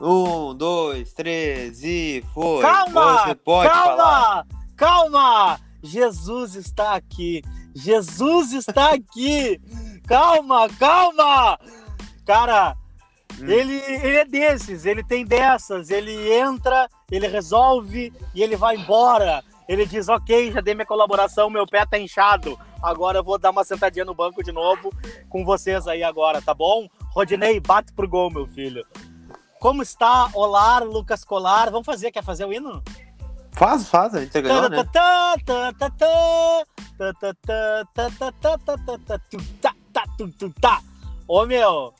Um, 0.00 0.54
dois, 0.54 1.12
três 1.12 1.82
e 1.82 2.24
foi. 2.32 2.62
Calma! 2.62 3.24
Você 3.26 3.34
pode 3.34 3.70
calma! 3.70 3.96
falar. 3.96 4.46
Calma! 4.76 5.60
Jesus 5.82 6.54
está 6.54 6.94
aqui. 6.94 7.42
Jesus 7.74 8.52
está 8.52 8.94
aqui. 8.94 9.60
calma, 10.06 10.68
calma! 10.78 11.58
Cara, 12.24 12.76
Hum. 13.40 13.48
ele, 13.48 13.76
ele 13.76 14.16
é 14.16 14.24
desses, 14.24 14.84
ele 14.84 15.04
tem 15.04 15.24
dessas, 15.24 15.90
ele 15.90 16.32
entra, 16.32 16.88
ele 17.10 17.28
resolve 17.28 18.12
e 18.34 18.42
ele 18.42 18.56
vai 18.56 18.76
embora. 18.76 19.44
Ele 19.68 19.84
diz, 19.84 20.08
ok, 20.08 20.50
já 20.50 20.60
dei 20.60 20.74
minha 20.74 20.86
colaboração, 20.86 21.50
meu 21.50 21.66
pé 21.66 21.84
tá 21.84 21.98
inchado. 21.98 22.58
Agora 22.82 23.18
eu 23.18 23.24
vou 23.24 23.38
dar 23.38 23.50
uma 23.50 23.64
sentadinha 23.64 24.04
no 24.04 24.14
banco 24.14 24.42
de 24.42 24.50
novo 24.50 24.90
com 25.28 25.44
vocês 25.44 25.86
aí 25.86 26.02
agora, 26.02 26.40
tá 26.40 26.54
bom? 26.54 26.88
Rodinei, 27.12 27.60
bate 27.60 27.92
pro 27.92 28.08
gol, 28.08 28.30
meu 28.30 28.46
filho. 28.46 28.84
Como 29.60 29.82
está? 29.82 30.30
Olá, 30.34 30.78
Lucas 30.78 31.24
Colar. 31.24 31.70
Vamos 31.70 31.86
fazer, 31.86 32.12
quer 32.12 32.22
fazer 32.22 32.44
o 32.44 32.52
hino? 32.52 32.82
Faz, 33.52 33.88
faz, 33.88 34.14
a 34.14 34.20
gente 34.20 34.40
ganhou, 34.40 34.68
né? 34.70 34.76
Ô 41.26 41.44
meu, 41.44 41.92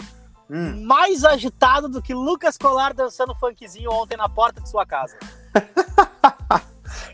Hum. 0.48 0.84
mais 0.86 1.24
agitado 1.24 1.88
do 1.88 2.00
que 2.00 2.14
Lucas 2.14 2.56
Colar 2.56 2.94
dançando 2.94 3.34
funkzinho 3.34 3.90
ontem 3.92 4.16
na 4.16 4.28
porta 4.28 4.60
de 4.60 4.68
sua 4.70 4.86
casa. 4.86 5.18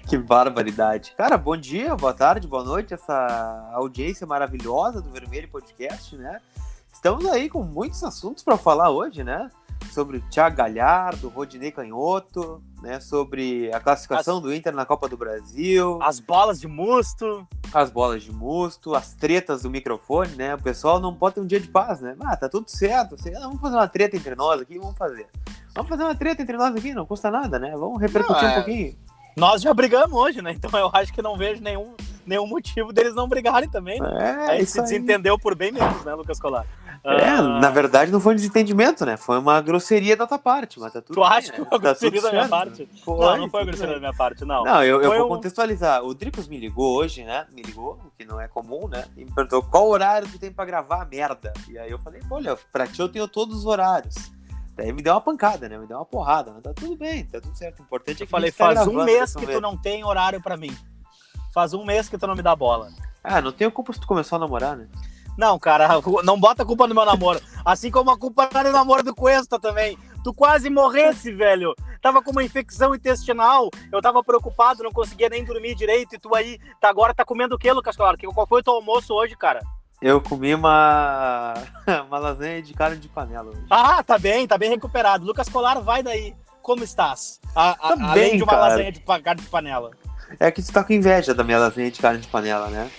Que 0.07 0.19
barbaridade. 0.19 1.15
Cara, 1.17 1.39
bom 1.39 1.57
dia, 1.57 1.97
boa 1.97 2.13
tarde, 2.13 2.47
boa 2.47 2.63
noite, 2.63 2.93
essa 2.95 3.71
audiência 3.73 4.27
maravilhosa 4.27 5.01
do 5.01 5.11
Vermelho 5.11 5.49
Podcast, 5.49 6.15
né? 6.17 6.41
Estamos 6.93 7.25
aí 7.27 7.49
com 7.49 7.63
muitos 7.63 8.05
assuntos 8.05 8.45
para 8.45 8.57
falar 8.59 8.91
hoje, 8.91 9.25
né? 9.25 9.51
Sobre 9.93 10.17
o 10.19 10.21
Thiago 10.29 10.57
Galhardo, 10.57 11.29
Rodinei 11.29 11.71
Canhoto, 11.71 12.61
né? 12.83 12.99
Sobre 13.01 13.73
a 13.73 13.79
classificação 13.81 14.41
do 14.41 14.53
Inter 14.53 14.75
na 14.75 14.85
Copa 14.85 15.09
do 15.09 15.17
Brasil, 15.17 15.99
As 16.03 16.19
bolas 16.19 16.61
de 16.61 16.67
musto. 16.67 17.47
as 17.73 17.91
bolas 17.91 18.23
de 18.23 18.33
musto, 18.33 18.95
as 18.95 19.15
tretas 19.15 19.63
do 19.63 19.71
microfone, 19.71 20.35
né? 20.35 20.55
O 20.55 20.63
pessoal 20.63 20.99
não 21.01 21.15
pode 21.15 21.37
ter 21.37 21.41
um 21.41 21.47
dia 21.47 21.61
de 21.61 21.69
paz, 21.69 22.01
né? 22.01 22.17
Ah, 22.25 22.37
tá 22.37 22.49
tudo 22.49 22.69
certo. 22.71 23.15
assim, 23.15 23.35
ah, 23.37 23.41
vamos 23.41 23.61
fazer 23.61 23.77
uma 23.77 23.89
treta 23.89 24.17
entre 24.17 24.35
nós 24.35 24.61
aqui, 24.61 24.79
vamos 24.79 24.97
fazer. 24.99 25.29
Vamos 25.75 25.89
fazer 25.89 26.03
uma 26.05 26.15
treta 26.15 26.43
entre 26.43 26.57
nós 26.57 26.75
aqui, 26.75 26.93
não 26.95 27.07
custa 27.07 27.31
nada, 27.31 27.59
né? 27.59 27.73
Vamos 27.77 28.01
repercutir 28.01 28.43
Não, 28.43 28.49
um 28.49 28.53
é- 28.53 28.55
pouquinho. 28.57 28.97
Nós 29.37 29.63
já 29.63 29.75
brigamos 29.75 30.13
hoje, 30.17 30.41
né? 30.43 30.53
Então 30.53 30.71
eu 30.79 30.89
acho 30.93 31.13
que 31.13 31.21
não 31.23 31.37
vejo 31.37 31.61
nenhum, 31.63 31.95
nenhum 32.27 32.47
motivo 32.47 32.93
deles 32.93 33.15
não 33.15 33.29
brigarem 33.29 33.69
também. 33.69 34.01
Né? 34.01 34.47
É, 34.49 34.51
Aí 34.53 34.67
se 34.67 34.79
aí. 34.79 34.85
desentendeu 34.85 35.39
por 35.39 35.55
bem 35.55 35.73
menos, 35.73 36.05
né, 36.05 36.15
Lucas 36.15 36.39
Colar? 36.39 36.65
É, 37.07 37.29
Ah, 37.29 37.43
na 37.61 37.69
verdade 37.69 38.11
não 38.11 38.19
foi 38.19 38.33
um 38.33 38.37
desentendimento, 38.37 39.05
né? 39.05 39.17
Foi 39.19 39.39
uma 39.39 39.61
grosseria 39.61 40.17
da 40.17 40.27
tua 40.27 40.39
parte, 40.39 40.81
mas 40.81 40.91
tá 40.93 41.03
tudo 41.03 41.15
Tu 41.15 41.21
bem, 41.21 41.29
acha 41.29 41.49
né? 41.49 41.53
que 41.53 41.57
foi 41.57 41.65
uma 41.65 41.71
Tá 41.71 41.79
grosseria 41.79 42.23
da 42.23 42.31
minha 42.31 42.41
certo, 42.49 42.51
parte? 42.51 42.83
né? 42.83 42.89
não, 43.07 43.37
não 43.37 43.51
foi 43.51 43.61
tudo 43.61 43.67
grosseria 43.67 43.87
da 43.87 43.93
bem. 43.93 44.01
minha 44.01 44.15
parte, 44.17 44.45
não. 44.47 44.65
Não, 44.65 44.83
eu, 44.83 45.03
eu 45.03 45.09
Foi 45.11 45.19
vou 45.19 45.27
um- 45.27 45.29
contextualizar. 45.31 46.03
O 46.03 46.15
Dricos 46.15 46.49
me 46.49 46.59
ligou 46.59 46.97
hoje, 46.97 47.23
né? 47.25 47.47
Me 47.53 47.61
ligou, 47.63 48.01
o 48.07 48.11
que 48.17 48.25
não 48.25 48.41
é 48.41 48.49
comum, 48.49 48.89
né? 48.89 49.05
E 49.19 49.25
me 49.25 49.31
perguntou 49.35 49.63
qual 49.63 49.87
horário 49.89 50.27
tu 50.29 50.39
tem 50.39 50.51
pra 50.51 50.65
gravar 50.65 51.03
a 51.03 51.05
merda. 51.05 51.53
E 51.69 51.77
aí 51.79 51.91
eu 51.91 51.99
falei, 51.99 52.23
olha, 52.31 52.57
pra 52.73 52.87
ti 52.87 53.01
eu 53.01 53.09
tenho 53.09 53.29
todos 53.29 53.55
os 53.59 53.67
horários. 53.67 54.15
Daí 54.75 54.91
me 54.93 55.03
deu 55.03 55.13
uma 55.13 55.21
pancada, 55.21 55.69
né? 55.69 55.77
Me 55.77 55.87
deu 55.87 55.99
uma 55.99 56.07
porrada. 56.07 56.53
Mas 56.53 56.63
tá 56.63 56.73
tudo 56.75 56.97
bem, 56.97 57.25
tá 57.27 57.39
tudo 57.39 57.55
certo. 57.57 57.81
O 57.81 57.83
importante 57.83 58.21
é 58.21 58.23
Eu 58.23 58.27
que 58.27 58.31
falei, 58.31 58.49
a 58.49 58.51
gente 58.51 58.59
tá 58.59 58.75
faz 58.83 58.89
um 58.89 59.05
mês 59.05 59.35
que 59.37 59.47
tu 59.47 59.61
não 59.61 59.77
tem 59.77 60.03
horário 60.05 60.41
pra 60.43 60.57
mim. 60.57 60.75
Faz 61.55 61.73
um 61.73 61.85
mês 61.85 62.09
que 62.09 62.19
tu 62.19 62.27
não 62.27 62.35
me 62.35 62.43
dá 62.43 62.55
bola. 62.57 62.89
Ah, 63.23 63.41
não 63.41 63.53
tenho 63.53 63.71
culpa 63.71 63.93
se 63.93 64.01
tu 64.01 64.07
começou 64.07 64.37
a 64.37 64.41
namorar, 64.41 64.77
né? 64.77 64.87
Não, 65.39 65.59
cara, 65.59 65.89
não 66.25 66.39
bota 66.39 66.63
a 66.63 66.67
culpa 66.67 66.87
no 66.87 66.95
meu 66.95 67.05
namoro. 67.05 67.41
Assim 67.65 67.91
como 67.91 68.11
a 68.11 68.19
culpa 68.19 68.49
era 68.53 68.65
no 68.65 68.73
namoro 68.73 69.03
do 69.03 69.15
Cuesta 69.15 69.59
também. 69.59 69.97
Tu 70.23 70.33
quase 70.35 70.69
morresse, 70.69 71.33
velho. 71.33 71.75
Tava 72.03 72.23
com 72.23 72.31
uma 72.33 72.43
infecção 72.45 72.95
intestinal. 72.95 73.71
Eu 73.93 74.03
tava 74.03 74.23
preocupado, 74.23 74.83
não 74.83 74.91
conseguia 74.93 75.29
nem 75.29 75.45
dormir 75.45 75.75
direito. 75.75 76.15
E 76.15 76.19
tu 76.19 76.35
aí, 76.35 76.59
tá, 76.81 76.89
agora 76.89 77.15
tá 77.15 77.25
comendo 77.25 77.55
o 77.55 77.59
quê, 77.59 77.73
Lucas 77.73 77.97
Colar? 77.97 78.17
Que- 78.17 78.27
Qual 78.27 78.47
foi 78.47 78.61
o 78.61 78.65
teu 78.65 78.75
almoço 78.75 79.15
hoje, 79.15 79.37
cara? 79.37 79.61
Eu 80.03 80.21
comi 80.21 80.55
uma, 80.55 81.55
uma 82.09 82.19
lasanha 82.19 82.61
de 82.63 82.75
carne 82.75 82.97
de 82.99 83.09
panela 83.09 83.49
hoje. 83.51 83.65
Ah, 83.71 84.03
tá 84.03 84.19
bem, 84.19 84.47
tá 84.47 84.59
bem 84.59 84.71
recuperado. 84.71 85.25
Lucas 85.25 85.49
Colar, 85.49 85.81
vai 85.81 86.03
daí. 86.03 86.35
Como 86.63 86.83
estás? 86.85 87.41
A, 87.55 87.71
a- 87.71 87.75
Tá 87.75 87.89
além 88.11 88.15
bem, 88.31 88.37
de 88.39 88.43
uma 88.43 88.53
cara. 88.53 88.69
lasanha 88.69 88.93
de 88.93 89.01
carne 89.01 89.41
de 89.43 89.49
panela. 89.49 89.91
É 90.41 90.51
que 90.51 90.63
tu 90.63 90.73
tá 90.73 90.83
com 90.85 90.93
inveja 90.93 91.35
da 91.35 91.45
minha 91.45 91.59
lasanha 91.59 91.91
de 91.91 92.01
carne 92.01 92.21
de 92.21 92.29
panela, 92.29 92.69
né? 92.69 92.91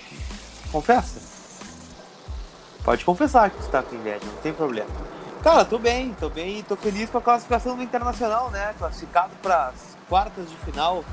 Confessa. 0.71 1.21
Pode 2.83 3.03
confessar 3.03 3.49
que 3.49 3.57
tu 3.57 3.69
tá 3.69 3.81
com 3.81 3.95
inveja, 3.95 4.25
não 4.25 4.41
tem 4.41 4.53
problema. 4.53 4.89
Cara, 5.41 5.63
tô 5.63 5.77
bem, 5.77 6.13
tô 6.19 6.29
bem 6.29 6.59
e 6.59 6.63
tô 6.63 6.75
feliz 6.75 7.09
com 7.09 7.17
a 7.17 7.21
classificação 7.21 7.75
do 7.75 7.83
Internacional, 7.83 8.49
né? 8.51 8.73
Classificado 8.77 9.31
para 9.41 9.67
as 9.67 9.97
quartas 10.09 10.49
de 10.49 10.55
final 10.57 11.03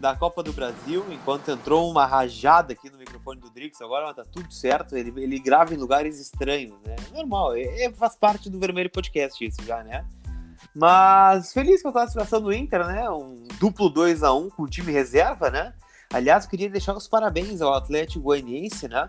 da 0.00 0.14
Copa 0.14 0.42
do 0.42 0.52
Brasil, 0.52 1.04
enquanto 1.10 1.50
entrou 1.50 1.90
uma 1.90 2.04
rajada 2.04 2.72
aqui 2.72 2.90
no 2.90 2.98
microfone 2.98 3.40
do 3.40 3.50
Drix, 3.50 3.80
agora 3.80 4.12
tá 4.12 4.24
tudo 4.30 4.52
certo, 4.52 4.96
ele, 4.96 5.12
ele 5.22 5.38
grava 5.38 5.72
em 5.72 5.76
lugares 5.76 6.20
estranhos, 6.20 6.74
né? 6.84 6.96
Normal, 7.14 7.54
é, 7.54 7.84
é- 7.84 7.92
faz 7.92 8.14
parte 8.14 8.50
do 8.50 8.58
Vermelho 8.58 8.90
Podcast 8.90 9.42
isso 9.44 9.62
já, 9.64 9.82
né? 9.82 10.04
Mas 10.74 11.52
feliz 11.52 11.82
com 11.82 11.88
a 11.88 11.92
classificação 11.92 12.40
do 12.40 12.52
Inter, 12.52 12.86
né? 12.86 13.08
Um 13.10 13.44
duplo 13.58 13.88
2 13.88 14.22
a 14.22 14.32
1 14.32 14.50
com 14.50 14.62
o 14.62 14.68
time 14.68 14.92
reserva, 14.92 15.50
né? 15.50 15.74
Aliás, 16.12 16.46
queria 16.46 16.70
deixar 16.70 16.94
os 16.96 17.08
parabéns 17.08 17.60
ao 17.60 17.74
Atlético 17.74 18.24
Goianiense, 18.24 18.88
né? 18.88 19.08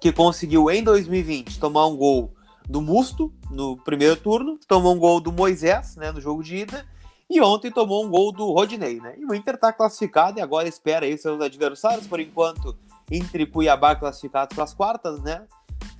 Que 0.00 0.12
conseguiu 0.12 0.70
em 0.70 0.82
2020 0.82 1.58
tomar 1.58 1.86
um 1.86 1.96
gol 1.96 2.34
do 2.68 2.80
Musto 2.80 3.32
no 3.50 3.76
primeiro 3.76 4.16
turno, 4.16 4.58
tomou 4.68 4.94
um 4.94 4.98
gol 4.98 5.20
do 5.20 5.32
Moisés, 5.32 5.96
né, 5.96 6.12
no 6.12 6.20
jogo 6.20 6.42
de 6.42 6.58
ida, 6.58 6.86
e 7.28 7.40
ontem 7.40 7.70
tomou 7.70 8.04
um 8.04 8.10
gol 8.10 8.32
do 8.32 8.50
Rodinei, 8.52 9.00
né? 9.00 9.14
E 9.18 9.24
o 9.24 9.34
Inter 9.34 9.56
tá 9.56 9.72
classificado 9.72 10.38
e 10.38 10.42
agora 10.42 10.68
espera 10.68 11.06
aí 11.06 11.16
seus 11.18 11.40
adversários, 11.40 12.06
por 12.06 12.20
enquanto, 12.20 12.76
Inter 13.10 13.42
e 13.42 13.46
Cuiabá 13.46 13.94
classificados 13.94 14.54
para 14.54 14.64
as 14.64 14.74
quartas, 14.74 15.20
né? 15.20 15.46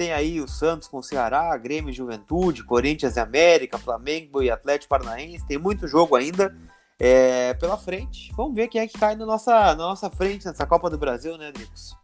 Tem 0.01 0.15
aí 0.15 0.41
o 0.41 0.49
Santos 0.49 0.89
com 0.89 0.97
o 0.97 1.03
Ceará, 1.03 1.55
Grêmio 1.59 1.93
Juventude, 1.93 2.65
Corinthians 2.65 3.17
e 3.17 3.21
América, 3.21 3.77
Flamengo 3.77 4.43
e 4.43 4.51
Atlético 4.51 4.89
Paranaense. 4.89 5.47
Tem 5.47 5.59
muito 5.59 5.87
jogo 5.87 6.17
ainda 6.17 6.57
é, 6.99 7.53
pela 7.53 7.77
frente. 7.77 8.33
Vamos 8.35 8.55
ver 8.55 8.69
quem 8.69 8.81
é 8.81 8.87
que 8.87 8.99
cai 8.99 9.15
na 9.15 9.27
nossa, 9.27 9.53
na 9.53 9.75
nossa 9.75 10.09
frente 10.09 10.47
nessa 10.47 10.67
Copa 10.67 10.89
do 10.89 10.97
Brasil, 10.97 11.37
né, 11.37 11.53
Dricos? 11.53 11.95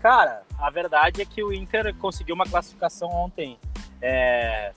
Cara, 0.00 0.42
a 0.58 0.70
verdade 0.70 1.20
é 1.20 1.26
que 1.26 1.44
o 1.44 1.52
Inter 1.52 1.94
conseguiu 1.96 2.34
uma 2.34 2.46
classificação 2.46 3.10
ontem. 3.10 3.58
É... 4.00 4.72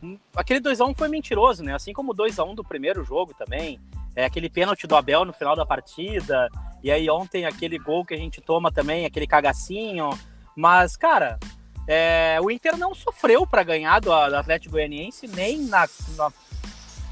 hum, 0.00 0.16
Aquele 0.36 0.60
2x1 0.60 0.96
foi 0.96 1.08
mentiroso, 1.08 1.64
né? 1.64 1.74
Assim 1.74 1.92
como 1.92 2.12
o 2.12 2.14
2x1 2.14 2.54
do 2.54 2.62
primeiro 2.62 3.02
jogo 3.02 3.34
também. 3.34 3.80
É 4.20 4.24
aquele 4.26 4.50
pênalti 4.50 4.86
do 4.86 4.94
Abel 4.94 5.24
no 5.24 5.32
final 5.32 5.56
da 5.56 5.64
partida. 5.64 6.48
E 6.82 6.90
aí 6.90 7.08
ontem 7.08 7.46
aquele 7.46 7.78
gol 7.78 8.04
que 8.04 8.12
a 8.12 8.18
gente 8.18 8.40
toma 8.40 8.70
também, 8.70 9.06
aquele 9.06 9.26
cagacinho. 9.26 10.10
Mas, 10.54 10.94
cara, 10.94 11.38
é, 11.86 12.38
o 12.42 12.50
Inter 12.50 12.76
não 12.76 12.94
sofreu 12.94 13.46
para 13.46 13.62
ganhar 13.62 13.98
do, 13.98 14.10
do 14.10 14.36
Atlético 14.36 14.72
Goianiense 14.72 15.26
nem 15.26 15.58
na. 15.62 15.88
na... 16.16 16.30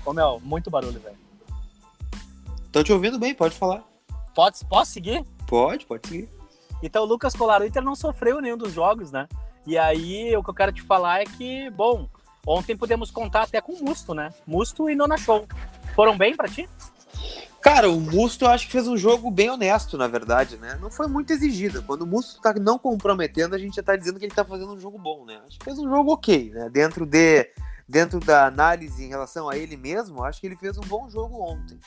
Ô, 0.05 0.13
meu, 0.13 0.39
muito 0.41 0.71
barulho, 0.71 1.01
velho. 1.01 1.17
Tô 2.71 2.83
te 2.83 2.93
ouvindo 2.93 3.19
bem, 3.19 3.35
pode 3.35 3.55
falar. 3.55 3.83
Pode, 4.35 4.63
posso 4.67 4.93
seguir? 4.93 5.25
Pode, 5.47 5.87
pode 5.87 6.07
seguir. 6.07 6.29
Então 6.83 7.05
o 7.05 7.07
Lucas 7.07 7.35
Colar, 7.35 7.63
o 7.63 7.65
Inter 7.65 7.83
não 7.83 7.97
sofreu 7.97 8.41
nenhum 8.41 8.57
dos 8.59 8.73
jogos, 8.73 9.11
né? 9.11 9.27
E 9.67 9.77
aí 9.77 10.37
o 10.37 10.43
que 10.43 10.51
eu 10.51 10.55
quero 10.55 10.73
te 10.73 10.83
falar 10.83 11.23
é 11.23 11.25
que, 11.25 11.71
bom, 11.71 12.07
ontem 12.47 12.77
podemos 12.77 13.11
contar 13.11 13.43
até 13.43 13.61
com 13.61 13.83
Musto, 13.83 14.15
né? 14.15 14.33
Musto 14.47 14.89
e 14.89 14.95
Nona 14.95 15.17
Show. 15.17 15.47
Foram 15.95 16.17
bem 16.17 16.37
pra 16.37 16.49
ti? 16.49 16.69
Cara, 17.61 17.91
o 17.91 18.01
Musto 18.01 18.45
eu 18.45 18.51
acho 18.51 18.67
que 18.67 18.73
fez 18.73 18.87
um 18.87 18.97
jogo 18.97 19.31
bem 19.31 19.51
honesto, 19.51 19.99
na 19.99 20.07
verdade, 20.07 20.57
né? 20.57 20.79
Não 20.81 20.91
foi 20.91 21.09
muito 21.09 21.33
exigido. 21.33 21.83
Quando 21.83 22.03
o 22.03 22.07
Musto 22.07 22.41
tá 22.41 22.55
não 22.55 22.79
comprometendo, 22.79 23.55
a 23.55 23.59
gente 23.59 23.77
já 23.77 23.82
tá 23.82 23.97
dizendo 23.97 24.19
que 24.19 24.25
ele 24.25 24.35
tá 24.35 24.44
fazendo 24.44 24.73
um 24.73 24.81
jogo 24.81 24.99
bom, 24.99 25.25
né? 25.25 25.41
Acho 25.47 25.59
que 25.59 25.65
fez 25.65 25.79
um 25.79 25.88
jogo 25.88 26.12
ok, 26.12 26.50
né? 26.50 26.71
Dentro 26.71 27.05
de 27.05 27.50
dentro 27.88 28.21
da 28.21 28.47
análise 28.47 29.03
em 29.03 29.09
relação 29.09 29.49
a 29.49 29.56
ele 29.56 29.75
mesmo, 29.77 30.23
acho 30.23 30.41
que 30.41 30.47
ele 30.47 30.56
fez 30.56 30.77
um 30.77 30.82
bom 30.82 31.09
jogo 31.09 31.41
ontem. 31.41 31.79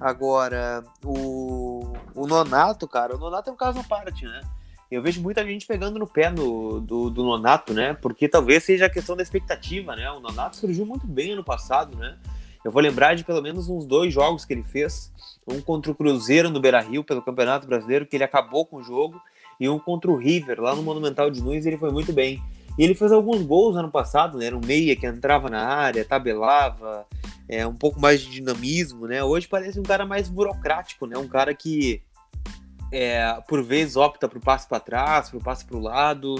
Agora, 0.00 0.82
o, 1.04 1.92
o 2.14 2.26
Nonato, 2.26 2.88
cara, 2.88 3.14
o 3.14 3.18
Nonato 3.18 3.50
é 3.50 3.52
um 3.52 3.56
caso 3.56 3.78
à 3.78 3.84
parte, 3.84 4.24
né? 4.24 4.40
Eu 4.90 5.02
vejo 5.02 5.22
muita 5.22 5.44
gente 5.44 5.66
pegando 5.66 5.98
no 5.98 6.06
pé 6.06 6.30
no, 6.30 6.80
do, 6.80 7.10
do 7.10 7.22
Nonato, 7.22 7.72
né? 7.74 7.94
Porque 7.94 8.26
talvez 8.26 8.64
seja 8.64 8.86
a 8.86 8.90
questão 8.90 9.14
da 9.14 9.22
expectativa, 9.22 9.94
né? 9.94 10.10
O 10.10 10.18
Nonato 10.18 10.56
surgiu 10.56 10.84
muito 10.84 11.06
bem 11.06 11.32
ano 11.32 11.44
passado, 11.44 11.96
né? 11.96 12.16
Eu 12.64 12.70
vou 12.70 12.82
lembrar 12.82 13.14
de 13.14 13.24
pelo 13.24 13.40
menos 13.40 13.68
uns 13.68 13.86
dois 13.86 14.12
jogos 14.12 14.44
que 14.44 14.52
ele 14.52 14.62
fez. 14.62 15.12
Um 15.46 15.60
contra 15.60 15.90
o 15.90 15.94
Cruzeiro 15.94 16.50
no 16.50 16.60
Beira 16.60 16.80
Rio, 16.80 17.02
pelo 17.02 17.22
Campeonato 17.22 17.66
Brasileiro, 17.66 18.06
que 18.06 18.16
ele 18.16 18.24
acabou 18.24 18.66
com 18.66 18.76
o 18.76 18.82
jogo. 18.82 19.20
E 19.58 19.68
um 19.68 19.78
contra 19.78 20.10
o 20.10 20.16
River, 20.16 20.60
lá 20.60 20.74
no 20.74 20.82
Monumental 20.82 21.30
de 21.30 21.42
Nunes, 21.42 21.66
ele 21.66 21.78
foi 21.78 21.90
muito 21.90 22.12
bem. 22.12 22.42
E 22.78 22.84
ele 22.84 22.94
fez 22.94 23.12
alguns 23.12 23.42
gols 23.42 23.76
ano 23.76 23.90
passado, 23.90 24.38
né? 24.38 24.46
Era 24.46 24.56
um 24.56 24.60
meia 24.64 24.94
que 24.94 25.06
entrava 25.06 25.50
na 25.50 25.62
área, 25.62 26.04
tabelava, 26.04 27.06
é, 27.48 27.66
um 27.66 27.74
pouco 27.74 28.00
mais 28.00 28.20
de 28.20 28.30
dinamismo, 28.30 29.06
né? 29.06 29.22
Hoje 29.24 29.48
parece 29.48 29.78
um 29.78 29.82
cara 29.82 30.06
mais 30.06 30.28
burocrático, 30.28 31.06
né? 31.06 31.18
Um 31.18 31.28
cara 31.28 31.54
que, 31.54 32.00
é, 32.92 33.38
por 33.48 33.62
vezes, 33.62 33.96
opta 33.96 34.28
pro 34.28 34.40
passe 34.40 34.68
para 34.68 34.80
trás, 34.80 35.30
pro 35.30 35.40
passe 35.40 35.64
para 35.64 35.76
o 35.76 35.80
lado, 35.80 36.36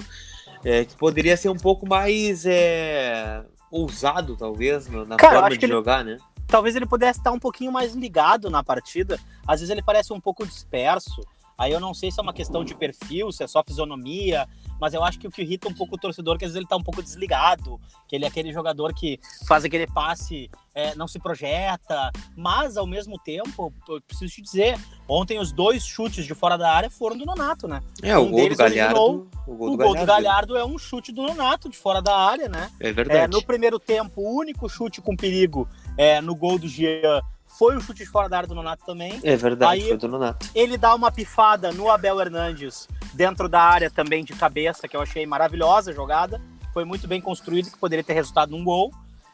é, 0.64 0.84
que 0.84 0.96
poderia 0.96 1.36
ser 1.36 1.48
um 1.48 1.56
pouco 1.56 1.86
mais... 1.88 2.44
É, 2.46 3.42
ousado, 3.70 4.36
talvez, 4.36 4.88
na 4.88 5.16
Cara, 5.16 5.34
forma 5.34 5.50
de 5.50 5.58
que 5.58 5.64
ele- 5.66 5.72
jogar, 5.72 6.04
né? 6.04 6.16
talvez 6.46 6.74
ele 6.74 6.86
pudesse 6.86 7.20
estar 7.20 7.30
um 7.30 7.38
pouquinho 7.38 7.70
mais 7.70 7.94
ligado 7.94 8.50
na 8.50 8.62
partida. 8.62 9.18
Às 9.46 9.60
vezes 9.60 9.70
ele 9.70 9.82
parece 9.82 10.12
um 10.12 10.20
pouco 10.20 10.44
disperso. 10.46 11.22
Aí 11.60 11.72
eu 11.72 11.78
não 11.78 11.92
sei 11.92 12.10
se 12.10 12.18
é 12.18 12.22
uma 12.22 12.32
questão 12.32 12.64
de 12.64 12.74
perfil, 12.74 13.30
se 13.30 13.44
é 13.44 13.46
só 13.46 13.62
fisionomia, 13.62 14.48
mas 14.80 14.94
eu 14.94 15.04
acho 15.04 15.18
que 15.18 15.28
o 15.28 15.30
que 15.30 15.42
irrita 15.42 15.68
um 15.68 15.74
pouco 15.74 15.94
o 15.94 15.98
torcedor 15.98 16.36
é 16.36 16.38
que 16.38 16.44
às 16.46 16.52
vezes 16.52 16.56
ele 16.56 16.66
tá 16.66 16.74
um 16.74 16.82
pouco 16.82 17.02
desligado, 17.02 17.78
que 18.08 18.16
ele 18.16 18.24
é 18.24 18.28
aquele 18.28 18.50
jogador 18.50 18.94
que 18.94 19.20
faz 19.46 19.62
aquele 19.62 19.86
passe, 19.86 20.50
é, 20.74 20.94
não 20.94 21.06
se 21.06 21.18
projeta, 21.18 22.10
mas 22.34 22.78
ao 22.78 22.86
mesmo 22.86 23.18
tempo, 23.18 23.74
eu 23.90 24.00
preciso 24.00 24.32
te 24.32 24.40
dizer, 24.40 24.78
ontem 25.06 25.38
os 25.38 25.52
dois 25.52 25.84
chutes 25.84 26.24
de 26.24 26.34
fora 26.34 26.56
da 26.56 26.72
área 26.72 26.88
foram 26.88 27.18
do 27.18 27.26
Nonato, 27.26 27.68
né? 27.68 27.82
É, 28.02 28.16
Um 28.16 28.28
o 28.28 28.30
gol 28.30 28.48
do 28.48 28.56
Galhardo. 28.56 28.98
O 28.98 29.02
gol 29.02 29.26
do 29.46 29.56
gol 29.56 29.76
do 29.76 29.76
Galhardo. 29.76 30.06
Galhardo 30.06 30.56
é 30.56 30.64
um 30.64 30.78
chute 30.78 31.12
do 31.12 31.20
Nonato 31.22 31.68
de 31.68 31.76
fora 31.76 32.00
da 32.00 32.16
área, 32.16 32.48
né? 32.48 32.70
É 32.80 32.88
É, 32.88 32.92
verdade. 32.92 33.30
no 33.30 33.42
primeiro 33.44 33.78
tempo, 33.78 34.22
o 34.22 34.38
único 34.38 34.66
chute 34.66 35.02
com 35.02 35.14
perigo 35.14 35.68
é, 35.98 36.22
no 36.22 36.34
gol 36.34 36.58
do 36.58 36.66
Jean 36.66 37.20
foi 37.60 37.76
o 37.76 37.80
chute 37.82 38.04
de 38.04 38.06
fora 38.10 38.26
da 38.26 38.38
área 38.38 38.48
do 38.48 38.54
Nonato 38.54 38.86
também. 38.86 39.20
É 39.22 39.36
verdade, 39.36 39.82
Aí- 39.82 39.88
foi 39.88 39.98
do 39.98 40.08
Nonato. 40.08 40.48
Ele 40.54 40.78
dá 40.78 40.94
uma 40.94 41.12
pifada 41.12 41.70
no 41.72 41.90
Abel 41.90 42.18
Hernandes 42.18 42.88
dentro 43.12 43.50
da 43.50 43.60
área 43.60 43.90
também 43.90 44.24
de 44.24 44.32
cabeça, 44.32 44.88
que 44.88 44.96
eu 44.96 45.02
achei 45.02 45.26
maravilhosa 45.26 45.90
a 45.90 45.94
jogada. 45.94 46.40
Foi 46.72 46.86
muito 46.86 47.06
bem 47.06 47.20
construído, 47.20 47.70
que 47.70 47.76
poderia 47.76 48.02
ter 48.02 48.14
resultado 48.14 48.52
num 48.52 48.64
gol. 48.64 48.90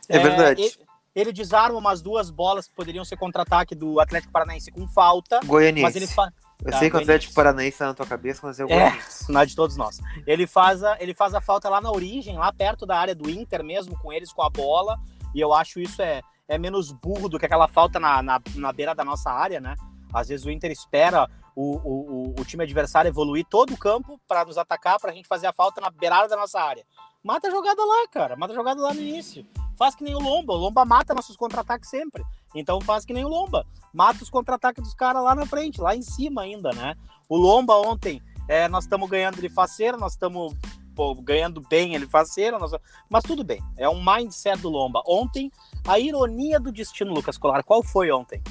É 0.09 0.19
verdade. 0.19 0.61
Ele, 0.61 0.75
ele 1.15 1.33
desarma 1.33 1.79
umas 1.79 2.03
duas 2.03 2.29
bolas 2.29 2.67
que 2.67 2.75
poderiam 2.75 3.05
ser 3.05 3.17
contra-ataque 3.17 3.77
do 3.77 4.01
Atlético 4.01 4.33
Paranaense 4.33 4.73
com 4.73 4.89
falta, 4.89 5.39
Goianiense. 5.45 5.83
mas 5.83 5.95
ele 5.95 6.09
faz. 6.09 6.33
Eu 6.65 6.73
Tá, 6.73 6.79
sei 6.81 6.91
que 6.91 6.97
o. 6.97 6.99
Atlético 7.01 7.33
Paranaense 7.33 7.79
tá 7.79 7.87
na 7.87 7.95
tua 7.95 8.07
cabeça, 8.07 8.41
mas 8.43 8.59
é 8.59 8.65
o 8.65 8.67
É. 8.69 8.75
Goianiense. 8.91 9.31
Não 9.33 9.41
é 9.41 9.47
de 9.47 9.55
todos 9.55 9.77
nós. 9.77 10.01
Ele 10.27 10.47
faz, 10.49 10.83
a, 10.83 10.97
ele 11.01 11.15
faz 11.15 11.33
a 11.33 11.41
falta 11.41 11.69
lá 11.69 11.81
na 11.81 11.93
origem, 11.93 12.37
lá 12.39 12.53
perto 12.53 12.85
da 12.85 12.99
área 12.99 13.15
do 13.15 13.31
Inter 13.31 13.63
mesmo, 13.63 13.97
com 14.01 14.13
eles 14.13 14.33
com 14.33 14.43
a 14.43 14.51
bola. 14.51 14.99
E 15.35 15.41
eu 15.41 15.53
acho 15.55 15.79
isso 15.79 16.01
é, 16.03 16.23
é 16.49 16.59
menos 16.59 16.93
burro 16.93 17.29
do 17.29 17.39
que 17.39 17.47
aquela 17.47 17.69
falta 17.69 17.99
na, 17.99 18.23
na, 18.23 18.41
na 18.55 18.73
beira 18.73 18.95
da 18.95 19.05
nossa 19.05 19.31
área, 19.31 19.61
né? 19.61 19.75
Às 20.13 20.29
vezes 20.29 20.47
o 20.47 20.51
Inter 20.51 20.71
espera 20.71 21.29
o, 21.55 21.77
o, 21.77 22.35
o- 22.41 22.45
time 22.45 22.63
adversário 22.63 23.09
evoluir 23.09 23.45
todo 23.49 23.75
o 23.75 23.77
campo 23.79 24.21
para 24.29 24.45
nos 24.45 24.57
atacar, 24.57 24.99
para 25.01 25.11
a 25.11 25.15
gente 25.15 25.27
fazer 25.27 25.47
a 25.47 25.53
falta 25.53 25.81
na 25.81 25.91
beirada 25.91 26.29
da 26.29 26.37
nossa 26.37 26.61
área. 26.61 26.85
Mata 27.25 27.49
a 27.49 27.51
jogada 27.51 27.85
lá, 27.85 28.07
cara. 28.09 28.37
Mata 28.37 28.53
a 28.53 28.57
jogada 28.57 28.81
lá 28.81 28.95
no 28.95 29.01
início. 29.01 29.45
Faz 29.77 29.95
que 29.95 30.05
nem 30.05 30.15
o 30.15 30.21
Lomba. 30.21 30.53
O 30.53 30.57
Lomba 30.57 30.85
mata 30.85 31.13
nossos 31.15 31.37
contra-ataques 31.37 31.91
sempre. 31.91 32.23
Então 32.55 32.81
faz 32.81 33.05
que 33.05 33.13
nem 33.13 33.25
o 33.25 33.29
Lomba. 33.29 33.67
Mata 33.93 34.23
os 34.23 34.31
contra-ataques 34.31 34.83
dos 34.83 34.95
caras 34.95 35.23
lá 35.25 35.35
na 35.35 35.45
frente, 35.45 35.81
lá 35.81 35.95
em 35.97 36.03
cima 36.03 36.43
ainda, 36.43 36.71
né? 36.73 36.95
O 37.29 37.37
Lomba 37.37 37.75
ontem, 37.75 38.23
é, 38.49 38.69
nós 38.69 38.85
estamos 38.85 39.11
ganhando 39.11 39.39
ele 39.39 39.49
faceiro, 39.51 39.99
nós 39.99 40.13
estamos 40.13 40.55
ganhando 41.23 41.61
bem 41.61 41.95
ele 41.95 42.07
faceiro, 42.07 42.59
nós... 42.59 42.73
mas 43.09 43.25
tudo 43.25 43.45
bem. 43.45 43.63
É 43.77 43.89
um 43.89 44.03
mindset 44.03 44.61
do 44.61 44.69
Lomba. 44.69 45.03
Ontem, 45.07 45.51
a 45.87 45.99
ironia 45.99 46.59
do 46.59 46.73
destino, 46.73 47.13
Lucas 47.13 47.39
Colar, 47.39 47.63
qual 47.63 47.83
foi 47.83 48.11
ontem? 48.11 48.43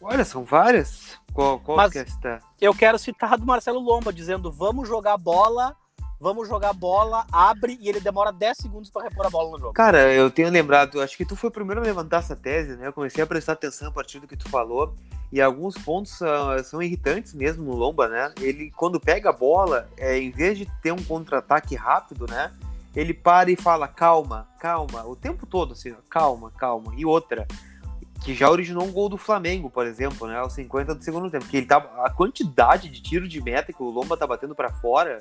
Olha, 0.00 0.24
são 0.24 0.44
várias. 0.44 1.18
Qual, 1.32 1.60
qual 1.60 1.76
Mas- 1.76 1.92
que 1.92 1.98
é 1.98 2.02
esta? 2.02 2.40
Eu 2.60 2.74
quero 2.74 2.98
citar 2.98 3.38
do 3.38 3.46
Marcelo 3.46 3.80
Lomba, 3.80 4.12
dizendo: 4.12 4.50
vamos 4.50 4.88
jogar 4.88 5.16
bola, 5.18 5.76
vamos 6.20 6.46
jogar 6.46 6.74
bola, 6.74 7.26
abre 7.32 7.78
e 7.80 7.88
ele 7.88 7.98
demora 7.98 8.30
10 8.30 8.58
segundos 8.58 8.90
para 8.90 9.04
repor 9.04 9.26
a 9.26 9.30
bola 9.30 9.50
no 9.52 9.58
jogo. 9.58 9.72
Cara, 9.72 10.12
eu 10.12 10.30
tenho 10.30 10.50
lembrado, 10.50 11.00
acho 11.00 11.16
que 11.16 11.24
tu 11.24 11.34
foi 11.34 11.48
o 11.48 11.52
primeiro 11.52 11.80
a 11.80 11.84
levantar 11.84 12.18
essa 12.18 12.36
tese, 12.36 12.76
né? 12.76 12.88
Eu 12.88 12.92
comecei 12.92 13.24
a 13.24 13.26
prestar 13.26 13.54
atenção 13.54 13.88
a 13.88 13.92
partir 13.92 14.20
do 14.20 14.28
que 14.28 14.36
tu 14.36 14.48
falou. 14.50 14.94
E 15.32 15.40
alguns 15.40 15.76
pontos 15.76 16.12
são, 16.12 16.64
são 16.64 16.82
irritantes 16.82 17.32
mesmo 17.32 17.64
no 17.64 17.74
Lomba, 17.74 18.08
né? 18.08 18.32
Ele, 18.40 18.70
quando 18.72 19.00
pega 19.00 19.30
a 19.30 19.32
bola, 19.32 19.88
é, 19.96 20.18
em 20.18 20.30
vez 20.30 20.58
de 20.58 20.66
ter 20.82 20.92
um 20.92 21.02
contra-ataque 21.02 21.74
rápido, 21.74 22.26
né? 22.28 22.52
Ele 22.94 23.14
para 23.14 23.50
e 23.50 23.56
fala, 23.56 23.86
calma, 23.86 24.48
calma, 24.58 25.06
o 25.06 25.14
tempo 25.14 25.46
todo, 25.46 25.72
assim, 25.72 25.94
calma, 26.10 26.50
calma. 26.58 26.92
E 26.96 27.06
outra, 27.06 27.46
que 28.24 28.34
já 28.34 28.50
originou 28.50 28.84
um 28.84 28.90
gol 28.90 29.08
do 29.08 29.16
Flamengo, 29.16 29.70
por 29.70 29.86
exemplo, 29.86 30.26
né? 30.26 30.36
Aos 30.36 30.52
50 30.52 30.96
do 30.96 31.04
segundo 31.04 31.30
tempo. 31.30 31.46
Que 31.46 31.58
ele 31.58 31.66
tá. 31.66 31.76
A 32.04 32.10
quantidade 32.10 32.88
de 32.88 33.00
tiro 33.00 33.28
de 33.28 33.40
meta 33.40 33.72
que 33.72 33.82
o 33.82 33.88
Lomba 33.88 34.16
tá 34.16 34.26
batendo 34.26 34.54
pra 34.54 34.70
fora 34.70 35.20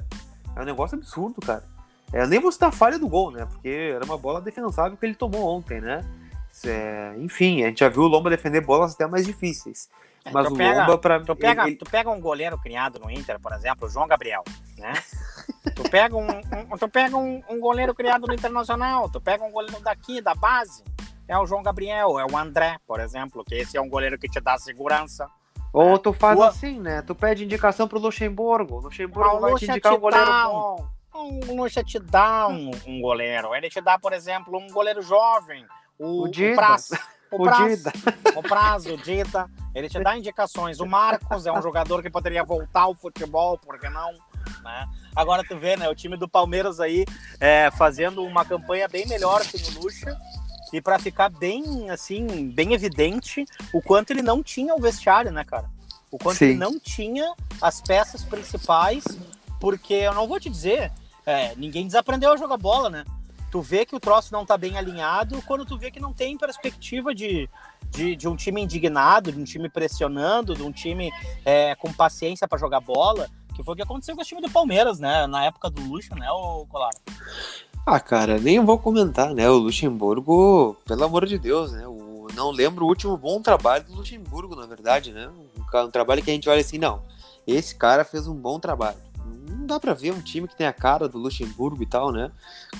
é 0.55 0.61
um 0.61 0.65
negócio 0.65 0.97
absurdo, 0.97 1.41
cara. 1.41 1.63
É, 2.11 2.25
nem 2.25 2.39
vou 2.39 2.51
citar 2.51 2.69
a 2.69 2.71
falha 2.71 2.97
do 2.97 3.07
gol, 3.07 3.31
né? 3.31 3.45
Porque 3.45 3.93
era 3.95 4.03
uma 4.03 4.17
bola 4.17 4.41
defensável 4.41 4.97
que 4.97 5.05
ele 5.05 5.15
tomou 5.15 5.45
ontem, 5.57 5.79
né? 5.79 6.03
É- 6.65 7.13
enfim, 7.17 7.63
a 7.63 7.67
gente 7.67 7.79
já 7.79 7.89
viu 7.89 8.01
o 8.03 8.07
Lomba 8.07 8.29
defender 8.29 8.61
bolas 8.61 8.93
até 8.95 9.05
mais 9.05 9.25
difíceis. 9.25 9.87
Mas 10.33 10.47
tu 10.47 10.53
o 10.53 10.57
pega- 10.57 10.79
Lomba, 10.81 10.97
pra 10.97 11.19
Tu 11.19 11.35
pega, 11.35 11.67
ele- 11.67 11.75
tu 11.75 11.85
pega 11.85 12.09
um 12.09 12.19
goleiro 12.19 12.57
criado 12.57 12.99
no 12.99 13.09
Inter, 13.09 13.39
por 13.39 13.53
exemplo, 13.53 13.87
o 13.87 13.89
João 13.89 14.07
Gabriel, 14.07 14.43
né? 14.77 14.91
tu 15.75 15.83
pega, 15.89 16.15
um, 16.17 16.27
um- 16.27 16.77
tu 16.77 16.89
pega 16.89 17.15
um, 17.15 17.41
um 17.49 17.59
goleiro 17.59 17.93
criado 17.95 18.27
no 18.27 18.33
Internacional, 18.33 19.07
tu 19.09 19.21
pega 19.21 19.43
um 19.43 19.51
goleiro 19.51 19.79
daqui, 19.81 20.19
da 20.21 20.33
base, 20.35 20.83
é 21.27 21.37
o 21.37 21.45
João 21.45 21.61
Gabriel, 21.63 22.19
é 22.19 22.25
o 22.25 22.35
André, 22.35 22.77
por 22.87 22.99
exemplo, 22.99 23.43
que 23.45 23.55
esse 23.55 23.77
é 23.77 23.81
um 23.81 23.87
goleiro 23.89 24.17
que 24.17 24.27
te 24.27 24.41
dá 24.41 24.57
segurança. 24.57 25.27
Ou 25.71 25.97
tu 25.99 26.11
faz 26.13 26.39
O- 26.39 26.43
assim, 26.43 26.79
né? 26.79 27.01
Tu 27.01 27.13
pede 27.13 27.43
indicação 27.45 27.87
pro 27.87 27.99
Luxemburgo. 27.99 28.75
O 28.75 28.79
Luxemburgo 28.81 29.37
o 29.37 29.39
vai 29.39 29.49
te 29.51 29.53
Luxa 29.53 29.65
indicar 29.71 29.93
um 29.93 29.99
goleiro 29.99 30.25
dá 30.25 30.47
bom. 30.47 30.87
Um 31.13 31.55
Luxa 31.55 31.83
te 31.83 31.99
dá 31.99 32.47
um, 32.47 32.71
um 32.87 33.01
goleiro, 33.01 33.53
ele 33.55 33.69
te 33.69 33.81
dá, 33.81 33.97
por 33.99 34.13
exemplo, 34.13 34.57
um 34.57 34.67
goleiro 34.71 35.01
jovem, 35.01 35.65
o, 35.97 36.05
O 36.05 36.23
o 36.23 36.27
Dida. 36.29 36.55
Praz. 36.55 36.89
O 37.31 37.43
Praz. 37.43 37.77
Dida. 37.77 37.93
o 38.35 38.41
prazo, 38.41 38.93
o 38.95 38.97
Dita, 38.97 39.47
ele 39.75 39.87
te 39.87 40.01
dá 40.01 40.17
indicações. 40.17 40.79
O 40.79 40.85
Marcos 40.87 41.45
é 41.45 41.51
um 41.51 41.61
jogador 41.61 42.01
que 42.01 42.09
poderia 42.09 42.43
voltar 42.43 42.81
ao 42.81 42.95
futebol, 42.95 43.55
por 43.55 43.79
que 43.79 43.87
não? 43.87 44.11
Né? 44.63 44.87
Agora 45.15 45.43
tu 45.47 45.55
vê, 45.55 45.77
né, 45.77 45.87
o 45.87 45.93
time 45.93 46.17
do 46.17 46.27
Palmeiras 46.27 46.79
aí 46.79 47.05
é, 47.39 47.69
fazendo 47.69 48.23
uma 48.23 48.43
campanha 48.43 48.87
bem 48.87 49.05
melhor 49.07 49.41
que 49.41 49.57
o 49.57 49.79
Lucha. 49.79 50.17
E 50.71 50.81
para 50.81 50.99
ficar 50.99 51.29
bem, 51.29 51.89
assim, 51.89 52.49
bem 52.49 52.73
evidente 52.73 53.45
o 53.73 53.81
quanto 53.81 54.11
ele 54.11 54.21
não 54.21 54.43
tinha 54.43 54.75
o 54.75 54.79
vestiário, 54.79 55.31
né, 55.31 55.43
cara? 55.43 55.69
O 56.11 56.17
quanto 56.17 56.37
Sim. 56.37 56.45
ele 56.45 56.55
não 56.55 56.79
tinha 56.79 57.33
as 57.61 57.81
peças 57.81 58.23
principais, 58.23 59.03
porque 59.59 59.93
eu 59.93 60.13
não 60.13 60.27
vou 60.27 60.39
te 60.39 60.49
dizer, 60.49 60.91
é, 61.25 61.53
ninguém 61.55 61.85
desaprendeu 61.85 62.33
a 62.33 62.37
jogar 62.37 62.57
bola, 62.57 62.89
né? 62.89 63.05
Tu 63.51 63.61
vê 63.61 63.85
que 63.85 63.95
o 63.95 63.99
troço 63.99 64.31
não 64.31 64.45
tá 64.45 64.57
bem 64.57 64.77
alinhado 64.77 65.41
quando 65.41 65.65
tu 65.65 65.77
vê 65.77 65.89
que 65.89 65.99
não 65.99 66.13
tem 66.13 66.37
perspectiva 66.37 67.15
de, 67.15 67.49
de, 67.89 68.15
de 68.15 68.27
um 68.27 68.35
time 68.35 68.61
indignado, 68.61 69.31
de 69.31 69.39
um 69.39 69.43
time 69.43 69.67
pressionando, 69.69 70.55
de 70.55 70.61
um 70.61 70.71
time 70.71 71.11
é, 71.43 71.75
com 71.75 71.91
paciência 71.91 72.47
para 72.47 72.59
jogar 72.59 72.79
bola, 72.79 73.27
que 73.55 73.63
foi 73.63 73.73
o 73.73 73.75
que 73.75 73.83
aconteceu 73.83 74.15
com 74.15 74.21
o 74.21 74.25
time 74.25 74.41
do 74.41 74.51
Palmeiras, 74.51 74.99
né? 74.99 75.25
Na 75.25 75.45
época 75.45 75.69
do 75.69 75.81
Lucha, 75.81 76.15
né, 76.15 76.29
o 76.31 76.65
Colar? 76.67 76.91
Ah, 77.85 77.99
cara, 77.99 78.37
nem 78.37 78.63
vou 78.63 78.77
comentar, 78.77 79.33
né? 79.33 79.49
O 79.49 79.57
Luxemburgo, 79.57 80.75
pelo 80.85 81.03
amor 81.03 81.25
de 81.25 81.37
Deus, 81.39 81.71
né? 81.71 81.87
O, 81.87 82.27
não 82.35 82.51
lembro 82.51 82.85
o 82.85 82.87
último 82.87 83.17
bom 83.17 83.41
trabalho 83.41 83.83
do 83.85 83.95
Luxemburgo, 83.95 84.55
na 84.55 84.65
verdade, 84.65 85.11
né? 85.11 85.27
Um, 85.29 85.79
um 85.85 85.91
trabalho 85.91 86.21
que 86.21 86.29
a 86.29 86.33
gente 86.33 86.47
olha 86.49 86.61
assim, 86.61 86.77
não. 86.77 87.01
Esse 87.47 87.75
cara 87.75 88.03
fez 88.05 88.27
um 88.27 88.35
bom 88.35 88.59
trabalho. 88.59 88.97
Não 89.49 89.65
dá 89.65 89.79
pra 89.79 89.93
ver 89.93 90.13
um 90.13 90.21
time 90.21 90.47
que 90.47 90.55
tem 90.55 90.67
a 90.67 90.73
cara 90.73 91.07
do 91.07 91.17
Luxemburgo 91.17 91.81
e 91.81 91.85
tal, 91.85 92.11
né? 92.11 92.31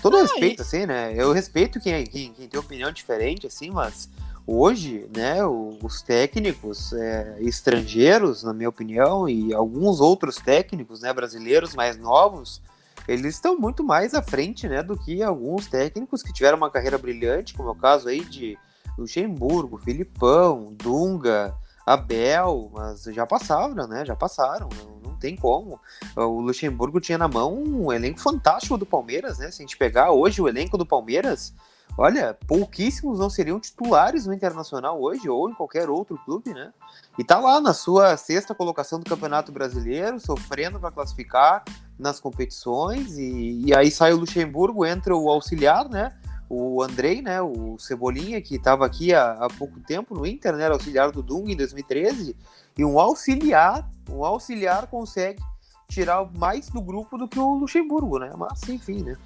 Todo 0.02 0.18
Ah, 0.18 0.22
respeito, 0.22 0.62
assim, 0.62 0.86
né? 0.86 1.14
Eu 1.16 1.32
respeito 1.34 1.80
quem, 1.80 2.06
quem, 2.06 2.32
quem 2.32 2.48
tem 2.48 2.60
opinião 2.60 2.92
diferente, 2.92 3.48
assim, 3.48 3.72
mas 3.72 4.10
hoje, 4.46 5.08
né, 5.16 5.46
os 5.46 6.02
técnicos 6.02 6.92
é, 6.94 7.38
estrangeiros, 7.40 8.44
na 8.44 8.54
minha 8.54 8.70
opinião, 8.70 9.30
e 9.30 9.54
alguns 9.54 10.00
outros 10.00 10.38
técnicos, 10.38 11.02
né, 11.02 11.14
brasileiros 11.14 11.76
mais 11.76 11.98
novos, 11.98 12.62
eles 13.08 13.36
estão 13.36 13.58
muito 13.58 13.84
mais 13.84 14.14
à 14.14 14.22
frente, 14.22 14.68
né, 14.68 14.84
do 14.84 14.98
que 14.98 15.24
alguns 15.24 15.68
técnicos 15.68 16.22
que 16.22 16.34
tiveram 16.34 16.58
uma 16.58 16.70
carreira 16.70 16.98
brilhante, 16.98 17.54
como 17.54 17.70
é 17.70 17.72
o 17.72 17.76
caso 17.76 18.08
aí 18.08 18.24
de 18.24 18.58
Luxemburgo, 18.98 19.78
Filipão, 19.78 20.74
Dunga, 20.78 21.56
Abel, 21.86 22.70
mas 22.74 23.04
já 23.04 23.26
passaram, 23.26 23.88
né, 23.88 24.06
já 24.06 24.16
passaram, 24.16 24.70
não, 24.78 25.12
não 25.12 25.18
tem 25.18 25.36
como. 25.36 25.80
O 26.16 26.42
Luxemburgo 26.42 27.00
tinha 27.00 27.18
na 27.18 27.28
mão 27.28 27.56
um 27.64 27.92
elenco 27.92 28.20
fantástico 28.20 28.78
do 28.78 28.86
Palmeiras, 28.86 29.40
né, 29.40 29.50
se 29.50 29.62
a 29.62 29.66
gente 29.66 29.78
pegar 29.78 30.12
hoje 30.12 30.42
o 30.42 30.48
elenco 30.48 30.78
do 30.78 30.86
Palmeiras, 30.86 31.54
olha, 32.00 32.38
pouquíssimos 32.48 33.20
não 33.20 33.30
seriam 33.30 33.60
titulares 33.60 34.26
no 34.26 34.34
Internacional 34.34 35.02
hoje 35.02 35.30
ou 35.30 35.50
em 35.50 35.54
qualquer 35.54 35.90
outro 35.90 36.18
clube, 36.26 36.54
né, 36.54 36.72
e 37.18 37.24
tá 37.24 37.40
lá 37.40 37.60
na 37.60 37.74
sua 37.74 38.16
sexta 38.18 38.56
colocação 38.56 39.00
do 39.00 39.10
Campeonato 39.10 39.52
Brasileiro, 39.52 40.20
sofrendo 40.20 40.80
para 40.80 40.92
classificar, 40.92 41.64
nas 42.00 42.20
competições 42.20 43.18
e, 43.18 43.66
e 43.66 43.76
aí 43.76 43.92
sai 43.92 44.14
o 44.14 44.18
Luxemburgo, 44.18 44.86
entra 44.86 45.16
o 45.16 45.30
auxiliar, 45.30 45.90
né? 45.90 46.18
O 46.50 46.82
Andrei, 46.82 47.22
né? 47.22 47.42
O 47.42 47.78
Cebolinha, 47.78 48.42
que 48.42 48.56
estava 48.56 48.86
aqui 48.86 49.14
há, 49.14 49.34
há 49.34 49.48
pouco 49.50 49.80
tempo 49.82 50.16
no 50.16 50.26
Inter, 50.26 50.56
né? 50.56 50.64
Era 50.64 50.74
auxiliar 50.74 51.12
do 51.12 51.22
Dung 51.22 51.50
em 51.50 51.58
2013. 51.58 52.36
E 52.78 52.86
um 52.86 53.00
auxiliar, 53.00 53.88
um 54.10 54.24
auxiliar 54.24 54.88
consegue 54.88 55.44
tirar 55.90 56.26
mais 56.38 56.70
do 56.70 56.82
grupo 56.82 57.18
do 57.18 57.28
que 57.28 57.38
o 57.38 57.56
Luxemburgo, 57.56 58.18
né? 58.18 58.32
Mas 58.38 58.68
enfim, 58.70 59.04
né? 59.04 59.18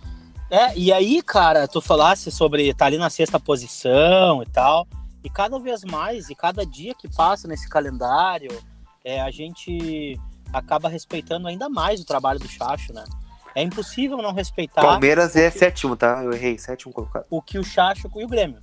É, 0.56 0.78
e 0.78 0.94
aí, 0.94 1.20
cara, 1.24 1.68
tu 1.68 1.82
falasse 1.82 2.30
sobre 2.30 2.70
estar 2.70 2.86
ali 2.86 2.98
na 3.00 3.10
sexta 3.10 3.40
posição 3.40 4.44
e 4.44 4.46
tal, 4.46 4.88
e 5.24 5.30
cada 5.30 5.58
vez 5.58 5.84
mais, 5.84 6.30
e 6.30 6.36
cada 6.36 6.64
dia 6.64 6.94
que 6.94 7.08
passa 7.08 7.48
nesse 7.48 7.68
calendário, 7.68 8.52
é, 9.04 9.20
a 9.20 9.32
gente 9.32 10.20
acaba 10.54 10.88
respeitando 10.88 11.48
ainda 11.48 11.68
mais 11.70 12.00
o 12.00 12.06
trabalho 12.06 12.40
do 12.40 12.48
Chacho, 12.48 12.94
né? 12.94 13.04
É 13.56 13.64
impossível 13.64 14.18
não 14.18 14.32
respeitar 14.32 14.82
Palmeiras 14.84 15.36
é 15.36 15.50
sétimo, 15.50 15.96
tá? 15.96 16.24
Eu 16.24 16.32
errei, 16.34 16.58
sétimo 16.60 16.94
colocado. 16.94 17.26
o 17.32 17.42
que 17.42 17.58
o 17.58 17.64
Chacho 17.64 18.08
e 18.16 18.24
o 18.24 18.28
Grêmio. 18.28 18.60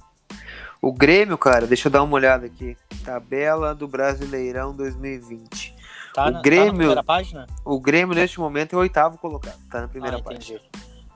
O 0.80 0.92
Grêmio, 0.92 1.36
cara, 1.36 1.66
deixa 1.66 1.88
eu 1.88 1.92
dar 1.92 2.04
uma 2.04 2.14
olhada 2.14 2.46
aqui. 2.46 2.76
Tabela 3.04 3.74
do 3.74 3.88
Brasileirão 3.88 4.72
2020. 4.76 5.74
Tá, 6.14 6.22
O 6.22 6.24
na, 6.26 6.30
tá 6.30 6.36
na 6.36 6.40
Grêmio- 6.42 6.76
primeira 6.76 7.02
página? 7.02 7.46
O 7.64 7.80
Grêmio, 7.80 8.14
neste 8.14 8.38
momento, 8.38 8.74
é 8.74 8.76
o 8.76 8.80
oitavo 8.80 9.18
colocado. 9.18 9.58
Tá 9.68 9.80
na 9.80 9.88
primeira 9.88 10.18
Ah, 10.18 10.22
parte. 10.22 10.52
entendi. 10.54 10.70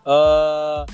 Ah, 0.06 0.84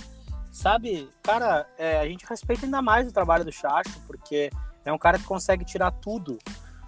sabe, 0.52 1.09
cara, 1.23 1.67
é, 1.79 1.99
a 2.00 2.07
gente 2.07 2.25
respeita 2.29 2.67
ainda 2.67 2.83
mais 2.83 3.09
o 3.09 3.12
trabalho 3.12 3.45
do 3.45 3.52
Chacho, 3.52 3.99
porque 4.07 4.50
é 4.85 4.93
um 4.93 4.99
cara 4.99 5.19
que 5.19 5.25
consegue 5.25 5.64
tirar 5.64 5.90
tudo. 5.90 6.38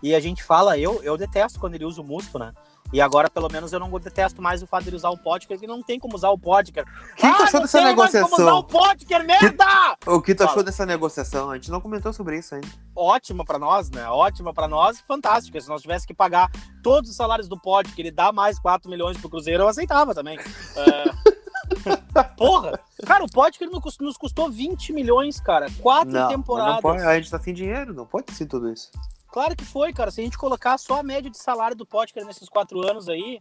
E 0.02 0.14
a 0.14 0.20
gente 0.20 0.42
fala, 0.42 0.76
eu, 0.76 1.00
eu 1.04 1.16
detesto 1.16 1.60
quando 1.60 1.74
ele 1.76 1.84
usa 1.84 2.00
o 2.00 2.04
musto, 2.04 2.36
né? 2.38 2.52
E 2.92 3.00
agora, 3.00 3.30
pelo 3.30 3.48
menos, 3.50 3.72
eu 3.72 3.80
não 3.80 3.88
detesto 3.98 4.42
mais 4.42 4.62
o 4.62 4.66
fato 4.66 4.84
dele 4.84 4.96
usar 4.96 5.08
o 5.08 5.16
podcast, 5.16 5.54
porque 5.56 5.66
não 5.66 5.82
tem 5.82 5.98
como 5.98 6.14
usar 6.14 6.28
o 6.28 6.38
podcast. 6.38 6.90
O 6.92 7.14
que 7.14 7.22
tu 7.22 7.26
achou 7.26 7.46
Ah, 7.46 7.52
não 7.52 7.60
dessa 7.62 7.80
mais 7.80 7.94
como 7.94 8.04
usar 8.04 8.20
negociação? 8.20 8.58
o 8.58 8.64
podcast, 8.64 9.26
merda! 9.26 9.64
O 10.06 10.20
que 10.20 10.34
tu 10.34 10.38
Fala. 10.38 10.50
achou 10.50 10.62
dessa 10.62 10.84
negociação? 10.84 11.50
A 11.50 11.54
gente 11.54 11.70
não 11.70 11.80
comentou 11.80 12.12
sobre 12.12 12.36
isso 12.38 12.54
ainda. 12.54 12.68
Ótima 12.94 13.44
pra 13.46 13.58
nós, 13.58 13.88
né? 13.90 14.06
Ótima 14.08 14.52
pra 14.52 14.68
nós, 14.68 15.00
fantástica. 15.00 15.58
Se 15.58 15.68
nós 15.70 15.80
tivesse 15.80 16.06
que 16.06 16.12
pagar 16.12 16.50
todos 16.82 17.08
os 17.08 17.16
salários 17.16 17.48
do 17.48 17.58
pod, 17.58 17.90
que 17.94 18.02
ele 18.02 18.10
dá 18.10 18.30
mais 18.30 18.58
4 18.58 18.90
milhões 18.90 19.16
pro 19.16 19.30
Cruzeiro, 19.30 19.62
eu 19.62 19.68
aceitava 19.68 20.14
também. 20.14 20.38
É... 20.76 21.41
Porra! 22.36 22.80
Cara, 23.06 23.24
o 23.24 23.28
ele 23.60 23.70
nos 23.70 23.80
custou- 23.80 24.06
nos 24.06 24.16
custou 24.16 24.50
20 24.50 24.92
milhões, 24.92 25.40
cara. 25.40 25.66
Quatro 25.80 26.12
Não, 26.12 26.28
temporadas. 26.28 26.74
não 26.74 26.82
pode, 26.82 27.02
a 27.02 27.14
gente 27.16 27.30
tá 27.30 27.38
sem 27.38 27.54
dinheiro, 27.54 27.92
não 27.94 28.06
pode 28.06 28.32
ser 28.32 28.46
tudo 28.46 28.70
isso. 28.72 28.90
Claro 29.30 29.56
que 29.56 29.64
foi, 29.64 29.92
cara. 29.92 30.10
Se 30.10 30.20
a 30.20 30.24
gente 30.24 30.36
colocar 30.36 30.76
só 30.78 31.00
a 31.00 31.02
média 31.02 31.30
de 31.30 31.38
salário 31.38 31.76
do 31.76 31.86
Potker 31.86 32.24
nesses 32.24 32.48
quatro 32.48 32.86
anos 32.86 33.08
aí, 33.08 33.40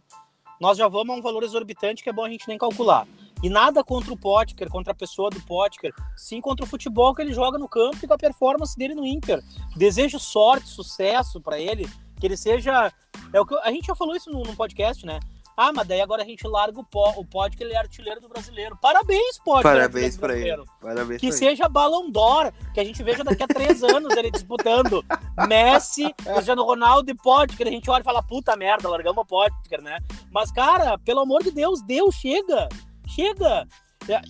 nós 0.60 0.78
já 0.78 0.88
vamos 0.88 1.14
a 1.14 1.18
um 1.18 1.22
valor 1.22 1.42
exorbitante 1.42 2.02
que 2.02 2.08
é 2.08 2.12
bom 2.12 2.24
a 2.24 2.30
gente 2.30 2.48
nem 2.48 2.56
calcular. 2.56 3.06
E 3.42 3.50
nada 3.50 3.82
contra 3.82 4.12
o 4.12 4.16
Potker, 4.16 4.68
contra 4.70 4.92
a 4.92 4.96
pessoa 4.96 5.28
do 5.28 5.40
Potker, 5.42 5.92
sim 6.16 6.40
contra 6.40 6.64
o 6.64 6.68
futebol 6.68 7.12
que 7.14 7.20
ele 7.20 7.34
joga 7.34 7.58
no 7.58 7.68
campo 7.68 7.98
e 8.02 8.06
com 8.06 8.14
a 8.14 8.18
performance 8.18 8.76
dele 8.78 8.94
no 8.94 9.04
Inter. 9.04 9.42
Desejo 9.76 10.18
sorte, 10.18 10.68
sucesso 10.68 11.40
pra 11.40 11.58
ele, 11.58 11.88
que 12.20 12.26
ele 12.26 12.36
seja. 12.36 12.92
É 13.32 13.40
o 13.40 13.44
que 13.44 13.54
a 13.56 13.70
gente 13.70 13.86
já 13.86 13.94
falou 13.96 14.14
isso 14.14 14.30
no, 14.30 14.42
no 14.44 14.54
podcast, 14.56 15.04
né? 15.04 15.18
Ah, 15.62 15.72
mas 15.72 15.86
daí 15.86 16.00
agora 16.00 16.22
a 16.22 16.26
gente 16.26 16.44
larga 16.46 16.80
o, 16.80 16.84
po, 16.84 17.08
o 17.10 17.24
Potker, 17.24 17.64
ele 17.66 17.74
é 17.74 17.78
artilheiro 17.78 18.20
do 18.20 18.28
brasileiro. 18.28 18.76
Parabéns, 18.82 19.38
Potker! 19.44 19.62
Parabéns 19.62 20.20
artilheiro 20.20 20.64
do 20.64 20.66
pra 20.76 20.82
ele. 20.88 20.94
Parabéns 20.96 21.20
Que 21.20 21.30
seja 21.30 21.68
Ballon 21.68 22.10
d'Or, 22.10 22.52
que 22.74 22.80
a 22.80 22.84
gente 22.84 23.00
veja 23.02 23.22
daqui 23.22 23.44
a 23.44 23.46
três 23.46 23.80
anos 23.84 24.16
ele 24.16 24.32
disputando 24.32 25.04
Messi, 25.46 26.12
Cristiano 26.14 26.64
Ronaldo 26.64 27.10
e 27.10 27.14
Potker. 27.14 27.68
A 27.68 27.70
gente 27.70 27.88
olha 27.88 28.00
e 28.00 28.04
fala, 28.04 28.22
puta 28.24 28.56
merda, 28.56 28.88
largamos 28.88 29.22
o 29.22 29.24
Potker, 29.24 29.80
né? 29.80 29.98
Mas, 30.32 30.50
cara, 30.50 30.98
pelo 30.98 31.20
amor 31.20 31.44
de 31.44 31.52
Deus, 31.52 31.80
Deus, 31.82 32.14
chega! 32.16 32.68
Chega! 33.06 33.68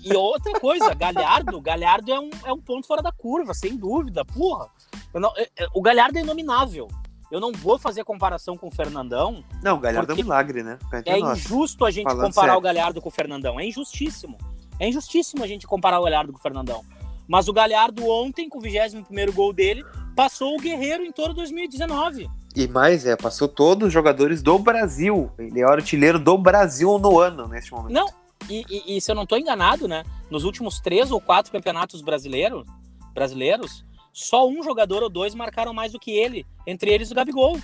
E 0.04 0.14
outra 0.14 0.60
coisa, 0.60 0.92
Galhardo, 0.92 1.58
Galhardo 1.60 2.12
é 2.12 2.20
um, 2.20 2.30
é 2.44 2.52
um 2.52 2.60
ponto 2.60 2.86
fora 2.86 3.00
da 3.00 3.10
curva, 3.10 3.54
sem 3.54 3.74
dúvida, 3.74 4.22
porra. 4.22 4.68
Não- 5.14 5.32
o 5.74 5.80
Galhardo 5.80 6.18
é 6.18 6.20
inominável. 6.20 6.88
Eu 7.32 7.40
não 7.40 7.50
vou 7.50 7.78
fazer 7.78 8.04
comparação 8.04 8.58
com 8.58 8.66
o 8.66 8.70
Fernandão. 8.70 9.42
Não, 9.62 9.76
o 9.76 9.80
Galhardo 9.80 10.12
é 10.12 10.14
um 10.14 10.18
milagre, 10.18 10.62
né? 10.62 10.78
É 11.06 11.18
injusto 11.18 11.86
a 11.86 11.90
gente 11.90 12.04
Falando 12.04 12.26
comparar 12.26 12.48
sério. 12.48 12.58
o 12.58 12.62
Galhardo 12.62 13.00
com 13.00 13.08
o 13.08 13.12
Fernandão. 13.12 13.58
É 13.58 13.66
injustíssimo. 13.66 14.36
É 14.78 14.86
injustíssimo 14.86 15.42
a 15.42 15.46
gente 15.46 15.66
comparar 15.66 15.98
o 15.98 16.04
Galhardo 16.04 16.30
com 16.30 16.38
o 16.38 16.42
Fernandão. 16.42 16.84
Mas 17.26 17.48
o 17.48 17.52
Galhardo 17.54 18.06
ontem, 18.06 18.50
com 18.50 18.58
o 18.58 18.60
21º 18.60 19.32
gol 19.32 19.50
dele, 19.50 19.82
passou 20.14 20.54
o 20.54 20.60
Guerreiro 20.60 21.02
em 21.04 21.10
todo 21.10 21.32
2019. 21.32 22.28
E 22.54 22.68
mais, 22.68 23.06
é, 23.06 23.16
passou 23.16 23.48
todos 23.48 23.86
os 23.88 23.92
jogadores 23.94 24.42
do 24.42 24.58
Brasil. 24.58 25.30
Ele 25.38 25.58
é 25.58 25.64
o 25.64 25.70
artilheiro 25.70 26.18
do 26.18 26.36
Brasil 26.36 26.98
no 26.98 27.18
ano, 27.18 27.48
neste 27.48 27.72
momento. 27.72 27.94
Não, 27.94 28.06
e, 28.50 28.62
e- 28.68 28.96
e 28.96 29.00
se 29.00 29.10
eu 29.10 29.14
não 29.14 29.24
tô 29.24 29.38
enganado, 29.38 29.88
né? 29.88 30.04
Nos 30.30 30.44
últimos 30.44 30.80
três 30.80 31.10
ou 31.10 31.18
quatro 31.18 31.50
campeonatos 31.50 32.02
brasileiros, 32.02 32.66
brasileiros, 33.14 33.84
só 34.12 34.46
um 34.48 34.62
jogador 34.62 35.02
ou 35.02 35.08
dois 35.08 35.34
marcaram 35.34 35.72
mais 35.72 35.92
do 35.92 35.98
que 36.00 36.10
ele. 36.10 36.46
Entre 36.66 36.90
eles 36.90 37.10
o 37.10 37.14
Gabigol. 37.14 37.58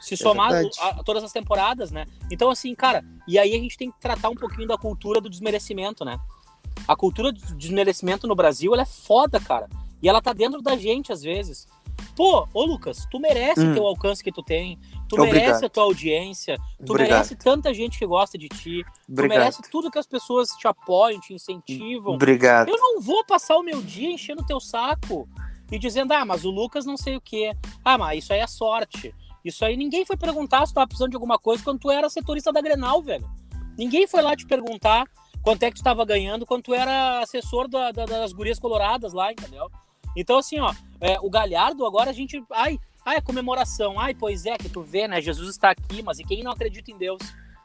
Se 0.00 0.16
somar 0.16 0.50
É 0.50 0.54
verdade. 0.62 0.76
a- 0.80 1.00
a 1.00 1.04
todas 1.04 1.22
as 1.22 1.32
temporadas, 1.32 1.92
né? 1.92 2.06
Então, 2.30 2.50
assim, 2.50 2.74
cara, 2.74 3.04
e 3.28 3.38
aí 3.38 3.54
a 3.54 3.58
gente 3.58 3.76
tem 3.78 3.90
que 3.90 4.00
tratar 4.00 4.30
um 4.30 4.34
pouquinho 4.34 4.66
da 4.66 4.76
cultura 4.76 5.20
do 5.20 5.30
desmerecimento, 5.30 6.04
né? 6.04 6.18
A 6.88 6.96
cultura 6.96 7.30
do 7.30 7.54
desmerecimento 7.54 8.26
no 8.26 8.34
Brasil, 8.34 8.72
ela 8.72 8.82
é 8.82 8.86
foda, 8.86 9.38
cara. 9.38 9.68
E 10.02 10.08
ela 10.08 10.20
tá 10.20 10.32
dentro 10.32 10.60
da 10.60 10.76
gente, 10.76 11.12
às 11.12 11.22
vezes. 11.22 11.68
Pô, 12.16 12.48
ô 12.52 12.64
Lucas, 12.64 13.06
tu 13.10 13.20
merece 13.20 13.60
Hum. 13.64 13.74
ter 13.74 13.80
o 13.80 13.86
alcance 13.86 14.24
que 14.24 14.32
tu 14.32 14.42
tem, 14.42 14.76
tu 15.16 15.22
Obrigado. 15.22 15.44
merece 15.46 15.64
a 15.64 15.68
tua 15.68 15.82
audiência, 15.84 16.56
tu 16.84 16.92
Obrigado. 16.92 17.10
merece 17.18 17.36
tanta 17.36 17.72
gente 17.74 17.98
que 17.98 18.06
gosta 18.06 18.36
de 18.38 18.48
ti, 18.48 18.82
tu 18.84 19.12
Obrigado. 19.12 19.38
merece 19.38 19.62
tudo 19.70 19.90
que 19.90 19.98
as 19.98 20.06
pessoas 20.06 20.48
te 20.50 20.66
apoiam, 20.66 21.20
te 21.20 21.34
incentivam. 21.34 22.14
Obrigado. 22.14 22.68
Eu 22.68 22.76
não 22.78 23.00
vou 23.00 23.24
passar 23.24 23.56
o 23.56 23.62
meu 23.62 23.80
dia 23.82 24.10
enchendo 24.10 24.42
o 24.42 24.46
teu 24.46 24.60
saco 24.60 25.28
e 25.70 25.78
dizendo, 25.78 26.12
ah, 26.12 26.24
mas 26.24 26.44
o 26.44 26.50
Lucas 26.50 26.84
não 26.84 26.96
sei 26.96 27.16
o 27.16 27.20
quê. 27.20 27.52
Ah, 27.84 27.96
mas 27.98 28.24
isso 28.24 28.32
aí 28.32 28.40
é 28.40 28.46
sorte. 28.46 29.14
Isso 29.44 29.64
aí 29.64 29.76
ninguém 29.76 30.04
foi 30.04 30.16
perguntar 30.16 30.64
se 30.66 30.72
tu 30.72 30.76
tava 30.76 30.86
precisando 30.86 31.10
de 31.10 31.16
alguma 31.16 31.38
coisa 31.38 31.64
quando 31.64 31.78
tu 31.80 31.90
era 31.90 32.08
setorista 32.08 32.52
da 32.52 32.60
Grenal, 32.60 33.02
velho. 33.02 33.28
Ninguém 33.76 34.06
foi 34.06 34.22
lá 34.22 34.36
te 34.36 34.46
perguntar 34.46 35.06
quanto 35.42 35.62
é 35.64 35.70
que 35.70 35.78
tu 35.78 35.82
tava 35.82 36.04
ganhando 36.04 36.46
quando 36.46 36.62
tu 36.62 36.74
era 36.74 37.20
assessor 37.20 37.66
da- 37.68 37.90
da- 37.90 38.04
das 38.04 38.32
gurias 38.32 38.58
coloradas 38.58 39.12
lá, 39.12 39.32
entendeu? 39.32 39.68
Então, 40.16 40.36
assim, 40.38 40.60
ó, 40.60 40.72
é, 41.00 41.18
o 41.20 41.30
Galhardo 41.30 41.84
agora 41.86 42.10
a 42.10 42.12
gente. 42.12 42.40
Ai, 42.52 42.78
ai, 43.04 43.16
a 43.16 43.22
comemoração. 43.22 43.98
Ai, 43.98 44.14
pois 44.14 44.46
é, 44.46 44.56
que 44.56 44.68
tu 44.68 44.82
vê, 44.82 45.06
né? 45.08 45.20
Jesus 45.20 45.48
está 45.48 45.70
aqui, 45.70 46.02
mas 46.02 46.18
e 46.18 46.24
quem 46.24 46.42
não 46.42 46.52
acredita 46.52 46.90
em 46.90 46.96
Deus? 46.96 47.20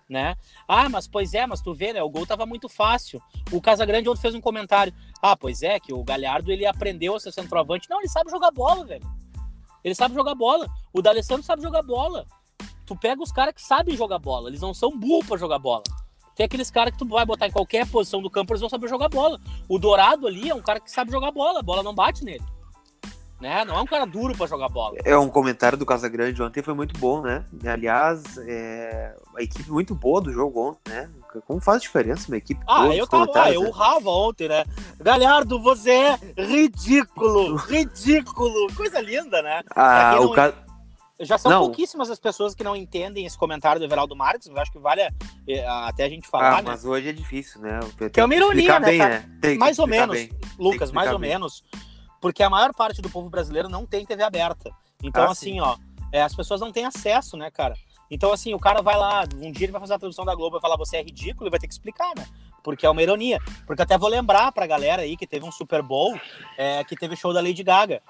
Né? 0.10 0.36
Ah, 0.66 0.88
mas 0.88 1.06
pois 1.06 1.34
é, 1.34 1.46
mas 1.46 1.62
tu 1.62 1.74
vê, 1.74 1.92
né? 1.92 2.02
O 2.02 2.10
gol 2.10 2.26
tava 2.26 2.46
muito 2.46 2.70
fácil. 2.70 3.22
O 3.52 3.62
Casagrande 3.62 4.08
ontem 4.08 4.22
fez 4.22 4.36
um 4.36 4.42
comentário. 4.42 4.94
Ah, 5.22 5.36
pois 5.36 5.62
é, 5.62 5.80
que 5.80 5.94
o 5.94 6.04
Galhardo 6.04 6.52
ele 6.52 6.66
aprendeu 6.66 7.16
a 7.16 7.20
ser 7.20 7.34
centroavante. 7.34 7.90
Não, 7.90 8.00
ele 8.00 8.08
sabe 8.08 8.32
jogar 8.32 8.52
bola, 8.52 8.86
velho. 8.86 9.06
Ele 9.84 9.94
sabe 9.94 10.16
jogar 10.16 10.34
bola. 10.34 10.68
O 10.94 11.02
D'Alessandro 11.02 11.44
sabe 11.44 11.62
jogar 11.62 11.82
bola. 11.82 12.26
Tu 12.86 12.96
pega 12.96 13.22
os 13.22 13.34
caras 13.34 13.54
que 13.54 13.62
sabem 13.62 13.98
jogar 13.98 14.20
bola. 14.20 14.50
Eles 14.50 14.62
não 14.62 14.74
são 14.74 14.98
burros 14.98 15.28
pra 15.28 15.38
jogar 15.38 15.60
bola. 15.60 15.84
Tem 16.38 16.46
aqueles 16.46 16.70
caras 16.70 16.94
que 16.94 17.00
tu 17.00 17.08
vai 17.08 17.26
botar 17.26 17.48
em 17.48 17.52
qualquer 17.52 17.86
posição 17.88 18.22
do 18.22 18.30
campo, 18.30 18.54
eles 18.54 18.62
vão 18.62 18.70
saber 18.70 18.88
jogar 18.88 19.10
bola. 19.10 19.42
O 19.68 19.80
Dourado 19.80 20.28
ali 20.28 20.50
é 20.50 20.54
um 20.54 20.62
cara 20.62 20.80
que 20.80 20.90
sabe 20.90 21.12
jogar 21.12 21.32
bola. 21.32 21.60
A 21.60 21.64
bola 21.64 21.82
não 21.82 21.96
bate 21.96 22.24
nele. 22.24 22.44
Né? 23.40 23.64
Não 23.66 23.78
é 23.78 23.82
um 23.82 23.86
cara 23.86 24.06
duro 24.06 24.36
pra 24.36 24.48
jogar 24.48 24.68
bola. 24.68 24.98
É 25.06 25.16
um 25.16 25.30
comentário 25.30 25.78
do 25.78 25.86
Casagrande 25.86 26.42
ontem 26.42 26.64
foi 26.64 26.74
muito 26.74 27.00
bom, 27.00 27.22
né? 27.22 27.46
Aliás, 27.66 28.24
é 28.40 29.16
a 29.36 29.44
equipe 29.44 29.70
muito 29.70 29.94
boa 29.94 30.20
do 30.20 30.32
jogo 30.34 30.70
ontem, 30.70 30.92
né? 30.92 31.10
Como 31.46 31.60
faz 31.60 31.84
diferença 31.84 32.28
uma 32.30 32.38
equipe 32.38 32.60
Ah, 32.68 32.82
boa 32.84 32.96
eu 32.96 33.06
tava, 33.06 33.32
ah, 33.36 33.52
eu 33.52 33.62
né? 33.62 33.70
urrava 33.70 34.10
ontem, 34.10 34.50
né? 34.50 34.66
Galhardo, 35.00 35.62
você 35.62 35.92
é 35.92 36.20
ridículo, 36.36 37.56
ridículo. 37.58 38.74
Coisa 38.76 39.00
linda, 39.00 39.42
né? 39.44 39.62
Ah, 39.76 40.16
o 40.20 40.26
não- 40.26 40.34
ca... 40.34 40.54
Já 41.20 41.36
são 41.38 41.52
Não. 41.52 41.62
pouquíssimas 41.62 42.12
as 42.12 42.20
pessoas 42.20 42.54
que 42.54 42.64
não 42.64 42.76
entendem 42.76 43.26
esse 43.26 43.36
comentário 43.36 43.80
do 43.80 43.86
Everaldo 43.86 44.16
Marques, 44.16 44.48
mas 44.50 44.60
acho 44.60 44.72
que 44.72 44.78
vale 44.78 45.02
eh, 45.02 45.66
até 45.68 46.04
a 46.06 46.10
gente 46.10 46.28
falar, 46.28 46.58
ah, 46.60 46.62
né? 46.62 46.70
mas 46.70 46.86
hoje 46.86 47.10
é 47.10 47.12
difícil, 47.12 47.60
né? 47.60 47.80
Que 48.14 48.20
é 48.20 48.24
uma 48.24 48.36
ironia, 48.36 48.80
né, 48.80 48.86
bem, 48.88 49.00
cara? 49.00 49.26
né? 49.44 49.56
Mais 49.56 49.80
ou 49.80 49.88
menos. 49.88 50.16
bem. 50.16 50.30
Lucas, 50.60 50.92
mais 50.92 51.08
explicar 51.08 51.14
ou 51.14 51.20
bem. 51.20 51.30
menos, 51.32 51.64
porque 52.22 52.44
a 52.44 52.50
maior 52.50 52.74
parte 52.74 53.02
do 53.02 53.10
povo 53.10 53.30
brasileiro 53.30 53.70
não 53.70 53.86
tem 53.86 54.06
TV 54.06 54.24
aberta. 54.24 54.72
Então, 55.04 55.24
Ah, 55.24 55.32
assim, 55.32 55.60
ó, 55.60 55.78
é, 56.12 56.22
as 56.22 56.36
pessoas 56.36 56.62
não 56.62 56.72
têm 56.72 56.86
acesso, 56.86 57.38
né, 57.38 57.52
cara? 57.52 57.76
Então, 58.10 58.32
assim, 58.32 58.54
o 58.54 58.60
cara 58.60 58.82
vai 58.82 58.96
lá, 58.96 59.24
um 59.36 59.52
dia 59.52 59.66
ele 59.66 59.72
vai 59.72 59.82
fazer 59.82 59.96
a 59.96 60.00
tradução 60.00 60.26
da 60.26 60.34
Globo 60.34 60.58
e 60.58 60.62
falar 60.62 60.78
você 60.78 60.98
é 60.98 61.04
ridículo 61.04 61.48
e 61.48 61.52
vai 61.52 61.60
ter 61.60 61.68
que 61.68 61.74
explicar, 61.74 62.14
né? 62.16 62.26
Porque 62.64 62.86
é 62.86 62.90
uma 62.90 63.02
ironia. 63.02 63.40
Porque 63.66 63.82
até 63.82 63.98
vou 63.98 64.10
lembrar 64.10 64.52
pra 64.52 64.66
galera 64.66 65.02
aí 65.02 65.18
que 65.18 65.28
teve 65.28 65.46
um 65.46 65.52
Super 65.52 65.82
Bowl, 65.82 66.20
é, 66.58 66.84
que 66.84 66.96
teve 66.96 67.16
show 67.16 67.34
da 67.34 67.42
Lady 67.42 67.64
Gaga. 67.64 68.02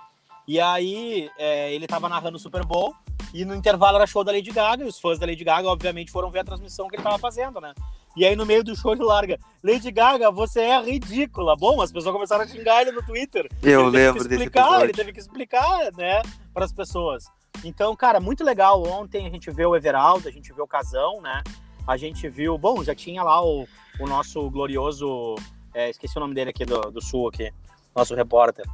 E 0.47 0.59
aí, 0.59 1.29
é, 1.37 1.73
ele 1.73 1.87
tava 1.87 2.07
narrando 2.07 2.37
o 2.37 2.39
Super 2.39 2.63
Bowl 2.65 2.95
e 3.33 3.43
no 3.43 3.53
intervalo 3.53 3.97
era 3.97 4.07
show 4.07 4.23
da 4.23 4.31
Lady 4.31 4.51
Gaga 4.51 4.83
e 4.83 4.87
os 4.87 4.99
fãs 4.99 5.19
da 5.19 5.25
Lady 5.25 5.43
Gaga, 5.43 5.67
obviamente, 5.67 6.11
foram 6.11 6.29
ver 6.29 6.39
a 6.39 6.43
transmissão 6.43 6.87
que 6.87 6.95
ele 6.95 7.03
tava 7.03 7.17
fazendo, 7.17 7.59
né? 7.59 7.73
E 8.17 8.25
aí, 8.25 8.35
no 8.35 8.47
meio 8.47 8.63
do 8.63 8.75
show, 8.75 8.93
ele 8.93 9.03
larga: 9.03 9.37
Lady 9.63 9.91
Gaga, 9.91 10.31
você 10.31 10.61
é 10.61 10.81
ridícula. 10.81 11.55
Bom, 11.55 11.79
as 11.81 11.91
pessoas 11.91 12.15
começaram 12.15 12.43
a 12.43 12.47
xingar 12.47 12.81
ele 12.81 12.91
no 12.91 13.05
Twitter. 13.05 13.47
Eu 13.61 13.89
Ele 13.89 13.91
teve 13.91 13.91
que 13.91 13.97
lembro 13.97 14.33
explicar, 14.33 14.81
Ele 14.81 14.93
teve 14.93 15.13
que 15.13 15.19
explicar, 15.19 15.91
né, 15.95 16.21
para 16.51 16.65
as 16.65 16.73
pessoas. 16.73 17.25
Então, 17.63 17.95
cara, 17.95 18.19
muito 18.19 18.43
legal. 18.43 18.83
Ontem 18.87 19.27
a 19.27 19.29
gente 19.29 19.51
viu 19.51 19.69
o 19.69 19.75
Everaldo, 19.75 20.27
a 20.27 20.31
gente 20.31 20.51
viu 20.51 20.63
o 20.63 20.67
Casão, 20.67 21.21
né? 21.21 21.43
A 21.87 21.95
gente 21.95 22.27
viu. 22.27 22.57
Bom, 22.57 22.83
já 22.83 22.95
tinha 22.95 23.23
lá 23.23 23.39
o, 23.43 23.67
o 23.99 24.07
nosso 24.07 24.49
glorioso. 24.49 25.35
é, 25.73 25.91
esqueci 25.91 26.17
o 26.17 26.19
nome 26.19 26.33
dele 26.33 26.49
aqui 26.49 26.65
do, 26.65 26.81
do 26.91 27.01
Sul, 27.01 27.27
aqui. 27.27 27.51
Nosso 27.95 28.15
repórter. 28.15 28.65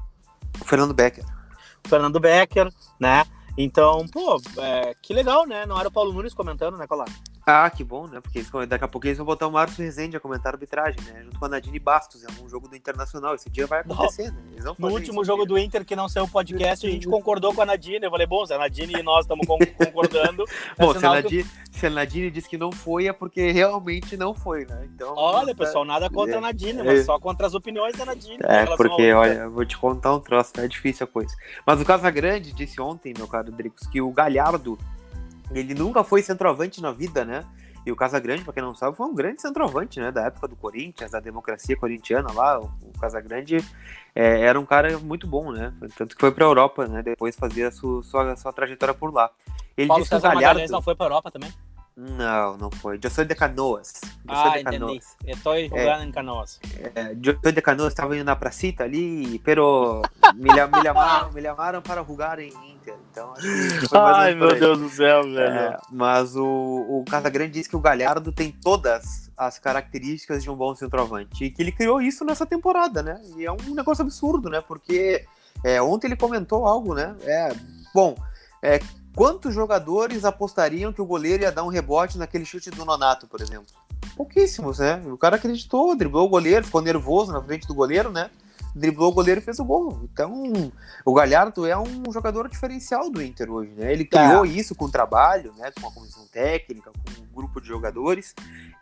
O 0.62 0.64
Fernando 0.64 0.94
Becker. 0.94 1.26
Fernando 1.86 2.20
Becker, 2.20 2.70
né? 2.98 3.26
Então, 3.58 4.08
pô, 4.08 4.42
é, 4.58 4.96
que 5.02 5.14
legal, 5.14 5.46
né? 5.46 5.66
Não 5.66 5.78
era 5.78 5.90
o 5.90 5.92
Paulo 5.92 6.14
Nunes 6.14 6.34
comentando, 6.34 6.78
né, 6.78 6.88
Colar? 6.88 7.10
Ah, 7.46 7.70
que 7.70 7.84
bom, 7.84 8.08
né? 8.08 8.22
Porque 8.22 8.40
eles, 8.40 8.50
daqui 8.68 8.86
a 8.86 8.88
pouco 8.88 9.06
eles 9.06 9.18
vão 9.18 9.26
botar 9.26 9.48
o 9.48 9.52
Márcio 9.52 9.84
Rezende 9.84 10.16
a 10.16 10.20
comentar 10.20 10.54
a 10.54 10.56
arbitragem, 10.56 11.00
né? 11.06 11.24
Junto 11.24 11.38
com 11.38 11.46
a 11.46 11.50
Nadine 11.50 11.78
Bastos, 11.78 12.24
em 12.24 12.28
algum 12.28 12.48
jogo 12.48 12.70
do 12.70 12.76
Internacional. 12.76 13.36
Esse 13.36 13.50
dia 13.50 13.68
vai 13.68 13.82
acontecer, 13.82 14.32
né? 14.32 14.42
no 14.80 14.88
último 14.90 15.26
jogo 15.26 15.46
do 15.46 15.58
Inter, 15.58 15.84
que 15.84 15.96
não 15.96 16.08
saiu 16.08 16.24
o 16.24 16.30
podcast, 16.30 16.88
a 16.88 16.90
gente 16.90 17.08
concordou 17.08 17.54
com 17.54 17.62
a 17.62 17.66
Nadine. 17.66 18.06
Eu 18.06 18.12
falei, 18.12 18.26
bom, 18.26 18.46
se 18.46 18.54
a 18.54 18.58
Nadine 18.58 18.94
e 18.98 19.04
nós 19.04 19.26
estamos 19.26 19.46
concordando. 19.78 20.46
bom, 20.78 20.92
é 20.92 21.00
se 21.00 21.06
a, 21.06 21.10
Nadine, 21.10 21.44
que... 21.44 21.78
se 21.78 21.86
a 21.86 21.90
Nadine 21.90 22.32
disse 22.32 22.48
que 22.48 22.58
não 22.58 22.72
foi, 22.72 23.08
é 23.08 23.14
porque 23.14 23.52
realmente 23.52 24.16
não 24.16 24.34
foi, 24.34 24.66
né? 24.66 24.88
Então, 24.94 25.14
olha, 25.18 25.54
pessoal, 25.54 25.84
nada 25.84 26.10
contra 26.10 26.36
a 26.36 26.38
é, 26.38 26.42
Nadine, 26.42 26.80
é, 26.80 26.84
mas 26.84 27.06
só 27.06 27.20
contra 27.20 27.46
as 27.46 27.54
opiniões 27.54 27.98
da 27.98 28.06
Nadine. 28.06 28.38
É, 28.42 28.66
porque, 28.78 29.12
olha, 29.12 29.34
eu 29.34 29.52
vou 29.52 29.66
te 29.66 29.78
contar 29.78 30.16
um 30.16 30.20
troço, 30.20 30.54
tá? 30.54 30.64
É 30.64 30.68
difícil 30.68 31.04
a 31.04 31.08
coisa. 31.08 31.36
Mas 31.66 31.82
o 31.82 31.86
Casagrande 31.86 32.54
disse 32.54 32.80
ontem, 32.80 33.14
meu 33.18 33.28
caro 33.28 33.52
Dricos, 33.52 33.86
que 33.88 34.02
o 34.02 34.12
Galhardo 34.12 34.78
ele 35.54 35.74
nunca 35.74 36.04
foi 36.04 36.22
centroavante 36.22 36.82
na 36.82 36.92
vida, 36.92 37.24
né? 37.24 37.46
E 37.86 37.92
o 37.92 37.96
Casagrande, 37.96 38.44
para 38.44 38.54
quem 38.54 38.64
não 38.64 38.74
sabe, 38.74 38.96
foi 38.96 39.06
um 39.08 39.14
grande 39.14 39.42
centroavante, 39.42 40.00
né? 40.00 40.10
Da 40.10 40.26
época 40.26 40.48
do 40.48 40.56
Corinthians, 40.56 41.12
da 41.12 41.20
democracia 41.20 41.76
corintiana 41.76 42.32
lá. 42.32 42.60
O, 42.60 42.72
o 42.82 43.00
Casagrande 43.00 43.58
é, 44.16 44.42
era 44.42 44.58
um 44.60 44.66
cara 44.66 44.98
muito 45.00 45.28
bom, 45.28 45.52
né? 45.52 45.74
Tanto 45.98 46.16
que 46.16 46.22
foi 46.22 46.32
para 46.32 46.46
a 46.46 46.48
Europa, 46.48 46.88
né? 46.88 47.02
Depois 47.02 47.36
fazia 47.36 47.72
sua, 47.72 48.02
sua, 48.04 48.36
sua 48.38 48.54
trajetória 48.54 48.94
por 48.94 49.14
lá. 49.14 49.30
Ele 49.76 49.88
Paulo 49.88 50.04
disse 50.04 50.16
César 50.16 50.30
que 50.30 50.38
o 50.38 50.40
Galhardo... 50.40 50.72
não 50.72 50.82
foi 50.82 50.96
para 50.96 51.06
a 51.06 51.08
Europa 51.08 51.32
também? 51.32 51.54
Não, 51.96 52.58
não 52.58 52.72
foi. 52.72 53.00
Eu 53.02 53.10
sou 53.10 53.24
de 53.24 53.36
Canoas. 53.36 54.02
Eu 54.28 54.34
ah, 54.34 54.58
de 54.58 54.64
Canoas. 54.64 55.16
entendi. 55.22 55.38
Estou 55.38 55.60
jogando 55.60 56.02
é, 56.02 56.06
em 56.06 56.12
Canoas. 56.12 56.60
É, 56.96 57.12
eu 57.12 57.52
de 57.52 57.62
Canoas, 57.62 57.94
estava 57.94 58.16
indo 58.16 58.26
na 58.26 58.36
pracita 58.36 58.84
ali, 58.84 59.40
pero 59.40 60.02
me, 60.34 60.50
me, 60.50 60.50
chamaram, 60.82 61.32
me 61.32 61.42
chamaram 61.42 61.82
para 61.82 62.04
jogar 62.04 62.40
em 62.40 62.73
Inter. 62.92 63.24
Então, 63.84 64.06
Ai, 64.06 64.36
meu 64.36 64.58
Deus 64.60 64.80
do 64.80 64.90
céu, 64.90 65.24
velho. 65.24 65.40
É, 65.40 65.78
mas 65.92 66.36
o, 66.36 66.46
o 66.46 67.06
Casagrande 67.10 67.54
disse 67.54 67.70
que 67.70 67.76
o 67.76 67.82
Galhardo 67.82 68.32
tem 68.32 68.52
todas 68.52 69.32
as 69.38 69.58
características 69.58 70.44
de 70.44 70.50
um 70.50 70.56
bom 70.56 70.76
centroavante. 70.76 71.46
E 71.46 71.52
que 71.52 71.62
ele 71.62 71.72
criou 71.72 72.02
isso 72.02 72.24
nessa 72.24 72.46
temporada, 72.46 73.02
né? 73.02 73.22
E 73.38 73.46
é 73.46 73.52
um 73.52 73.74
negócio 73.74 74.02
absurdo, 74.02 74.50
né? 74.50 74.62
Porque 74.62 75.26
é, 75.64 75.82
ontem 75.82 76.08
ele 76.08 76.16
comentou 76.16 76.66
algo, 76.66 76.94
né? 76.94 77.16
É, 77.24 77.56
bom, 77.94 78.16
é, 78.62 78.80
Quantos 79.16 79.54
jogadores 79.54 80.26
apostariam 80.26 80.92
que 80.92 81.02
o 81.02 81.06
goleiro 81.06 81.44
ia 81.44 81.52
dar 81.52 81.64
um 81.64 81.68
rebote 81.68 82.18
naquele 82.18 82.46
chute 82.46 82.72
do 82.72 82.84
Nonato, 82.84 83.28
por 83.28 83.42
exemplo? 83.42 83.68
Pouquíssimos, 84.16 84.80
né? 84.80 85.04
O 85.06 85.18
cara 85.18 85.36
acreditou, 85.36 85.96
driblou 85.96 86.26
o 86.26 86.30
goleiro, 86.30 86.66
ficou 86.66 86.82
nervoso 86.82 87.32
na 87.32 87.42
frente 87.42 87.68
do 87.68 87.76
goleiro, 87.76 88.12
né? 88.12 88.32
Driblou 88.76 89.12
o 89.12 89.14
goleiro 89.14 89.40
e 89.40 89.44
fez 89.44 89.60
o 89.60 89.66
gol. 89.66 90.02
Então, 90.12 90.72
o 91.06 91.14
Galhardo 91.14 91.66
é 91.66 91.78
um 91.78 92.12
jogador 92.12 92.50
diferencial 92.50 93.10
do 93.10 93.22
Inter 93.22 93.52
hoje, 93.52 93.72
né? 93.72 93.92
Ele 93.92 94.06
criou 94.06 94.46
é. 94.46 94.50
isso 94.50 94.76
com 94.76 94.86
o 94.86 94.92
trabalho, 94.92 95.54
né? 95.58 95.72
Com 95.80 95.88
a 95.88 95.92
comissão 95.92 96.26
técnica, 96.28 96.92
com 96.92 97.22
um 97.22 97.34
grupo 97.34 97.62
de 97.62 97.68
jogadores. 97.68 98.34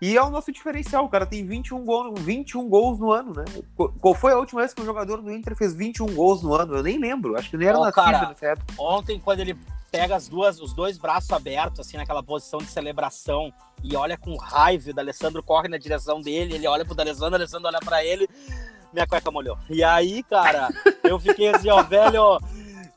E 0.02 0.18
é 0.18 0.22
o 0.22 0.30
nosso 0.30 0.52
diferencial. 0.52 1.06
O 1.06 1.10
cara 1.10 1.26
tem 1.26 1.46
21 1.46 1.84
gols, 1.84 2.20
21 2.22 2.70
gols 2.70 3.00
no 3.00 3.12
ano, 3.12 3.34
né? 3.34 3.46
Qual 3.76 4.14
foi 4.14 4.32
a 4.32 4.38
última 4.38 4.62
vez 4.62 4.74
que 4.74 4.82
um 4.82 4.86
jogador 4.86 5.22
do 5.22 5.32
Inter 5.32 5.56
fez 5.56 5.74
21 5.74 6.06
gols 6.14 6.42
no 6.42 6.54
ano? 6.54 6.76
Eu 6.76 6.84
nem 6.84 6.98
lembro. 6.98 7.38
Acho 7.38 7.50
que 7.50 7.58
nem 7.58 7.68
era 7.68 7.80
oh, 7.80 7.84
nascido 7.84 8.30
nessa 8.30 8.46
época. 8.48 8.74
Ontem, 8.78 9.20
quando 9.20 9.42
ele 9.42 9.58
pega 9.92 10.16
as 10.16 10.30
duas, 10.30 10.60
os 10.62 10.74
dois 10.74 10.98
braços 10.98 11.30
abertos, 11.32 11.82
assim, 11.82 11.98
naquela 11.98 12.24
posição 12.24 12.60
de 12.60 12.68
celebração, 12.68 13.54
e 13.84 13.96
olha 13.96 14.18
com 14.18 14.38
raiva, 14.38 14.90
o 14.90 14.94
D'Alessandro 14.94 15.44
corre 15.44 15.68
na 15.68 15.78
direção 15.78 16.22
dele, 16.22 16.56
ele 16.56 16.68
olha 16.68 16.86
pro 16.86 16.96
D'Alessandro, 16.96 17.28
o 17.28 17.32
D'Alessandro 17.32 17.68
olha 17.68 17.80
pra 17.80 18.04
ele, 18.04 18.30
minha 18.94 19.08
cueca 19.08 19.32
molhou. 19.32 19.58
E 19.70 19.84
aí, 19.84 20.24
cara, 20.24 20.70
eu 21.04 21.20
fiquei 21.20 21.50
assim, 21.50 21.70
ó, 21.70 21.82
velho, 21.84 22.40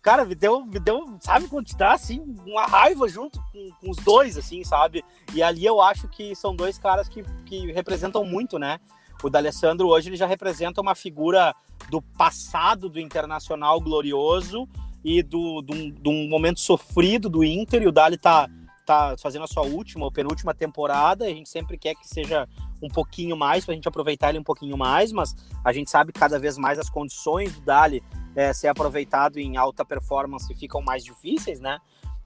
cara, 0.03 0.25
me 0.25 0.35
deu, 0.35 0.65
me 0.65 0.79
deu, 0.79 1.17
sabe, 1.21 1.49
quando 1.49 1.67
te 1.67 1.77
dá, 1.77 1.93
assim, 1.93 2.23
uma 2.47 2.67
raiva 2.67 3.09
junto 3.09 3.41
com, 3.53 3.71
com, 3.81 3.91
os 3.91 3.97
dois, 3.99 4.37
assim, 4.37 4.63
sabe? 4.65 5.05
E 5.33 5.43
ali 5.43 5.65
eu 5.65 5.81
acho 5.81 6.09
que 6.09 6.35
são 6.35 6.55
dois 6.55 6.79
caras 6.79 7.09
que, 7.09 7.23
que 7.47 7.73
representam 7.73 8.25
muito, 8.25 8.59
né? 8.59 8.79
O 9.23 9.31
D'Alessandro 9.31 9.89
hoje 9.89 10.11
ele 10.11 10.17
já 10.17 10.27
representa 10.27 10.81
uma 10.81 10.95
figura 10.95 11.55
do 11.91 12.03
passado 12.03 12.89
do 12.89 13.01
Internacional 13.01 13.81
glorioso 13.81 14.69
e 15.03 15.23
do, 15.23 15.63
do, 15.63 15.91
do 15.93 16.13
momento 16.29 16.61
sofrido 16.61 17.29
do 17.31 17.43
Inter, 17.45 17.83
e 17.83 17.87
o 17.87 17.93
Dali 17.93 18.19
tá, 18.19 18.49
tá 18.85 19.15
fazendo 19.19 19.45
a 19.45 19.49
sua 19.49 19.63
última 19.63 20.05
ou 20.05 20.13
penúltima 20.13 20.55
temporada, 20.55 21.25
a 21.25 21.29
gente 21.29 21.49
sempre 21.49 21.79
quer 21.79 21.95
que 21.95 22.07
seja 22.07 22.49
um 22.83 22.89
pouquinho 22.89 23.37
mais, 23.37 23.65
para 23.65 23.73
a 23.73 23.75
gente 23.75 23.89
aproveitar 23.89 24.31
ele 24.31 24.39
um 24.39 24.45
pouquinho 24.45 24.77
mais, 24.77 25.11
mas 25.13 25.35
a 25.65 25.73
gente 25.73 25.91
sabe 25.91 26.13
cada 26.13 26.39
vez 26.39 26.59
mais 26.59 26.79
as 26.79 26.91
condições 26.91 27.55
do 27.55 27.61
Dali 27.63 28.03
é, 28.37 28.53
ser 28.53 28.69
aproveitado 28.69 29.39
em 29.39 29.57
alta 29.57 29.85
performance 29.85 30.53
ficam 30.55 30.83
mais 30.83 31.05
difíceis, 31.05 31.61
né? 31.61 31.79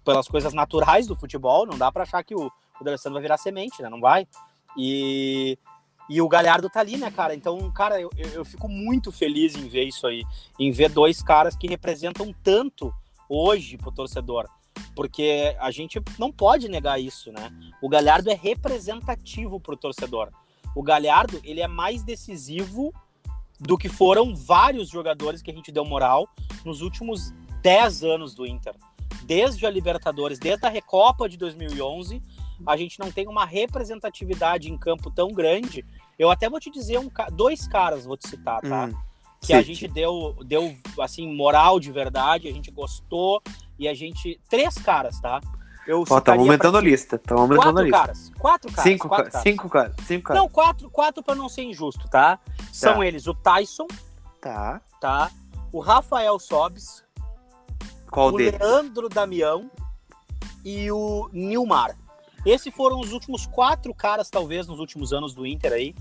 Pelas 0.05 0.27
coisas 0.27 0.53
naturais 0.53 1.07
do 1.07 1.15
futebol, 1.15 1.67
não 1.67 1.77
dá 1.77 1.93
para 1.93 2.03
achar 2.03 2.25
que 2.25 2.35
o, 2.35 2.51
o 2.81 2.85
D'Alessandro 2.85 3.15
vai 3.15 3.23
virar 3.23 3.37
semente, 3.37 3.83
né? 3.83 3.89
Não 3.89 4.01
vai. 4.01 4.27
E 4.77 5.59
e 6.09 6.23
o 6.23 6.29
Galhardo 6.29 6.71
tá 6.71 6.81
ali, 6.81 6.97
né, 6.97 7.11
cara? 7.11 7.35
Então, 7.35 7.71
cara, 7.71 8.01
eu, 8.01 8.09
eu 8.33 8.43
fico 8.43 8.67
muito 8.67 9.13
feliz 9.13 9.55
em 9.55 9.69
ver 9.69 9.85
isso 9.85 10.07
aí. 10.07 10.25
Em 10.59 10.73
ver 10.73 10.89
dois 10.89 11.23
caras 11.23 11.55
que 11.55 11.69
representam 11.69 12.35
tanto 12.43 12.93
hoje 13.29 13.77
pro 13.77 13.93
torcedor. 13.93 14.49
Porque 14.95 15.57
a 15.61 15.71
gente 15.71 16.01
não 16.19 16.33
pode 16.33 16.69
negar 16.69 17.01
isso, 17.01 17.33
né? 17.33 17.51
O 17.83 17.89
Galhardo 17.89 18.31
é 18.31 18.35
representativo 18.35 19.61
pro 19.61 19.77
torcedor. 19.77 20.31
O 20.75 20.83
Galhardo, 20.83 21.41
ele 21.45 21.61
é 21.61 21.69
mais 21.69 22.03
decisivo 22.03 22.93
do 23.61 23.77
que 23.77 23.89
foram 23.89 24.35
vários 24.35 24.89
jogadores 24.89 25.43
que 25.43 25.51
a 25.51 25.55
gente 25.55 25.73
deu 25.73 25.85
moral 25.85 26.29
nos 26.65 26.81
últimos 26.81 27.33
10 27.63 28.05
anos 28.05 28.35
do 28.35 28.47
Inter. 28.47 28.75
Desde 29.25 29.67
a 29.67 29.71
Libertadores, 29.71 30.39
desde 30.39 30.65
a 30.67 30.71
Recopa 30.71 31.29
de 31.29 31.37
2011, 31.37 32.23
a 32.67 32.77
gente 32.77 32.99
não 32.99 33.11
tem 33.11 33.27
uma 33.27 33.45
representatividade 33.45 34.71
em 34.71 34.79
campo 34.79 35.11
tão 35.11 35.29
grande 35.29 35.85
eu 36.19 36.31
até 36.31 36.51
vou 36.51 36.59
te 36.59 36.71
dizer 36.71 36.99
um, 36.99 37.09
dois 37.33 37.69
caras, 37.69 38.05
vou 38.05 38.17
te 38.17 38.29
citar, 38.29 38.61
tá? 38.61 38.87
Hum, 38.87 38.95
que 39.41 39.53
a 39.53 39.63
gente 39.63 39.87
deu, 39.87 40.37
deu, 40.45 40.77
assim, 40.99 41.33
moral 41.33 41.79
de 41.79 41.93
verdade, 41.93 42.49
a 42.49 42.53
gente 42.53 42.73
gostou, 42.73 43.41
e 43.79 43.89
a 43.89 43.95
gente. 43.95 44.41
Três 44.49 44.75
caras, 44.75 45.21
tá? 45.21 45.41
Eu 45.87 46.05
Ó, 46.09 46.21
tá 46.21 46.35
aumentando 46.35 46.77
a 46.77 46.81
lista. 46.81 47.19
Tá 47.19 47.35
aumentando 47.35 47.79
a 47.79 47.83
lista. 47.83 47.99
Caras, 47.99 48.33
quatro 48.39 48.71
caras. 48.71 48.85
Cinco, 48.85 49.09
quatro 49.09 49.31
caras. 49.33 49.43
Cinco 49.43 49.69
caras. 49.71 49.97
Cinco 50.07 50.25
caras. 50.25 50.43
Não, 50.43 50.49
quatro, 50.49 50.91
quatro 50.91 51.23
pra 51.23 51.35
não 51.35 51.49
ser 51.49 51.63
injusto, 51.63 52.09
tá? 52.11 52.39
São 52.71 52.97
tá. 52.99 53.07
eles 53.07 53.27
o 53.27 53.33
Tyson. 53.33 53.87
Tá. 54.41 54.83
Tá. 55.01 55.31
O 55.73 55.81
Rafael 55.81 56.39
Sobes. 56.39 57.03
Qual 58.11 58.29
o 58.29 58.37
deles? 58.37 58.61
Leandro 58.61 59.09
Damião 59.09 59.71
e 60.65 60.91
o 60.93 61.31
Nilmar. 61.33 61.97
Esses 62.45 62.73
foram 62.75 63.01
os 63.01 63.13
últimos 63.13 63.47
quatro 63.47 63.95
caras, 63.95 64.31
talvez, 64.31 64.67
nos 64.67 64.79
últimos 64.79 65.13
anos 65.13 65.35
do 65.35 65.47
Inter 65.47 65.73
aí. 65.73 65.95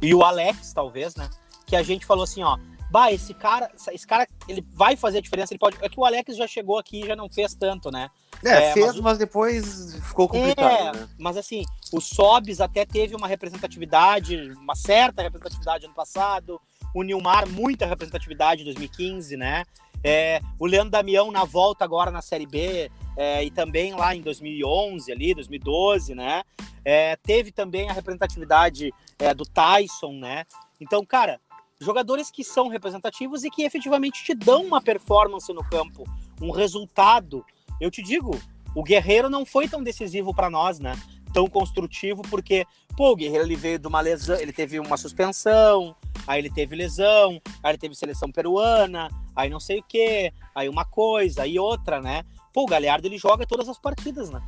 E 0.00 0.14
o 0.14 0.22
Alex, 0.22 0.72
talvez, 0.72 1.14
né? 1.16 1.28
Que 1.66 1.76
a 1.76 1.82
gente 1.82 2.04
falou 2.04 2.24
assim, 2.24 2.42
ó. 2.42 2.58
Bah, 2.94 3.10
esse 3.10 3.34
cara, 3.34 3.68
esse 3.92 4.06
cara, 4.06 4.24
ele 4.46 4.64
vai 4.70 4.94
fazer 4.94 5.18
a 5.18 5.20
diferença, 5.20 5.52
ele 5.52 5.58
pode. 5.58 5.76
É 5.80 5.88
que 5.88 5.98
o 5.98 6.04
Alex 6.04 6.36
já 6.36 6.46
chegou 6.46 6.78
aqui 6.78 7.02
e 7.02 7.06
já 7.08 7.16
não 7.16 7.28
fez 7.28 7.52
tanto, 7.52 7.90
né? 7.90 8.08
É, 8.44 8.66
é 8.66 8.72
fez, 8.72 8.86
mas, 8.86 9.00
mas, 9.00 9.18
depois 9.18 9.96
ficou 9.96 10.28
complicado. 10.28 10.96
É, 10.96 11.00
né? 11.00 11.08
mas 11.18 11.36
assim, 11.36 11.64
o 11.92 12.00
Sobis 12.00 12.60
até 12.60 12.86
teve 12.86 13.16
uma 13.16 13.26
representatividade, 13.26 14.36
uma 14.52 14.76
certa 14.76 15.22
representatividade 15.22 15.86
ano 15.86 15.94
passado. 15.94 16.60
O 16.94 17.02
Nilmar, 17.02 17.48
muita 17.48 17.84
representatividade 17.84 18.62
em 18.62 18.64
2015, 18.66 19.36
né? 19.36 19.64
É, 20.04 20.40
o 20.56 20.64
Leandro 20.64 20.90
Damião 20.90 21.32
na 21.32 21.42
volta 21.42 21.84
agora 21.84 22.12
na 22.12 22.22
Série 22.22 22.46
B 22.46 22.92
é, 23.16 23.42
e 23.42 23.50
também 23.50 23.92
lá 23.92 24.14
em 24.14 24.20
2011 24.20 25.10
ali, 25.10 25.34
2012, 25.34 26.14
né? 26.14 26.44
É, 26.84 27.16
teve 27.16 27.50
também 27.50 27.90
a 27.90 27.92
representatividade 27.92 28.94
é, 29.18 29.34
do 29.34 29.44
Tyson, 29.44 30.12
né? 30.12 30.44
Então, 30.80 31.04
cara, 31.04 31.40
jogadores 31.84 32.30
que 32.30 32.42
são 32.42 32.68
representativos 32.68 33.44
e 33.44 33.50
que 33.50 33.62
efetivamente 33.62 34.24
te 34.24 34.34
dão 34.34 34.64
uma 34.64 34.80
performance 34.80 35.52
no 35.52 35.62
campo, 35.64 36.04
um 36.40 36.50
resultado. 36.50 37.44
Eu 37.80 37.90
te 37.90 38.02
digo, 38.02 38.40
o 38.74 38.82
Guerreiro 38.82 39.30
não 39.30 39.44
foi 39.46 39.68
tão 39.68 39.82
decisivo 39.82 40.34
para 40.34 40.50
nós, 40.50 40.78
né? 40.78 40.98
Tão 41.32 41.46
construtivo, 41.48 42.22
porque, 42.22 42.64
pô, 42.96 43.12
o 43.12 43.16
Guerreiro 43.16 43.44
ele 43.44 43.56
veio 43.56 43.78
de 43.78 43.86
uma 43.86 44.00
lesão, 44.00 44.36
ele 44.36 44.52
teve 44.52 44.78
uma 44.78 44.96
suspensão, 44.96 45.94
aí 46.26 46.40
ele 46.40 46.50
teve 46.50 46.74
lesão, 46.76 47.40
aí 47.62 47.72
ele 47.72 47.78
teve 47.78 47.94
seleção 47.94 48.30
peruana, 48.30 49.08
aí 49.34 49.50
não 49.50 49.60
sei 49.60 49.80
o 49.80 49.82
que, 49.82 50.32
aí 50.54 50.68
uma 50.68 50.84
coisa, 50.84 51.42
aí 51.42 51.58
outra, 51.58 52.00
né? 52.00 52.24
Pô, 52.52 52.62
o 52.62 52.66
Galhardo 52.66 53.06
ele 53.06 53.18
joga 53.18 53.46
todas 53.46 53.68
as 53.68 53.78
partidas, 53.78 54.30
né? 54.30 54.40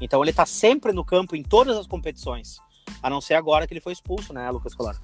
Então 0.00 0.22
ele 0.22 0.32
tá 0.32 0.44
sempre 0.44 0.92
no 0.92 1.04
campo 1.04 1.36
em 1.36 1.42
todas 1.42 1.76
as 1.76 1.86
competições. 1.86 2.56
A 3.02 3.08
não 3.08 3.20
ser 3.20 3.34
agora 3.34 3.66
que 3.66 3.72
ele 3.72 3.80
foi 3.80 3.92
expulso, 3.92 4.32
né, 4.32 4.50
Lucas 4.50 4.74
Colar? 4.74 4.98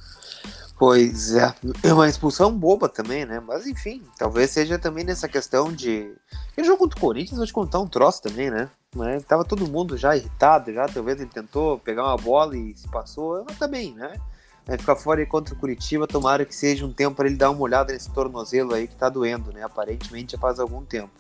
Pois 0.79 1.35
é, 1.35 1.53
é 1.83 1.93
uma 1.93 2.09
expulsão 2.09 2.57
boba 2.57 2.89
também, 2.89 3.27
né? 3.27 3.41
Mas 3.41 3.67
enfim, 3.67 4.05
talvez 4.17 4.51
seja 4.51 4.79
também 4.79 5.05
nessa 5.05 5.29
questão 5.29 5.73
de. 5.73 6.15
Ele 6.57 6.67
jogou 6.67 6.79
contra 6.79 6.99
o 6.99 7.01
Corinthians, 7.01 7.37
vou 7.37 7.47
te 7.47 7.53
contar 7.53 7.81
um 7.81 7.89
troço 7.89 8.23
também, 8.23 8.49
né? 8.49 8.71
Mas 8.95 9.25
tava 9.25 9.45
todo 9.45 9.69
mundo 9.69 9.97
já 9.97 10.17
irritado, 10.17 10.73
já 10.73 10.87
talvez 10.87 11.21
ele 11.21 11.29
tentou 11.29 11.81
pegar 11.81 12.05
uma 12.05 12.17
bola 12.17 12.57
e 12.57 12.77
se 12.77 12.89
passou, 12.89 13.45
mas 13.47 13.59
também, 13.59 13.93
tá 13.93 14.09
né? 14.09 14.21
Vai 14.65 14.79
ficar 14.79 14.95
fora 14.95 15.25
contra 15.27 15.53
o 15.53 15.59
Curitiba, 15.59 16.07
tomara 16.07 16.45
que 16.45 16.55
seja 16.55 16.87
um 16.87 16.93
tempo 16.93 17.17
para 17.17 17.27
ele 17.27 17.37
dar 17.37 17.51
uma 17.51 17.63
olhada 17.63 17.93
nesse 17.93 18.11
tornozelo 18.11 18.73
aí 18.75 18.87
que 18.87 18.95
tá 18.95 19.09
doendo, 19.09 19.53
né? 19.53 19.65
Aparentemente 19.65 20.33
já 20.33 20.39
faz 20.39 20.61
algum 20.61 20.85
tempo. 20.85 21.11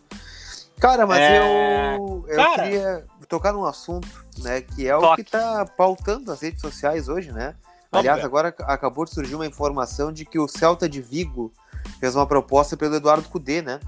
Cara, 0.79 1.05
mas 1.05 1.19
é... 1.19 1.97
eu, 1.97 2.25
eu 2.29 2.37
Cara, 2.37 2.63
queria. 2.63 3.05
tocar 3.29 3.53
num 3.53 3.65
assunto, 3.65 4.09
né? 4.39 4.61
Que 4.61 4.87
é 4.87 4.97
o 4.97 5.01
Toque. 5.01 5.25
que 5.25 5.31
tá 5.31 5.67
pautando 5.67 6.31
as 6.31 6.41
redes 6.41 6.61
sociais 6.61 7.09
hoje, 7.09 7.33
né? 7.33 7.57
Aliás, 7.91 8.25
agora 8.25 8.55
acabou 8.61 9.05
de 9.05 9.13
surgir 9.13 9.35
uma 9.35 9.47
informação 9.47 10.13
de 10.13 10.25
que 10.25 10.39
o 10.39 10.47
Celta 10.47 10.89
de 10.89 11.01
Vigo 11.01 11.53
fez 11.99 12.15
uma 12.15 12.27
proposta 12.27 12.77
pelo 12.77 12.95
Eduardo 12.95 13.29
Cudê, 13.29 13.63
né? 13.63 13.81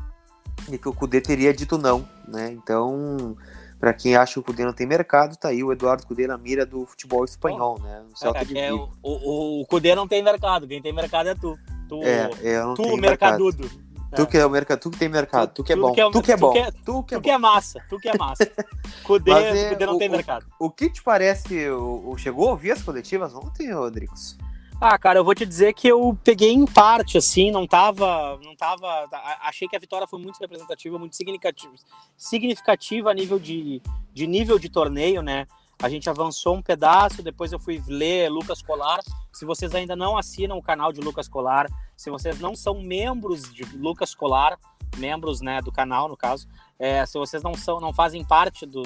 E 0.70 0.78
que 0.78 0.88
o 0.88 0.92
Cudê 0.92 1.20
teria 1.20 1.52
dito 1.52 1.76
não, 1.76 2.08
né? 2.26 2.50
Então, 2.50 3.36
para 3.78 3.92
quem 3.92 4.16
acha 4.16 4.34
que 4.34 4.38
o 4.38 4.42
Cudê 4.42 4.64
não 4.64 4.72
tem 4.72 4.86
mercado, 4.86 5.36
tá 5.36 5.48
aí 5.48 5.62
o 5.62 5.72
Eduardo 5.72 6.06
Cudê 6.06 6.26
na 6.26 6.38
mira 6.38 6.64
do 6.64 6.86
futebol 6.86 7.24
espanhol, 7.24 7.76
oh. 7.78 7.82
né? 7.82 8.02
No 8.08 8.16
Celta 8.16 8.40
é, 8.40 8.44
de 8.44 8.58
é, 8.58 8.70
Vigo. 8.70 8.90
O, 9.02 9.10
o, 9.10 9.62
o 9.62 9.66
Cudê 9.66 9.94
não 9.94 10.08
tem 10.08 10.22
mercado, 10.22 10.66
quem 10.66 10.80
tem 10.80 10.92
mercado 10.92 11.28
é 11.28 11.34
tu. 11.34 11.58
Tu, 11.88 12.02
é, 12.02 12.28
tu 12.76 12.96
mercadudo. 12.96 13.64
Mercado. 13.64 13.89
Tu 14.16 14.26
que 14.26 14.36
é 14.36 14.44
o 14.44 14.50
mercado, 14.50 14.80
tu 14.80 14.90
que 14.90 14.98
tem 14.98 15.08
mercado, 15.08 15.52
tu, 15.54 15.62
que 15.62 15.72
é 15.72 15.76
bom, 15.76 15.90
é, 15.90 16.10
tu 16.10 16.22
que 16.22 16.32
é 16.32 16.36
bom, 16.36 16.52
tu 16.84 17.02
que 17.04 17.14
é, 17.14 17.32
é, 17.32 17.34
é 17.34 17.38
massa, 17.38 17.84
tu 17.88 17.98
que 17.98 18.08
é 18.08 18.16
massa. 18.16 18.50
Cudê, 19.04 19.30
é, 19.30 19.68
Cudê 19.70 19.86
não 19.86 19.94
o, 19.94 19.98
tem 19.98 20.08
mercado. 20.08 20.46
O, 20.58 20.66
o, 20.66 20.70
que 20.70 20.90
te 20.90 21.00
parece, 21.00 21.68
o, 21.70 22.16
chegou 22.18 22.48
a 22.48 22.50
ouvir 22.50 22.72
as 22.72 22.82
coletivas 22.82 23.34
ontem, 23.34 23.72
Rodrigues? 23.72 24.36
Ah, 24.80 24.98
cara, 24.98 25.18
eu 25.18 25.24
vou 25.24 25.34
te 25.34 25.46
dizer 25.46 25.74
que 25.74 25.86
eu 25.86 26.18
peguei 26.24 26.52
em 26.52 26.64
parte, 26.64 27.18
assim, 27.18 27.50
não 27.50 27.66
tava, 27.66 28.40
não 28.42 28.56
tava, 28.56 29.08
achei 29.42 29.68
que 29.68 29.76
a 29.76 29.78
vitória 29.78 30.06
foi 30.06 30.18
muito 30.18 30.38
representativa, 30.38 30.98
muito 30.98 31.14
significativa, 31.14 31.72
significativa 32.16 33.10
a 33.10 33.14
nível 33.14 33.38
de, 33.38 33.82
de 34.12 34.26
nível 34.26 34.58
de 34.58 34.70
torneio, 34.70 35.22
né? 35.22 35.46
A 35.82 35.88
gente 35.88 36.10
avançou 36.10 36.56
um 36.56 36.62
pedaço, 36.62 37.22
depois 37.22 37.52
eu 37.52 37.58
fui 37.58 37.82
ler 37.86 38.28
Lucas 38.30 38.60
Colar. 38.60 39.00
Se 39.32 39.46
vocês 39.46 39.74
ainda 39.74 39.96
não 39.96 40.18
assinam 40.18 40.58
o 40.58 40.62
canal 40.62 40.92
de 40.92 41.00
Lucas 41.00 41.26
Colar, 41.26 41.68
se 41.96 42.10
vocês 42.10 42.38
não 42.38 42.54
são 42.54 42.82
membros 42.82 43.52
de 43.52 43.64
Lucas 43.76 44.14
Colar, 44.14 44.58
membros 44.98 45.40
né, 45.40 45.62
do 45.62 45.72
canal, 45.72 46.06
no 46.08 46.16
caso, 46.16 46.46
é, 46.78 47.06
se 47.06 47.18
vocês 47.18 47.42
não 47.42 47.54
são, 47.54 47.80
não 47.80 47.94
fazem 47.94 48.22
parte 48.22 48.66
do, 48.66 48.82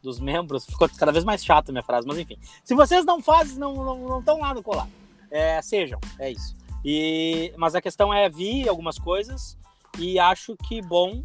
dos 0.00 0.20
membros, 0.20 0.64
ficou 0.70 0.88
cada 0.88 1.10
vez 1.10 1.24
mais 1.24 1.44
chato 1.44 1.70
a 1.70 1.72
minha 1.72 1.82
frase, 1.82 2.06
mas 2.06 2.18
enfim. 2.18 2.38
Se 2.62 2.74
vocês 2.74 3.04
não 3.04 3.20
fazem, 3.20 3.58
não 3.58 3.72
estão 3.72 3.98
não, 3.98 4.20
não 4.20 4.40
lá 4.40 4.54
no 4.54 4.62
colar. 4.62 4.88
É, 5.30 5.60
sejam, 5.62 5.98
é 6.18 6.30
isso. 6.30 6.54
E, 6.84 7.52
mas 7.56 7.74
a 7.74 7.80
questão 7.80 8.14
é, 8.14 8.28
vi 8.28 8.68
algumas 8.68 8.98
coisas 9.00 9.58
e 9.98 10.16
acho 10.20 10.56
que, 10.56 10.80
bom, 10.80 11.20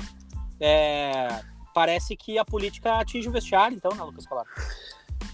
é, 0.60 1.44
parece 1.74 2.16
que 2.16 2.40
a 2.40 2.46
política 2.46 3.00
atinge 3.00 3.30
o 3.30 3.32
vestiário, 3.32 3.76
então, 3.76 3.92
né, 3.96 4.04
Lucas 4.04 4.26
Colar? 4.26 4.46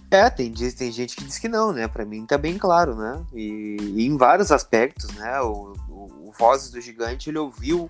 É, 0.10 0.30
tem, 0.30 0.54
tem 0.54 0.92
gente 0.92 1.16
que 1.16 1.24
diz 1.26 1.38
que 1.38 1.50
não, 1.50 1.74
né? 1.74 1.88
Para 1.88 2.06
mim 2.06 2.26
tá 2.26 2.38
bem 2.38 2.58
claro, 2.58 2.96
né? 2.96 3.22
E, 3.34 3.78
e 3.96 4.06
em 4.06 4.16
vários 4.16 4.52
aspectos, 4.52 5.12
né? 5.16 5.42
O, 5.42 5.74
o, 5.90 6.28
o, 6.28 6.34
Vozes 6.38 6.72
do 6.72 6.80
Gigante, 6.80 7.30
ele 7.30 7.38
ouviu 7.38 7.90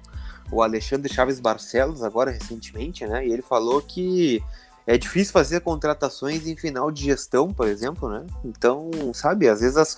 o 0.52 0.64
Alexandre 0.64 1.14
Chaves 1.14 1.40
Barcelos 1.40 2.02
agora 2.02 2.32
recentemente, 2.32 3.06
né? 3.06 3.28
E 3.28 3.32
ele 3.32 3.44
falou 3.44 3.82
que 3.82 4.42
é 4.88 4.98
difícil 4.98 5.32
fazer 5.32 5.60
contratações 5.60 6.48
em 6.48 6.56
final 6.56 6.90
de 6.90 7.04
gestão, 7.04 7.54
por 7.54 7.68
exemplo, 7.68 8.10
né? 8.10 8.26
Então, 8.44 8.90
sabe, 9.14 9.48
às 9.48 9.60
vezes, 9.60 9.78
as, 9.78 9.96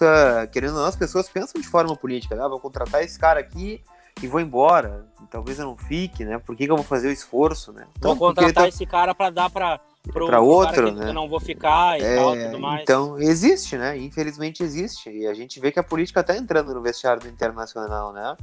querendo 0.51 0.73
ou 0.73 0.81
não, 0.81 0.85
as 0.85 0.95
pessoas 0.97 1.29
pensam 1.29 1.61
de 1.61 1.67
forma 1.67 1.95
política, 1.95 2.35
né? 2.35 2.43
Ah, 2.43 2.49
vou 2.49 2.59
contratar 2.59 3.01
esse 3.01 3.17
cara 3.17 3.39
aqui 3.39 3.81
e 4.21 4.27
vou 4.27 4.41
embora. 4.41 5.05
Talvez 5.29 5.57
eu 5.57 5.65
não 5.65 5.77
fique, 5.77 6.25
né? 6.25 6.37
Por 6.39 6.53
que, 6.53 6.65
que 6.65 6.71
eu 6.71 6.75
vou 6.75 6.83
fazer 6.83 7.07
o 7.07 7.11
esforço, 7.11 7.71
né? 7.71 7.87
Então, 7.97 8.13
vou 8.15 8.27
contratar 8.27 8.63
tá... 8.63 8.67
esse 8.67 8.85
cara 8.85 9.15
para 9.15 9.29
dar 9.29 9.49
para 9.49 9.79
para 10.11 10.39
outro, 10.39 10.91
né? 10.91 11.09
Eu 11.09 11.13
não 11.13 11.27
vou 11.27 11.39
ficar 11.39 11.99
e 11.99 12.03
é, 12.03 12.15
tal, 12.15 12.35
tudo 12.35 12.59
mais. 12.59 12.81
Então, 12.81 13.19
existe, 13.19 13.77
né? 13.77 13.97
Infelizmente 13.97 14.63
existe. 14.63 15.09
E 15.09 15.27
a 15.27 15.33
gente 15.33 15.59
vê 15.59 15.71
que 15.71 15.79
a 15.79 15.83
política 15.83 16.23
tá 16.23 16.35
entrando 16.35 16.73
no 16.73 16.81
vestiário 16.81 17.21
do 17.21 17.27
Internacional, 17.27 18.13
né? 18.13 18.35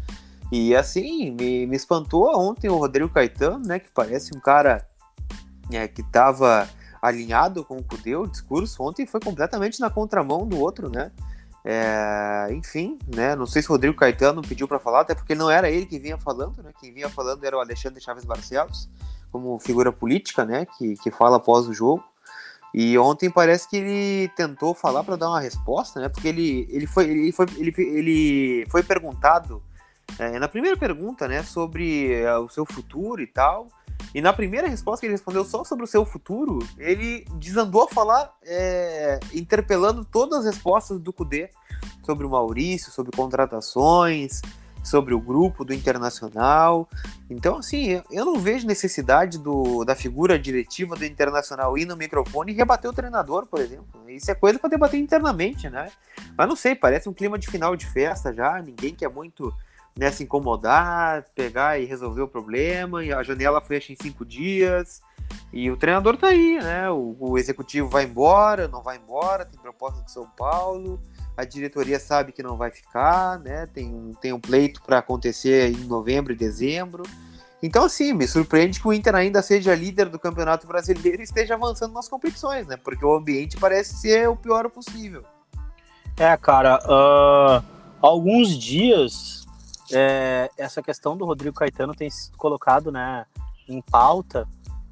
E 0.53 0.77
assim, 0.77 1.31
me, 1.33 1.67
me 1.67 1.77
espantou 1.77 2.31
ontem 2.39 2.69
o 2.69 2.77
Rodrigo 2.77 3.09
Caetano, 3.09 3.67
né? 3.67 3.79
Que 3.79 3.89
parece 3.93 4.37
um 4.37 4.41
cara 4.41 4.87
é, 5.73 5.89
que 5.89 6.03
tava 6.03 6.69
alinhado 7.01 7.65
com 7.65 7.77
o 7.77 7.83
Cudê, 7.83 8.17
o 8.17 8.27
discurso 8.27 8.83
ontem 8.83 9.07
foi 9.07 9.21
completamente 9.21 9.81
na 9.81 9.91
contramão 9.91 10.47
do 10.47 10.59
outro, 10.59 10.89
né? 10.89 11.11
É, 11.65 12.49
enfim, 12.53 12.97
né? 13.13 13.35
Não 13.35 13.47
sei 13.47 13.61
se 13.61 13.69
o 13.69 13.73
Rodrigo 13.73 13.97
Caetano 13.97 14.41
pediu 14.41 14.69
para 14.69 14.79
falar, 14.79 15.01
até 15.01 15.15
porque 15.15 15.35
não 15.35 15.51
era 15.51 15.69
ele 15.69 15.85
que 15.85 15.99
vinha 15.99 16.17
falando, 16.17 16.63
né? 16.63 16.71
Quem 16.81 16.93
vinha 16.93 17.09
falando 17.09 17.43
era 17.45 17.57
o 17.57 17.61
Alexandre 17.61 18.01
Chaves 18.01 18.25
Barcelos 18.25 18.89
como 19.37 19.59
figura 19.59 19.93
política, 19.93 20.45
né, 20.45 20.67
que, 20.67 20.95
que 20.97 21.11
fala 21.11 21.37
após 21.37 21.69
o 21.69 21.75
jogo. 21.75 22.03
E 22.75 22.99
ontem 22.99 23.31
parece 23.31 23.69
que 23.69 23.77
ele 23.77 24.29
tentou 24.37 24.75
falar 24.75 25.03
para 25.03 25.17
dar 25.17 25.29
uma 25.29 25.41
resposta, 25.41 25.99
né? 25.99 26.11
Porque 26.11 26.29
ele, 26.29 26.67
ele, 26.71 26.87
foi, 26.87 27.05
ele, 27.05 27.33
foi, 27.33 27.47
ele, 27.57 27.75
ele 27.79 28.67
foi 28.69 28.83
perguntado 28.83 29.63
é, 30.19 30.39
na 30.39 30.49
primeira 30.49 30.77
pergunta, 30.77 31.27
né, 31.27 31.43
sobre 31.43 32.13
é, 32.13 32.37
o 32.37 32.49
seu 32.49 32.65
futuro 32.65 33.23
e 33.23 33.27
tal. 33.27 33.69
E 34.15 34.21
na 34.21 34.33
primeira 34.33 34.69
resposta 34.69 35.01
que 35.01 35.07
ele 35.07 35.15
respondeu 35.15 35.45
só 35.45 35.65
sobre 35.65 35.85
o 35.85 35.87
seu 35.87 36.05
futuro, 36.05 36.59
ele 36.79 37.25
desandou 37.35 37.85
a 37.85 37.89
falar, 37.89 38.35
é, 38.43 39.21
interpelando 39.33 40.05
todas 40.05 40.41
as 40.41 40.55
respostas 40.55 41.01
do 41.01 41.13
Cudê 41.13 41.51
sobre 42.05 42.27
o 42.27 42.31
Maurício, 42.31 42.93
sobre 42.93 43.15
contratações, 43.17 44.41
sobre 44.87 45.13
o 45.13 45.21
grupo 45.21 45.65
do 45.65 45.75
Internacional. 45.75 46.89
Então, 47.29 47.59
assim, 47.59 48.01
eu 48.11 48.25
não 48.25 48.39
vejo 48.39 48.67
necessidade 48.67 49.37
do, 49.37 49.85
da 49.85 49.97
figura 49.97 50.39
diretiva 50.39 50.95
do 50.95 51.05
Internacional 51.05 51.77
ir 51.77 51.85
no 51.85 51.97
microfone 51.97 52.53
e 52.53 52.55
rebater 52.55 52.89
o 52.89 52.95
treinador, 52.95 53.47
por 53.47 53.61
exemplo. 53.61 54.09
Isso 54.09 54.31
é 54.31 54.35
coisa 54.35 54.59
para 54.61 54.71
debater 54.71 55.01
internamente, 55.01 55.69
né? 55.69 55.91
Mas 56.39 56.49
não 56.49 56.55
sei, 56.55 56.77
parece 56.77 57.09
um 57.09 57.13
clima 57.13 57.37
de 57.37 57.49
final 57.49 57.75
de 57.75 57.85
festa 57.85 58.33
já, 58.33 58.63
ninguém 58.63 58.95
quer 58.95 59.11
muito 59.11 59.53
né, 59.97 60.13
se 60.13 60.23
incomodar, 60.23 61.25
pegar 61.35 61.81
e 61.81 61.85
resolver 61.85 62.23
o 62.23 62.29
problema, 62.29 63.05
e 63.05 63.13
a 63.13 63.23
janela 63.25 63.61
fecha 63.61 63.93
em 63.93 63.97
cinco 64.01 64.25
dias. 64.25 65.03
E 65.53 65.69
o 65.69 65.77
treinador 65.77 66.17
tá 66.17 66.29
aí, 66.29 66.61
né? 66.63 66.89
O, 66.91 67.17
o 67.19 67.39
executivo 67.39 67.89
vai 67.89 68.05
embora, 68.05 68.69
não 68.69 68.83
vai 68.83 68.99
embora, 68.99 69.45
tem 69.45 69.61
proposta 69.61 70.05
de 70.05 70.13
São 70.13 70.29
Paulo 70.29 71.01
a 71.37 71.45
diretoria 71.45 72.01
sabe 72.01 72.33
que 72.33 72.43
não 72.43 72.57
vai 72.57 72.71
ficar, 72.71 73.39
né? 73.41 73.67
Tem 73.67 73.87
um, 73.93 74.13
tem 74.15 74.33
um 74.33 74.41
pleito 74.41 74.83
para 74.83 74.99
acontecer 74.99 75.71
em 75.71 75.85
novembro 75.85 76.33
e 76.33 76.37
dezembro. 76.37 77.03
Então, 77.63 77.85
assim, 77.85 78.13
me 78.13 78.27
surpreende 78.27 78.81
que 78.81 78.89
o 78.89 78.93
Inter 78.93 79.15
ainda 79.15 79.43
seja 79.43 79.75
líder 79.75 80.09
do 80.09 80.19
Campeonato 80.19 80.67
Brasileiro 80.67 81.21
e 81.21 81.25
esteja 81.25 81.55
avançando 81.55 81.93
nas 81.93 82.09
competições, 82.09 82.67
né? 82.67 82.77
Porque 82.77 83.05
o 83.05 83.15
ambiente 83.15 83.57
parece 83.57 83.97
ser 83.97 84.29
o 84.29 84.37
pior 84.37 84.69
possível. 84.71 85.25
É, 86.17 86.35
cara, 86.37 86.79
uh, 86.85 87.65
alguns 88.01 88.57
dias 88.59 89.47
é, 89.93 90.51
essa 90.57 90.83
questão 90.83 91.17
do 91.17 91.25
Rodrigo 91.25 91.57
Caetano 91.57 91.95
tem 91.95 92.11
sido 92.11 92.37
colocado 92.37 92.91
né, 92.91 93.27
em 93.69 93.81
pauta 93.81 94.49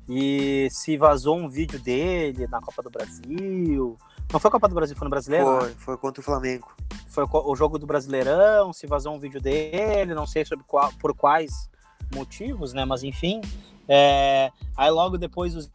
e 0.09 0.69
se 0.71 0.97
vazou 0.97 1.37
um 1.37 1.49
vídeo 1.49 1.79
dele 1.79 2.47
na 2.47 2.61
Copa 2.61 2.83
do 2.83 2.91
Brasil, 2.91 3.97
não 4.33 4.41
foi 4.41 4.49
a 4.49 4.53
Copa 4.53 4.69
do 4.69 4.75
Brasil, 4.75 4.97
foi 4.97 5.05
no 5.05 5.11
Brasileiro? 5.11 5.47
Foi, 5.47 5.69
né? 5.69 5.75
foi 5.79 5.97
contra 5.97 6.21
o 6.21 6.25
Flamengo. 6.25 6.73
Foi 7.09 7.25
o 7.31 7.55
jogo 7.55 7.79
do 7.79 7.87
Brasileirão, 7.87 8.73
se 8.73 8.87
vazou 8.87 9.15
um 9.15 9.19
vídeo 9.19 9.41
dele, 9.41 10.15
não 10.15 10.27
sei 10.27 10.45
sobre 10.45 10.65
qual, 10.67 10.93
por 10.95 11.15
quais 11.15 11.71
motivos, 12.15 12.73
né? 12.73 12.85
Mas 12.85 13.03
enfim. 13.03 13.41
É, 13.89 14.51
aí 14.77 14.91
logo 14.91 15.17
depois 15.17 15.55
os 15.55 15.71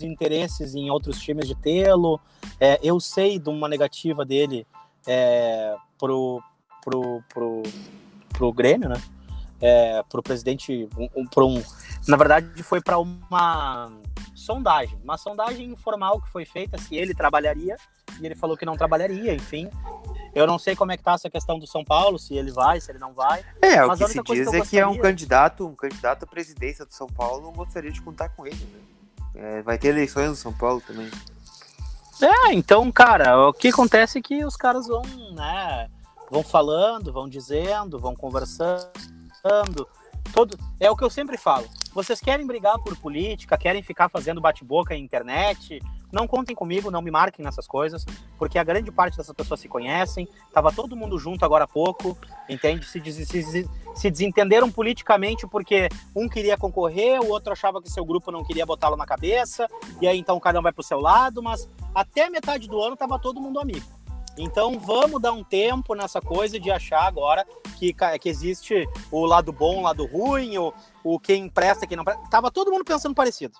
interesses 0.00 0.74
em 0.74 0.90
outros 0.90 1.20
times 1.20 1.46
de 1.46 1.54
tê-lo. 1.54 2.20
É, 2.60 2.78
eu 2.82 3.00
sei 3.00 3.38
de 3.38 3.48
uma 3.48 3.68
negativa 3.68 4.24
dele 4.24 4.66
é, 5.06 5.74
pro, 5.98 6.42
pro, 6.84 7.22
pro, 7.32 7.62
pro 8.30 8.52
Grêmio, 8.52 8.88
né? 8.88 9.02
É, 9.64 10.02
pro 10.08 10.22
presidente, 10.22 10.88
um, 10.98 11.08
um, 11.22 11.26
um, 11.44 11.62
na 12.08 12.16
verdade 12.16 12.62
foi 12.64 12.80
para 12.80 12.98
uma 12.98 13.92
sondagem, 14.34 14.98
uma 15.04 15.16
sondagem 15.16 15.70
informal 15.70 16.20
que 16.20 16.28
foi 16.30 16.44
feita 16.44 16.76
se 16.76 16.96
ele 16.96 17.14
trabalharia 17.14 17.76
e 18.20 18.26
ele 18.26 18.34
falou 18.34 18.56
que 18.56 18.66
não 18.66 18.76
trabalharia, 18.76 19.32
enfim. 19.32 19.70
Eu 20.34 20.46
não 20.46 20.58
sei 20.58 20.74
como 20.74 20.90
é 20.92 20.96
que 20.96 21.02
tá 21.02 21.12
essa 21.12 21.30
questão 21.30 21.58
do 21.58 21.66
São 21.66 21.84
Paulo, 21.84 22.18
se 22.18 22.34
ele 22.34 22.50
vai, 22.50 22.80
se 22.80 22.90
ele 22.90 22.98
não 22.98 23.12
vai. 23.12 23.44
É, 23.60 23.84
o 23.84 23.90
que 23.96 24.08
se 24.08 24.22
diz 24.22 24.48
que 24.50 24.56
é 24.56 24.60
que 24.62 24.78
é 24.78 24.86
um 24.86 24.98
candidato, 24.98 25.66
um 25.66 25.74
candidato 25.74 26.24
à 26.24 26.26
presidência 26.26 26.84
do 26.84 26.92
São 26.92 27.06
Paulo, 27.06 27.48
eu 27.48 27.52
gostaria 27.52 27.92
de 27.92 28.00
contar 28.00 28.30
com 28.30 28.46
ele, 28.46 28.56
né? 28.56 28.80
É, 29.34 29.62
vai 29.62 29.78
ter 29.78 29.88
eleições 29.88 30.28
no 30.28 30.36
São 30.36 30.52
Paulo 30.52 30.82
também. 30.86 31.10
É, 32.20 32.52
então, 32.52 32.90
cara, 32.92 33.48
o 33.48 33.52
que 33.52 33.68
acontece 33.68 34.18
é 34.18 34.22
que 34.22 34.44
os 34.44 34.56
caras 34.56 34.86
vão, 34.86 35.02
né, 35.34 35.90
vão 36.30 36.42
falando, 36.42 37.12
vão 37.12 37.28
dizendo, 37.28 37.98
vão 37.98 38.14
conversando, 38.14 38.90
todo, 40.32 40.58
é 40.78 40.90
o 40.90 40.96
que 40.96 41.04
eu 41.04 41.10
sempre 41.10 41.36
falo. 41.36 41.66
Vocês 41.92 42.20
querem 42.20 42.46
brigar 42.46 42.78
por 42.78 42.96
política, 42.96 43.58
querem 43.58 43.82
ficar 43.82 44.08
fazendo 44.08 44.40
bate-boca 44.40 44.94
em 44.94 45.04
internet, 45.04 45.80
não 46.12 46.26
contem 46.26 46.54
comigo, 46.54 46.90
não 46.90 47.02
me 47.02 47.10
marquem 47.10 47.44
nessas 47.44 47.66
coisas, 47.66 48.04
porque 48.38 48.58
a 48.58 48.64
grande 48.64 48.90
parte 48.92 49.16
dessas 49.16 49.34
pessoas 49.34 49.60
se 49.60 49.68
conhecem, 49.68 50.28
tava 50.52 50.72
todo 50.72 50.96
mundo 50.96 51.18
junto 51.18 51.44
agora 51.44 51.64
há 51.64 51.68
pouco, 51.68 52.16
entende? 52.48 52.86
Se, 52.86 53.00
se, 53.24 53.68
se 53.94 54.10
desentenderam 54.10 54.70
politicamente 54.70 55.46
porque 55.46 55.88
um 56.14 56.28
queria 56.28 56.56
concorrer, 56.56 57.20
o 57.20 57.28
outro 57.28 57.52
achava 57.52 57.82
que 57.82 57.90
seu 57.90 58.04
grupo 58.04 58.30
não 58.30 58.44
queria 58.44 58.64
botá-lo 58.64 58.96
na 58.96 59.06
cabeça, 59.06 59.66
e 60.00 60.06
aí 60.06 60.18
então 60.18 60.38
cada 60.38 60.58
um 60.58 60.62
vai 60.62 60.72
pro 60.72 60.82
seu 60.82 61.00
lado, 61.00 61.42
mas 61.42 61.68
até 61.94 62.30
metade 62.30 62.68
do 62.68 62.80
ano 62.80 62.96
tava 62.96 63.18
todo 63.18 63.40
mundo 63.40 63.58
amigo. 63.58 64.01
Então 64.36 64.78
vamos 64.78 65.20
dar 65.20 65.32
um 65.32 65.44
tempo 65.44 65.94
nessa 65.94 66.20
coisa 66.20 66.58
de 66.58 66.70
achar 66.70 67.06
agora 67.06 67.46
que, 67.78 67.94
que 68.20 68.28
existe 68.28 68.88
o 69.10 69.26
lado 69.26 69.52
bom, 69.52 69.78
o 69.78 69.82
lado 69.82 70.06
ruim, 70.06 70.56
o, 70.58 70.72
o 71.04 71.18
quem 71.18 71.48
presta, 71.48 71.86
quem 71.86 71.96
não 71.96 72.04
presta. 72.04 72.22
Tava 72.30 72.50
todo 72.50 72.70
mundo 72.70 72.84
pensando 72.84 73.14
parecido. 73.14 73.54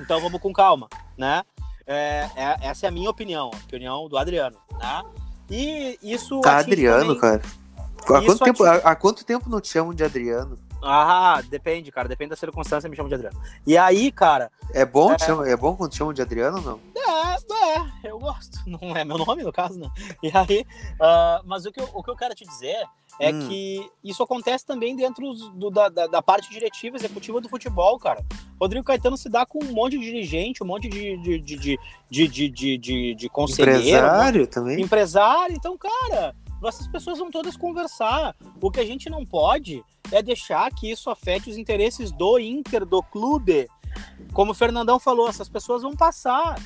Então 0.00 0.20
vamos 0.20 0.40
com 0.40 0.52
calma, 0.52 0.88
né? 1.16 1.42
É, 1.86 2.28
é, 2.34 2.56
essa 2.62 2.86
é 2.86 2.88
a 2.88 2.92
minha 2.92 3.08
opinião, 3.08 3.50
a 3.52 3.56
opinião 3.56 4.08
do 4.08 4.18
Adriano, 4.18 4.56
né? 4.78 5.02
E 5.48 5.98
isso. 6.02 6.40
Tá, 6.40 6.58
Adriano, 6.58 7.14
também... 7.14 7.20
cara. 7.20 7.42
Há 8.08 8.22
quanto, 8.22 8.44
tempo, 8.44 8.64
há, 8.64 8.74
há 8.76 8.96
quanto 8.96 9.24
tempo 9.24 9.50
não 9.50 9.60
te 9.60 9.68
chamam 9.68 9.92
de 9.92 10.04
Adriano? 10.04 10.58
Ah, 10.82 11.42
depende, 11.48 11.90
cara. 11.90 12.08
Depende 12.08 12.30
da 12.30 12.36
circunstância, 12.36 12.88
me 12.88 12.96
chamam 12.96 13.08
de 13.08 13.14
Adriano. 13.14 13.40
E 13.66 13.76
aí, 13.76 14.12
cara. 14.12 14.50
É 14.72 14.84
bom, 14.84 15.12
é... 15.12 15.18
Chama, 15.18 15.48
é 15.48 15.56
bom 15.56 15.74
quando 15.74 15.90
te 15.90 15.98
chamam 15.98 16.12
de 16.12 16.22
Adriano 16.22 16.58
ou 16.58 16.62
não? 16.62 16.80
É, 16.96 17.36
é, 17.76 18.10
eu 18.10 18.18
gosto. 18.18 18.58
Não 18.66 18.96
é 18.96 19.04
meu 19.04 19.18
nome, 19.18 19.42
no 19.42 19.52
caso, 19.52 19.78
né? 19.78 19.88
E 20.22 20.30
aí. 20.34 20.66
Uh, 20.94 21.46
mas 21.46 21.64
o 21.64 21.72
que, 21.72 21.80
eu, 21.80 21.88
o 21.94 22.02
que 22.02 22.10
eu 22.10 22.16
quero 22.16 22.34
te 22.34 22.44
dizer 22.44 22.84
é 23.20 23.32
hum. 23.32 23.48
que 23.48 23.90
isso 24.04 24.22
acontece 24.22 24.66
também 24.66 24.94
dentro 24.94 25.32
do, 25.54 25.70
da, 25.70 25.88
da, 25.88 26.06
da, 26.06 26.22
parte 26.22 26.50
diretiva 26.50 26.96
executiva 26.96 27.40
do 27.40 27.48
futebol, 27.48 27.98
cara. 27.98 28.24
Rodrigo 28.60 28.84
Caetano 28.84 29.16
se 29.16 29.28
dá 29.28 29.46
com 29.46 29.62
um 29.64 29.72
monte 29.72 29.98
de 29.98 30.04
dirigente, 30.04 30.62
um 30.62 30.66
monte 30.66 30.88
de, 30.88 31.16
de, 31.18 31.38
de, 31.38 31.56
de, 31.56 31.78
de, 32.28 32.48
de, 32.48 32.78
de, 32.78 33.14
de 33.14 33.28
conselheiro. 33.28 33.80
Empresário 33.80 34.40
né? 34.40 34.46
também. 34.46 34.80
Empresário, 34.80 35.56
então, 35.56 35.78
cara 35.78 36.34
essas 36.64 36.86
pessoas 36.88 37.18
vão 37.18 37.30
todas 37.30 37.56
conversar. 37.56 38.34
O 38.60 38.70
que 38.70 38.80
a 38.80 38.84
gente 38.84 39.10
não 39.10 39.24
pode 39.24 39.84
é 40.10 40.22
deixar 40.22 40.72
que 40.72 40.90
isso 40.90 41.10
afete 41.10 41.50
os 41.50 41.56
interesses 41.56 42.10
do 42.12 42.38
Inter, 42.38 42.84
do 42.86 43.02
clube. 43.02 43.68
Como 44.32 44.52
o 44.52 44.54
Fernandão 44.54 44.98
falou, 44.98 45.28
essas 45.28 45.48
pessoas 45.48 45.82
vão 45.82 45.94
passar. 45.94 46.58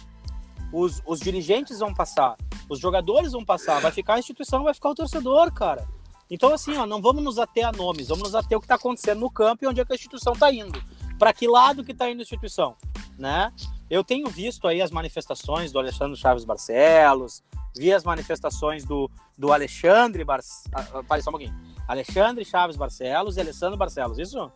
Os, 0.73 1.03
os 1.05 1.21
dirigentes 1.21 1.81
vão 1.81 1.93
passar. 1.93 2.37
Os 2.69 2.79
jogadores 2.79 3.33
vão 3.33 3.45
passar. 3.45 3.81
Vai 3.81 3.91
ficar 3.91 4.15
a 4.15 4.19
instituição, 4.19 4.63
vai 4.63 4.75
ficar 4.75 4.91
o 4.91 4.95
torcedor, 4.95 5.53
cara. 5.53 5.87
Então, 6.31 6.55
assim, 6.55 6.77
ó, 6.77 6.87
não 6.87 7.03
vamos 7.03 7.25
nos 7.25 7.39
ater 7.39 7.67
a 7.67 7.73
nomes, 7.73 8.07
vamos 8.07 8.23
nos 8.23 8.35
ater 8.37 8.57
o 8.57 8.61
que 8.61 8.67
está 8.67 8.77
acontecendo 8.77 9.19
no 9.19 9.31
campo 9.31 9.65
e 9.65 9.67
onde 9.67 9.81
é 9.81 9.85
que 9.85 9.93
a 9.93 9.97
instituição 9.97 10.33
está 10.33 10.53
indo. 10.53 10.81
Para 11.19 11.33
que 11.33 11.49
lado 11.49 11.83
que 11.83 11.91
está 11.91 12.09
indo 12.09 12.21
a 12.21 12.23
instituição, 12.23 12.77
né? 13.19 13.53
Eu 13.91 14.05
tenho 14.05 14.29
visto 14.29 14.69
aí 14.69 14.81
as 14.81 14.93
manifestações 14.93 15.73
do 15.73 15.81
Alexandre 15.81 16.17
Chaves 16.17 16.45
Barcelos, 16.45 17.43
vi 17.77 17.93
as 17.93 18.05
manifestações 18.05 18.85
do, 18.85 19.11
do 19.39 19.53
Alexandre 19.53 20.25
Barcelos. 20.25 20.71
Ah, 20.75 21.03
ah, 21.09 21.21
só 21.21 21.31
um 21.31 21.33
pouquinho. 21.33 21.55
Alexandre 21.87 22.45
Chaves 22.45 22.77
Barcelos 22.77 23.37
e 23.37 23.41
Alessandro 23.41 23.77
Barcelos, 23.77 24.19
isso? 24.19 24.51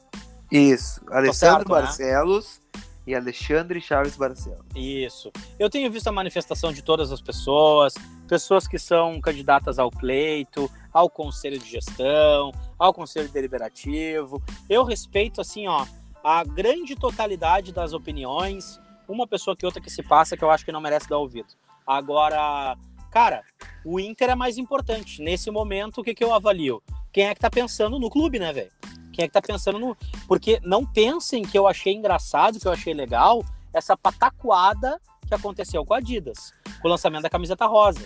Isso, 0.50 1.00
Alessandro 1.10 1.34
certo, 1.34 1.68
né? 1.68 1.80
Barcelos 1.82 2.60
né? 2.74 2.82
e 3.08 3.14
Alexandre 3.14 3.80
Chaves 3.80 4.16
Barcelos. 4.16 4.64
Isso. 4.74 5.32
Eu 5.58 5.68
tenho 5.68 5.90
visto 5.90 6.06
a 6.08 6.12
manifestação 6.12 6.72
de 6.72 6.82
todas 6.82 7.10
as 7.10 7.20
pessoas, 7.20 7.94
pessoas 8.28 8.68
que 8.68 8.78
são 8.78 9.20
candidatas 9.20 9.78
ao 9.78 9.90
pleito, 9.90 10.70
ao 10.92 11.10
conselho 11.10 11.58
de 11.58 11.68
gestão, 11.68 12.52
ao 12.78 12.94
conselho 12.94 13.28
deliberativo. 13.28 14.40
Eu 14.68 14.84
respeito, 14.84 15.40
assim, 15.40 15.66
ó, 15.66 15.86
a 16.22 16.44
grande 16.44 16.94
totalidade 16.94 17.72
das 17.72 17.92
opiniões, 17.92 18.80
uma 19.08 19.26
pessoa 19.26 19.56
que 19.56 19.66
outra 19.66 19.80
que 19.80 19.90
se 19.90 20.02
passa 20.02 20.36
que 20.36 20.44
eu 20.44 20.50
acho 20.50 20.64
que 20.64 20.72
não 20.72 20.80
merece 20.80 21.08
dar 21.08 21.18
ouvido. 21.18 21.48
Agora, 21.86 22.76
Cara, 23.14 23.44
o 23.84 24.00
Inter 24.00 24.30
é 24.30 24.34
mais 24.34 24.58
importante. 24.58 25.22
Nesse 25.22 25.48
momento, 25.48 26.00
o 26.00 26.04
que, 26.04 26.16
que 26.16 26.24
eu 26.24 26.34
avalio? 26.34 26.82
Quem 27.12 27.28
é 27.28 27.32
que 27.32 27.40
tá 27.40 27.48
pensando 27.48 27.96
no 27.96 28.10
clube, 28.10 28.40
né, 28.40 28.52
velho? 28.52 28.72
Quem 29.12 29.24
é 29.24 29.28
que 29.28 29.32
tá 29.32 29.40
pensando 29.40 29.78
no. 29.78 29.96
Porque 30.26 30.58
não 30.64 30.84
pensem 30.84 31.44
que 31.44 31.56
eu 31.56 31.68
achei 31.68 31.94
engraçado, 31.94 32.58
que 32.58 32.66
eu 32.66 32.72
achei 32.72 32.92
legal, 32.92 33.44
essa 33.72 33.96
pataquada 33.96 35.00
que 35.28 35.32
aconteceu 35.32 35.86
com 35.86 35.94
a 35.94 35.98
Adidas, 35.98 36.52
com 36.82 36.88
o 36.88 36.90
lançamento 36.90 37.22
da 37.22 37.30
camiseta 37.30 37.66
rosa. 37.66 38.04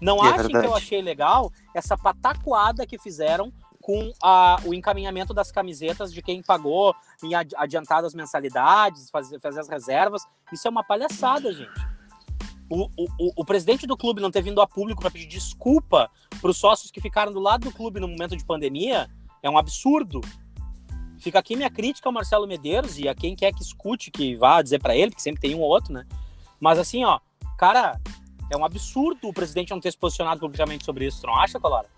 Não 0.00 0.24
é 0.24 0.30
achem 0.30 0.48
que 0.48 0.66
eu 0.66 0.76
achei 0.76 1.02
legal 1.02 1.50
essa 1.74 1.98
pataquada 1.98 2.86
que 2.86 2.96
fizeram 2.96 3.52
com 3.80 4.12
a, 4.22 4.58
o 4.64 4.72
encaminhamento 4.72 5.34
das 5.34 5.50
camisetas 5.50 6.12
de 6.12 6.22
quem 6.22 6.40
pagou 6.40 6.94
em 7.24 7.32
adiantadas 7.34 8.14
mensalidades, 8.14 9.10
fazer, 9.10 9.40
fazer 9.40 9.58
as 9.58 9.68
reservas. 9.68 10.22
Isso 10.52 10.68
é 10.68 10.70
uma 10.70 10.84
palhaçada, 10.84 11.52
gente. 11.52 11.93
O, 12.74 12.90
o, 12.96 13.32
o, 13.36 13.44
presidente 13.44 13.86
do 13.86 13.96
clube 13.96 14.20
não 14.20 14.30
ter 14.30 14.42
vindo 14.42 14.60
a 14.60 14.66
público 14.66 15.00
para 15.00 15.10
pedir 15.10 15.26
desculpa 15.26 16.10
para 16.40 16.50
os 16.50 16.56
sócios 16.56 16.90
que 16.90 17.00
ficaram 17.00 17.32
do 17.32 17.38
lado 17.38 17.68
do 17.68 17.72
clube 17.72 18.00
no 18.00 18.08
momento 18.08 18.36
de 18.36 18.44
pandemia 18.44 19.08
é 19.42 19.48
um 19.48 19.56
absurdo. 19.56 20.20
Fica 21.18 21.38
aqui 21.38 21.54
minha 21.54 21.70
crítica 21.70 22.08
ao 22.08 22.12
Marcelo 22.12 22.46
Medeiros 22.46 22.98
e 22.98 23.08
a 23.08 23.14
quem 23.14 23.36
quer 23.36 23.52
que 23.52 23.62
escute, 23.62 24.10
que 24.10 24.34
vá 24.34 24.60
dizer 24.60 24.80
para 24.80 24.96
ele, 24.96 25.12
que 25.12 25.22
sempre 25.22 25.40
tem 25.40 25.54
um 25.54 25.60
ou 25.60 25.68
outro, 25.68 25.92
né? 25.92 26.04
Mas 26.60 26.78
assim, 26.78 27.04
ó, 27.04 27.20
cara, 27.56 28.00
é 28.50 28.56
um 28.56 28.64
absurdo 28.64 29.28
o 29.28 29.32
presidente 29.32 29.70
não 29.70 29.80
ter 29.80 29.90
se 29.90 29.98
posicionado 29.98 30.40
publicamente 30.40 30.84
sobre 30.84 31.06
isso, 31.06 31.20
tu 31.20 31.26
não 31.26 31.36
acha, 31.36 31.60
Colora? 31.60 31.88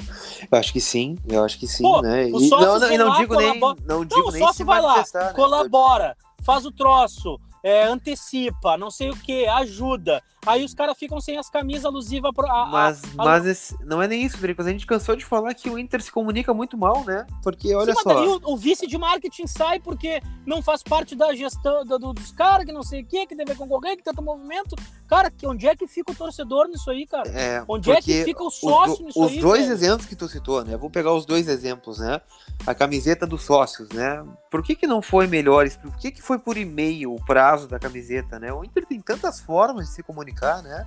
Eu 0.51 0.59
acho 0.59 0.73
que 0.73 0.81
sim, 0.81 1.17
eu 1.29 1.45
acho 1.45 1.59
que 1.59 1.67
sim, 1.67 1.83
Pô, 1.83 2.03
né? 2.03 2.29
E 2.29 2.31
não, 2.31 2.79
não, 2.79 2.93
e 2.93 2.99
não 2.99 3.17
digo 3.17 3.35
nem, 3.37 3.59
não 3.59 4.05
digo 4.05 4.23
não, 4.23 4.31
nem 4.31 4.43
o 4.43 4.47
sócio 4.47 4.65
vai 4.65 4.81
lá, 4.81 4.99
né? 4.99 5.33
colabora, 5.35 6.17
faz 6.43 6.65
o 6.65 6.71
troço, 6.71 7.41
é, 7.63 7.85
antecipa, 7.85 8.77
não 8.77 8.91
sei 8.91 9.11
o 9.11 9.17
que, 9.17 9.47
ajuda. 9.47 10.23
Aí 10.47 10.65
os 10.65 10.73
caras 10.73 10.97
ficam 10.97 11.21
sem 11.21 11.37
as 11.37 11.51
camisas 11.51 11.85
alusivas. 11.85 12.31
A, 12.39 12.67
mas 12.67 13.03
a, 13.19 13.25
mas 13.25 13.47
esse, 13.47 13.77
não 13.85 14.01
é 14.01 14.07
nem 14.07 14.23
isso, 14.23 14.37
Federico. 14.37 14.63
A 14.63 14.71
gente 14.71 14.87
cansou 14.87 15.17
de 15.17 15.25
falar 15.25 15.53
que 15.55 15.69
o 15.69 15.79
Inter 15.79 16.01
se 16.01 16.11
comunica 16.11 16.55
muito 16.55 16.79
mal, 16.79 17.05
né? 17.05 17.27
Porque 17.43 17.75
olha 17.75 17.95
Sim, 17.95 18.03
só. 18.03 18.25
o, 18.25 18.53
o, 18.53 18.57
vice 18.57 18.87
de 18.87 18.97
marketing 18.97 19.47
sai 19.47 19.81
porque 19.81 20.23
não 20.47 20.63
faz 20.63 20.83
parte 20.83 21.17
da 21.17 21.35
gestão 21.35 21.85
do, 21.85 21.99
do, 21.99 22.13
dos 22.13 22.31
caras, 22.31 22.65
que 22.65 22.73
não 22.73 22.83
sei 22.83 23.03
o 23.03 23.07
que, 23.07 23.27
que 23.27 23.35
deve 23.35 23.55
concorrer, 23.55 23.97
que 23.97 24.05
tenta 24.05 24.23
movimento. 24.23 24.77
Cara, 25.09 25.31
que, 25.31 25.47
onde 25.47 25.67
é 25.67 25.75
que 25.75 25.87
fica 25.87 26.13
o 26.13 26.15
torcedor 26.15 26.69
nisso 26.69 26.91
aí, 26.91 27.07
cara? 27.07 27.29
É, 27.29 27.65
onde 27.69 27.91
é 27.91 28.01
que 28.01 28.25
fica 28.25 28.43
o 28.43 28.51
sócio 28.51 29.05
nisso 29.05 29.21
os 29.21 29.31
aí? 29.31 29.37
Os 29.37 29.43
dois 29.43 29.71
exemplos 29.71 30.07
que 30.07 30.17
tu 30.17 30.29
citou, 30.29 30.65
né? 30.65 30.77
Vou 30.77 30.91
pegar 30.91 31.13
os 31.13 31.25
dois 31.25 31.49
exemplos, 31.49 31.99
né? 31.99 32.21
A 32.67 32.75
camiseta 32.75 33.27
dos 33.27 33.43
sócios, 33.43 33.89
né? 33.91 34.25
Por 34.51 34.63
que, 34.63 34.75
que 34.75 34.87
não 34.87 35.01
foi 35.03 35.27
melhor? 35.27 35.69
Por 35.71 35.97
que, 35.97 36.11
que 36.11 36.23
foi 36.23 36.39
por 36.39 36.57
e-mail 36.57 37.15
o 37.15 37.25
prazo 37.25 37.69
da 37.69 37.79
camiseta, 37.79 38.39
né? 38.39 38.53
O 38.53 38.65
Inter 38.65 38.85
tem 38.85 39.01
tantas 39.01 39.41
formas 39.41 39.87
de 39.87 39.93
se 39.93 40.03
comunicar, 40.03 40.36
né? 40.63 40.87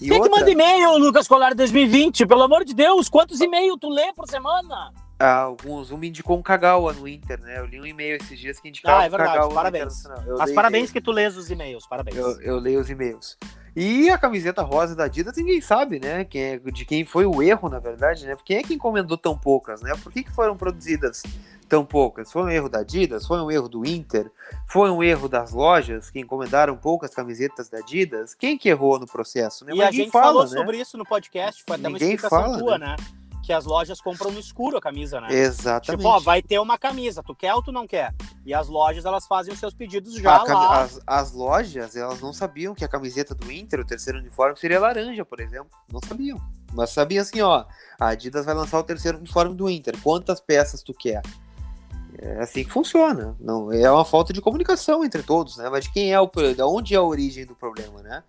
E 0.00 0.08
Quem 0.08 0.18
outra... 0.18 0.30
que 0.30 0.38
manda 0.38 0.50
e-mail, 0.50 0.96
Lucas 0.96 1.28
Colar 1.28 1.54
2020? 1.54 2.26
Pelo 2.26 2.42
amor 2.42 2.64
de 2.64 2.74
Deus, 2.74 3.08
quantos 3.08 3.40
e-mails 3.40 3.76
tu 3.80 3.88
lê 3.88 4.12
por 4.14 4.26
semana? 4.28 4.92
Ah, 5.22 5.42
alguns. 5.42 5.90
Um 5.90 5.98
me 5.98 6.08
indicou 6.08 6.38
um 6.38 6.42
Kagawa 6.42 6.94
no 6.94 7.06
Inter, 7.06 7.38
né? 7.42 7.58
Eu 7.58 7.66
li 7.66 7.78
um 7.78 7.84
e-mail 7.84 8.16
esses 8.16 8.38
dias 8.38 8.58
que 8.58 8.70
indicava 8.70 9.02
ah, 9.02 9.04
é 9.04 9.08
verdade, 9.10 9.32
Kagawa 9.34 9.52
parabéns. 9.52 10.04
Mas 10.38 10.52
parabéns 10.52 10.90
que 10.90 10.98
tu 10.98 11.12
lês 11.12 11.36
os 11.36 11.50
e-mails, 11.50 11.86
parabéns. 11.86 12.16
Eu, 12.16 12.40
eu 12.40 12.58
leio 12.58 12.80
os 12.80 12.88
e-mails. 12.88 13.36
E 13.76 14.08
a 14.08 14.16
camiseta 14.16 14.62
rosa 14.62 14.96
da 14.96 15.04
Adidas 15.04 15.36
ninguém 15.36 15.60
sabe, 15.60 16.00
né? 16.00 16.24
Quem 16.24 16.42
é, 16.42 16.58
de 16.58 16.86
quem 16.86 17.04
foi 17.04 17.26
o 17.26 17.42
erro, 17.42 17.68
na 17.68 17.78
verdade, 17.78 18.26
né? 18.26 18.34
Quem 18.42 18.56
é 18.56 18.62
que 18.62 18.72
encomendou 18.72 19.18
tão 19.18 19.36
poucas, 19.36 19.82
né? 19.82 19.92
Por 20.02 20.10
que, 20.10 20.24
que 20.24 20.32
foram 20.32 20.56
produzidas 20.56 21.22
tão 21.68 21.84
poucas? 21.84 22.32
Foi 22.32 22.42
um 22.42 22.48
erro 22.48 22.70
da 22.70 22.78
Adidas? 22.78 23.26
Foi 23.26 23.40
um 23.42 23.50
erro 23.50 23.68
do 23.68 23.86
Inter? 23.86 24.30
Foi 24.66 24.90
um 24.90 25.02
erro 25.02 25.28
das 25.28 25.52
lojas 25.52 26.10
que 26.10 26.18
encomendaram 26.18 26.78
poucas 26.78 27.14
camisetas 27.14 27.68
da 27.68 27.78
Adidas? 27.78 28.34
Quem 28.34 28.56
que 28.56 28.70
errou 28.70 28.98
no 28.98 29.06
processo? 29.06 29.66
Né? 29.66 29.74
E 29.74 29.82
a 29.82 29.92
gente 29.92 30.10
fala, 30.10 30.26
falou 30.26 30.42
né? 30.44 30.48
sobre 30.48 30.80
isso 30.80 30.96
no 30.96 31.04
podcast, 31.04 31.62
foi 31.62 31.76
até 31.76 31.88
Ninguém 31.88 32.08
uma 32.08 32.14
explicação 32.14 32.42
fala, 32.42 32.58
tua, 32.58 32.78
né? 32.78 32.96
né? 32.98 33.19
Que 33.50 33.54
as 33.54 33.64
lojas 33.64 34.00
compram 34.00 34.30
no 34.30 34.38
escuro 34.38 34.76
a 34.76 34.80
camisa, 34.80 35.20
né? 35.20 35.26
Exatamente. 35.28 35.98
Tipo, 35.98 36.08
ó, 36.08 36.20
vai 36.20 36.40
ter 36.40 36.60
uma 36.60 36.78
camisa, 36.78 37.20
tu 37.20 37.34
quer 37.34 37.52
ou 37.52 37.60
tu 37.60 37.72
não 37.72 37.84
quer? 37.84 38.14
E 38.46 38.54
as 38.54 38.68
lojas, 38.68 39.04
elas 39.04 39.26
fazem 39.26 39.52
os 39.52 39.58
seus 39.58 39.74
pedidos 39.74 40.14
já 40.14 40.36
a 40.36 40.44
lá. 40.44 40.82
As, 40.82 41.00
as, 41.04 41.32
lojas, 41.32 41.96
elas 41.96 42.20
não 42.20 42.32
sabiam 42.32 42.76
que 42.76 42.84
a 42.84 42.88
camiseta 42.88 43.34
do 43.34 43.50
Inter, 43.50 43.80
o 43.80 43.84
terceiro 43.84 44.20
uniforme, 44.20 44.56
seria 44.56 44.78
laranja, 44.78 45.24
por 45.24 45.40
exemplo. 45.40 45.70
Não 45.92 45.98
sabiam. 46.06 46.40
Mas 46.72 46.90
sabiam 46.90 47.22
assim, 47.22 47.40
ó, 47.40 47.64
a 47.98 48.06
Adidas 48.10 48.46
vai 48.46 48.54
lançar 48.54 48.78
o 48.78 48.84
terceiro 48.84 49.18
uniforme 49.18 49.52
do 49.52 49.68
Inter. 49.68 50.00
Quantas 50.00 50.40
peças 50.40 50.80
tu 50.80 50.94
quer? 50.94 51.20
É 52.22 52.42
assim 52.42 52.64
que 52.64 52.70
funciona. 52.70 53.34
Não 53.40 53.72
é 53.72 53.90
uma 53.90 54.04
falta 54.04 54.30
de 54.30 54.42
comunicação 54.42 55.02
entre 55.02 55.22
todos, 55.22 55.56
né? 55.56 55.70
Mas 55.70 55.84
de 55.84 55.92
quem 55.92 56.12
é 56.12 56.20
o, 56.20 56.26
de 56.26 56.62
onde 56.62 56.94
é 56.94 56.98
a 56.98 57.02
origem 57.02 57.46
do 57.46 57.54
problema, 57.54 58.02
né? 58.02 58.22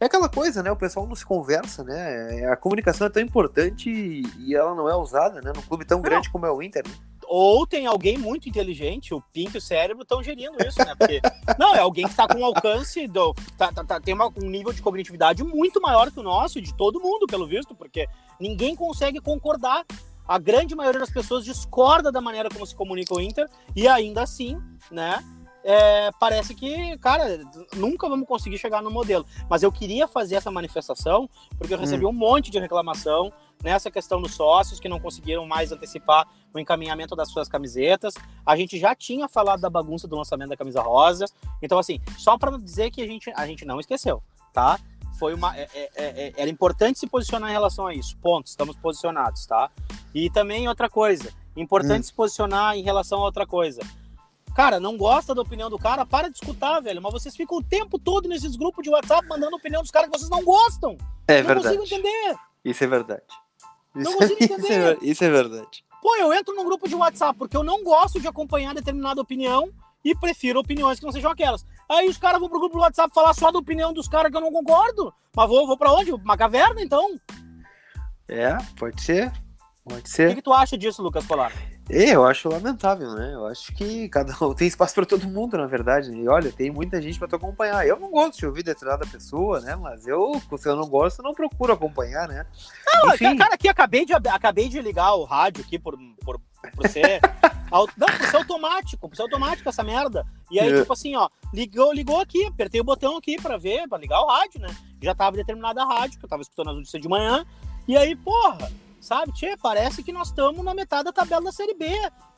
É 0.00 0.06
aquela 0.06 0.28
coisa, 0.28 0.64
né? 0.64 0.70
O 0.72 0.76
pessoal 0.76 1.06
não 1.06 1.14
se 1.14 1.24
conversa, 1.24 1.84
né? 1.84 2.44
A 2.50 2.56
comunicação 2.56 3.06
é 3.06 3.10
tão 3.10 3.22
importante 3.22 3.88
e 3.88 4.54
ela 4.54 4.74
não 4.74 4.88
é 4.88 4.96
usada, 4.96 5.40
né? 5.40 5.52
Num 5.54 5.62
clube 5.62 5.84
tão 5.84 5.98
não. 5.98 6.02
grande 6.02 6.28
como 6.28 6.44
é 6.44 6.50
o 6.50 6.60
Inter. 6.60 6.82
Né? 6.86 6.94
Ou 7.28 7.64
tem 7.66 7.86
alguém 7.86 8.18
muito 8.18 8.48
inteligente, 8.48 9.14
o 9.14 9.20
Pink 9.32 9.54
e 9.54 9.58
o 9.58 9.60
cérebro 9.60 10.02
estão 10.02 10.22
gerindo 10.22 10.56
isso, 10.66 10.78
né? 10.80 10.94
Porque, 10.98 11.20
não, 11.56 11.74
é 11.74 11.78
alguém 11.78 12.04
que 12.04 12.10
está 12.10 12.26
com 12.26 12.44
alcance, 12.44 13.06
do, 13.06 13.32
tá, 13.56 13.72
tá, 13.72 13.84
tá, 13.84 14.00
tem 14.00 14.12
uma, 14.12 14.26
um 14.26 14.50
nível 14.50 14.72
de 14.72 14.82
cognitividade 14.82 15.44
muito 15.44 15.80
maior 15.80 16.10
que 16.10 16.18
o 16.18 16.22
nosso, 16.22 16.60
de 16.60 16.74
todo 16.74 17.00
mundo, 17.00 17.26
pelo 17.26 17.46
visto, 17.46 17.76
porque 17.76 18.08
ninguém 18.40 18.74
consegue 18.74 19.20
concordar 19.20 19.84
a 20.26 20.38
grande 20.38 20.74
maioria 20.74 21.00
das 21.00 21.10
pessoas 21.10 21.44
discorda 21.44 22.10
da 22.10 22.20
maneira 22.20 22.48
como 22.48 22.66
se 22.66 22.74
comunica 22.74 23.14
o 23.14 23.20
Inter 23.20 23.48
e 23.74 23.86
ainda 23.86 24.22
assim, 24.22 24.58
né? 24.90 25.24
É, 25.68 26.12
parece 26.20 26.54
que, 26.54 26.96
cara, 26.98 27.40
nunca 27.74 28.08
vamos 28.08 28.28
conseguir 28.28 28.56
chegar 28.56 28.80
no 28.80 28.88
modelo. 28.88 29.26
Mas 29.50 29.64
eu 29.64 29.72
queria 29.72 30.06
fazer 30.06 30.36
essa 30.36 30.48
manifestação 30.48 31.28
porque 31.58 31.74
eu 31.74 31.78
recebi 31.78 32.06
hum. 32.06 32.10
um 32.10 32.12
monte 32.12 32.52
de 32.52 32.60
reclamação 32.60 33.32
nessa 33.64 33.90
questão 33.90 34.22
dos 34.22 34.34
sócios 34.34 34.78
que 34.78 34.88
não 34.88 35.00
conseguiram 35.00 35.44
mais 35.44 35.72
antecipar 35.72 36.28
o 36.54 36.60
encaminhamento 36.60 37.16
das 37.16 37.30
suas 37.30 37.48
camisetas. 37.48 38.14
A 38.44 38.56
gente 38.56 38.78
já 38.78 38.94
tinha 38.94 39.26
falado 39.28 39.60
da 39.60 39.68
bagunça 39.68 40.06
do 40.06 40.16
lançamento 40.16 40.50
da 40.50 40.56
camisa 40.56 40.80
rosa. 40.80 41.24
Então, 41.60 41.80
assim, 41.80 41.98
só 42.16 42.38
para 42.38 42.56
dizer 42.58 42.92
que 42.92 43.02
a 43.02 43.06
gente, 43.06 43.32
a 43.34 43.44
gente 43.44 43.64
não 43.64 43.80
esqueceu, 43.80 44.22
tá? 44.52 44.78
Foi 45.18 45.34
uma. 45.34 45.56
É, 45.56 45.68
é, 45.74 45.90
é, 45.96 46.32
era 46.36 46.50
importante 46.50 46.98
se 46.98 47.06
posicionar 47.06 47.50
em 47.50 47.52
relação 47.52 47.86
a 47.86 47.94
isso. 47.94 48.16
Ponto, 48.18 48.46
estamos 48.46 48.76
posicionados, 48.76 49.46
tá? 49.46 49.70
E 50.14 50.30
também 50.30 50.68
outra 50.68 50.88
coisa, 50.88 51.32
importante 51.56 52.00
hum. 52.00 52.04
se 52.04 52.12
posicionar 52.12 52.76
em 52.76 52.82
relação 52.82 53.20
a 53.20 53.24
outra 53.24 53.46
coisa. 53.46 53.80
Cara, 54.54 54.80
não 54.80 54.96
gosta 54.96 55.34
da 55.34 55.42
opinião 55.42 55.68
do 55.68 55.78
cara, 55.78 56.06
para 56.06 56.30
de 56.30 56.38
escutar, 56.38 56.80
velho. 56.80 57.02
Mas 57.02 57.12
vocês 57.12 57.36
ficam 57.36 57.58
o 57.58 57.62
tempo 57.62 57.98
todo 57.98 58.26
nesses 58.26 58.56
grupos 58.56 58.82
de 58.82 58.88
WhatsApp 58.88 59.28
mandando 59.28 59.54
opinião 59.54 59.82
dos 59.82 59.90
caras 59.90 60.08
que 60.10 60.18
vocês 60.18 60.30
não 60.30 60.42
gostam. 60.42 60.96
É 61.28 61.42
não 61.42 61.48
verdade. 61.48 61.76
consigo 61.76 61.84
entender. 61.84 62.36
Isso 62.64 62.82
é 62.82 62.86
verdade. 62.86 63.22
Não 63.94 64.10
Isso, 64.10 64.18
consigo 64.18 64.38
é, 64.40 64.44
isso, 64.44 64.54
entender. 64.54 64.96
é, 64.96 64.98
isso 65.02 65.24
é 65.24 65.30
verdade. 65.30 65.84
Pô, 66.00 66.16
eu 66.16 66.32
entro 66.32 66.54
num 66.54 66.64
grupo 66.64 66.88
de 66.88 66.94
WhatsApp 66.94 67.38
porque 67.38 67.56
eu 67.56 67.62
não 67.62 67.84
gosto 67.84 68.18
de 68.18 68.28
acompanhar 68.28 68.74
determinada 68.74 69.20
opinião 69.20 69.70
e 70.06 70.14
prefiro 70.14 70.60
opiniões 70.60 71.00
que 71.00 71.04
não 71.04 71.10
sejam 71.10 71.32
aquelas. 71.32 71.66
Aí 71.88 72.08
os 72.08 72.16
caras 72.16 72.38
vão 72.38 72.48
pro 72.48 72.60
grupo 72.60 72.76
do 72.76 72.82
WhatsApp 72.82 73.12
falar 73.12 73.34
só 73.34 73.50
da 73.50 73.58
opinião 73.58 73.92
dos 73.92 74.08
caras 74.08 74.30
que 74.30 74.36
eu 74.36 74.40
não 74.40 74.52
concordo. 74.52 75.12
Mas 75.34 75.48
vou, 75.48 75.66
vou 75.66 75.76
pra 75.76 75.92
onde? 75.92 76.12
Uma 76.12 76.36
caverna, 76.36 76.80
então? 76.80 77.18
É, 78.28 78.56
pode 78.78 79.02
ser. 79.02 79.32
Pode 79.84 80.00
O 80.00 80.02
que, 80.04 80.08
ser. 80.08 80.34
que 80.36 80.42
tu 80.42 80.52
acha 80.52 80.78
disso, 80.78 81.02
Lucas 81.02 81.26
Polar? 81.26 81.52
É, 81.90 82.14
eu 82.14 82.24
acho 82.24 82.48
lamentável, 82.48 83.14
né? 83.14 83.34
Eu 83.34 83.46
acho 83.46 83.72
que 83.74 84.08
cada 84.08 84.32
um 84.44 84.54
tem 84.54 84.68
espaço 84.68 84.94
para 84.94 85.06
todo 85.06 85.26
mundo, 85.28 85.58
na 85.58 85.66
verdade. 85.66 86.12
E 86.12 86.28
olha, 86.28 86.52
tem 86.52 86.70
muita 86.70 87.02
gente 87.02 87.18
para 87.18 87.26
tu 87.26 87.34
acompanhar. 87.36 87.84
Eu 87.84 87.98
não 87.98 88.10
gosto 88.10 88.38
de 88.38 88.46
ouvir 88.46 88.62
determinada 88.62 89.06
pessoa, 89.06 89.60
né? 89.60 89.74
Mas 89.74 90.06
eu, 90.06 90.40
se 90.56 90.68
eu 90.68 90.76
não 90.76 90.88
gosto, 90.88 91.18
eu 91.18 91.24
não 91.24 91.34
procuro 91.34 91.72
acompanhar, 91.72 92.28
né? 92.28 92.46
Não, 92.86 93.12
Enfim. 93.12 93.36
cara, 93.36 93.54
aqui 93.54 93.68
acabei 93.68 94.04
de, 94.04 94.12
acabei 94.14 94.68
de 94.68 94.80
ligar 94.80 95.14
o 95.14 95.24
rádio 95.24 95.64
aqui 95.64 95.78
por, 95.78 95.96
por, 96.24 96.40
por 96.74 96.88
ser. 96.88 97.20
não, 97.70 97.86
por 97.86 98.26
ser 98.30 98.36
automático, 98.36 99.08
por 99.08 99.16
ser 99.16 99.22
automático 99.22 99.68
essa 99.68 99.82
merda. 99.82 100.24
E 100.50 100.58
aí, 100.60 100.72
É. 100.72 100.80
tipo 100.80 100.92
assim, 100.92 101.14
ó, 101.16 101.28
ligou, 101.52 101.92
ligou 101.92 102.20
aqui, 102.20 102.44
apertei 102.46 102.80
o 102.80 102.84
botão 102.84 103.16
aqui 103.16 103.40
pra 103.40 103.56
ver, 103.56 103.88
pra 103.88 103.98
ligar 103.98 104.20
o 104.20 104.26
rádio, 104.26 104.60
né? 104.60 104.74
Já 105.02 105.14
tava 105.14 105.36
determinada 105.36 105.82
a 105.82 105.86
rádio, 105.86 106.18
que 106.18 106.24
eu 106.24 106.28
tava 106.28 106.42
escutando 106.42 106.70
as 106.70 106.76
notícias 106.76 107.02
de 107.02 107.08
manhã. 107.08 107.44
E 107.86 107.96
aí, 107.96 108.16
porra, 108.16 108.70
sabe, 109.00 109.32
tchê, 109.32 109.56
parece 109.56 110.02
que 110.02 110.12
nós 110.12 110.28
estamos 110.28 110.64
na 110.64 110.74
metade 110.74 111.04
da 111.04 111.12
tabela 111.12 111.42
da 111.42 111.52
Série 111.52 111.74
B. 111.74 111.86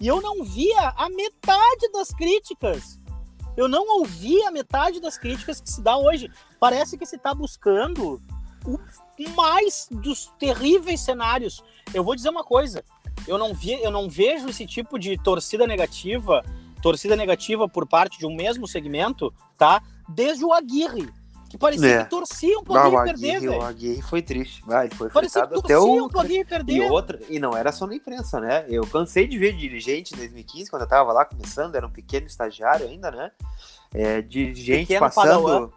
E 0.01 0.07
eu 0.07 0.21
não 0.21 0.45
via 0.45 0.93
a 0.97 1.09
metade 1.09 1.91
das 1.93 2.09
críticas. 2.11 2.99
Eu 3.57 3.67
não 3.69 3.99
ouvi 3.99 4.41
a 4.45 4.51
metade 4.51 5.01
das 5.01 5.19
críticas 5.19 5.61
que 5.61 5.69
se 5.71 5.83
dá 5.83 5.97
hoje. 5.97 6.31
Parece 6.61 6.97
que 6.97 7.05
se 7.05 7.19
tá 7.19 7.35
buscando 7.35 8.21
o 8.65 8.79
mais 9.35 9.89
dos 9.91 10.33
terríveis 10.39 11.01
cenários. 11.01 11.63
Eu 11.93 12.05
vou 12.05 12.15
dizer 12.15 12.29
uma 12.29 12.45
coisa, 12.45 12.85
eu 13.27 13.39
não 13.39 13.55
vi, 13.55 13.73
eu 13.83 13.91
não 13.91 14.09
vejo 14.09 14.49
esse 14.49 14.67
tipo 14.67 14.99
de 14.99 15.17
torcida 15.19 15.67
negativa, 15.67 16.45
torcida 16.83 17.17
negativa 17.17 17.69
por 17.69 17.87
parte 17.87 18.19
de 18.19 18.27
um 18.27 18.35
mesmo 18.35 18.67
segmento, 18.69 19.33
tá? 19.57 19.83
Desde 20.09 20.45
o 20.45 20.53
Aguirre, 20.53 21.09
que 21.51 21.57
parecia 21.59 21.89
É. 21.89 22.05
que 22.05 22.11
torciam 22.11 22.63
pro 22.63 22.75
Não, 22.75 22.81
Aguirre 22.83 22.97
o 23.01 23.05
perder, 23.05 23.37
Aguirre, 23.37 23.47
o 23.49 23.51
velho. 23.53 23.63
Aguirre 23.65 24.03
foi 24.03 24.23
triste. 24.23 24.63
Vai, 24.67 24.89
foi 24.91 25.09
Parecia 25.11 25.41
que 25.47 25.47
até 25.55 25.61
torciam 25.61 26.05
o. 26.07 26.09
pro 26.09 26.21
Aguirre 26.21 26.41
E 26.41 26.45
perder. 26.45 26.91
outra, 26.91 27.19
e 27.29 27.39
não 27.39 27.57
era 27.57 27.73
só 27.73 27.87
na 27.87 27.95
imprensa, 27.95 28.39
né? 28.41 28.65
Eu 28.69 28.87
cansei 28.87 29.27
de 29.27 29.39
ver 29.39 29.55
dirigente 29.57 30.15
em 30.15 30.19
2015, 30.19 30.71
quando 30.71 30.83
eu 30.83 30.89
tava 30.89 31.13
lá 31.13 31.25
começando, 31.25 31.75
era 31.75 31.87
um 31.87 31.91
pequeno 31.91 32.27
estagiário 32.27 32.87
ainda, 32.87 33.11
né? 33.11 33.31
É, 33.95 34.21
dirigente 34.23 34.89
Pequeno 34.89 35.01
passando. 35.01 35.25
padawan. 35.45 35.71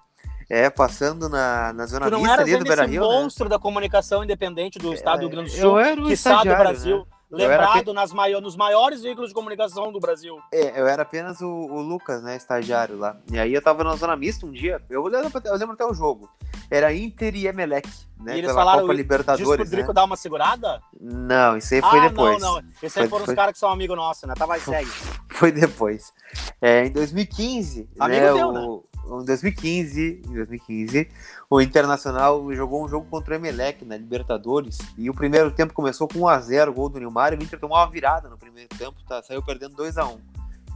É, 0.50 0.70
passando 0.70 1.30
na, 1.30 1.72
na 1.72 1.86
zona 1.86 2.10
não 2.10 2.20
mista 2.20 2.42
ali 2.42 2.52
do 2.52 2.58
esse 2.58 2.64
Beira 2.66 2.86
Rio. 2.86 3.00
Né? 3.02 3.08
monstro 3.08 3.48
da 3.48 3.58
comunicação 3.58 4.22
independente 4.22 4.78
do 4.80 4.94
estado 4.94 5.20
do 5.20 5.28
Rio 5.28 5.30
Grande 5.30 5.50
do 5.52 5.56
Sul, 5.56 5.64
Eu 5.64 5.80
era 5.80 6.02
um 6.02 6.08
que 6.08 6.12
está 6.12 6.40
do 6.44 6.50
Brasil, 6.50 6.98
né? 6.98 7.04
Lembrado 7.32 7.94
nas 7.94 8.12
nos 8.42 8.56
maiores 8.56 9.02
veículos 9.02 9.30
de 9.30 9.34
comunicação 9.34 9.92
do 9.92 10.00
Brasil. 10.00 10.38
É, 10.52 10.80
eu 10.80 10.88
era 10.88 11.04
apenas 11.04 11.40
o, 11.42 11.48
o 11.48 11.82
Lucas, 11.82 12.22
né, 12.22 12.36
estagiário 12.36 12.98
lá. 12.98 13.16
E 13.32 13.40
aí 13.40 13.54
eu 13.54 13.62
tava 13.62 13.84
na 13.84 13.96
zona 13.96 14.16
mista 14.16 14.46
um 14.46 14.52
dia, 14.52 14.82
eu 14.90 15.04
lembro, 15.04 15.38
até- 15.38 15.50
eu 15.50 15.56
lembro 15.56 15.74
até 15.74 15.86
o 15.86 15.94
jogo. 15.94 16.30
Era 16.70 16.94
Inter 16.94 17.36
e 17.36 17.48
Emelec, 17.48 17.90
né, 18.20 18.36
E 18.36 18.40
eles 18.40 18.52
falaram, 18.52 18.82
Copa 18.82 18.94
Diz 18.94 19.02
Libertadores, 19.02 19.70
né? 19.70 19.76
Drico 19.78 19.94
dar 19.94 20.06
uma 20.06 20.16
segurada? 20.16 20.82
Não, 21.00 21.58
isso 21.58 21.74
aí 21.74 21.82
foi 21.82 22.00
ah, 22.00 22.08
depois. 22.08 22.42
não, 22.42 22.62
não. 22.62 22.70
Esses 22.82 22.98
aí 22.98 23.04
Foi- 23.04 23.10
foram 23.10 23.26
foi- 23.26 23.34
os 23.34 23.36
caras 23.36 23.54
que 23.54 23.60
são 23.60 23.70
amigos 23.70 23.96
nossos, 23.98 24.24
né? 24.24 24.34
Tá, 24.38 24.46
vai, 24.46 24.60
segue. 24.60 24.90
Foi 25.32 25.52
depois. 25.52 26.14
É, 26.62 26.86
em 26.86 26.92
2015, 26.92 27.90
Amigo 28.00 28.22
né, 28.22 28.34
teu, 28.34 28.50
o, 28.50 28.84
em 29.20 29.26
2015, 29.26 30.22
em 30.26 30.34
2015, 30.34 31.10
o 31.50 31.60
Internacional 31.60 32.54
jogou 32.54 32.86
um 32.86 32.88
jogo 32.88 33.08
contra 33.10 33.34
o 33.34 33.38
Emelec 33.38 33.84
na 33.84 33.98
Libertadores 33.98 34.78
e 34.98 35.10
o 35.10 35.14
primeiro 35.14 35.52
tempo 35.52 35.74
começou 35.74 36.08
com 36.08 36.20
1 36.20 36.28
a 36.28 36.40
0, 36.40 36.74
gol 36.74 36.88
do 36.88 37.00
Nilmar, 37.00 37.34
e 37.34 37.36
o 37.36 37.44
Inter 37.44 37.60
tomou 37.60 37.78
uma 37.78 37.90
virada 37.90 38.30
no 38.30 38.38
primeiro 38.38 38.70
tempo, 38.78 38.96
tá, 39.08 39.22
saiu 39.22 39.44
perdendo 39.44 39.76
2 39.76 39.98
a 39.98 40.06
1. 40.06 40.20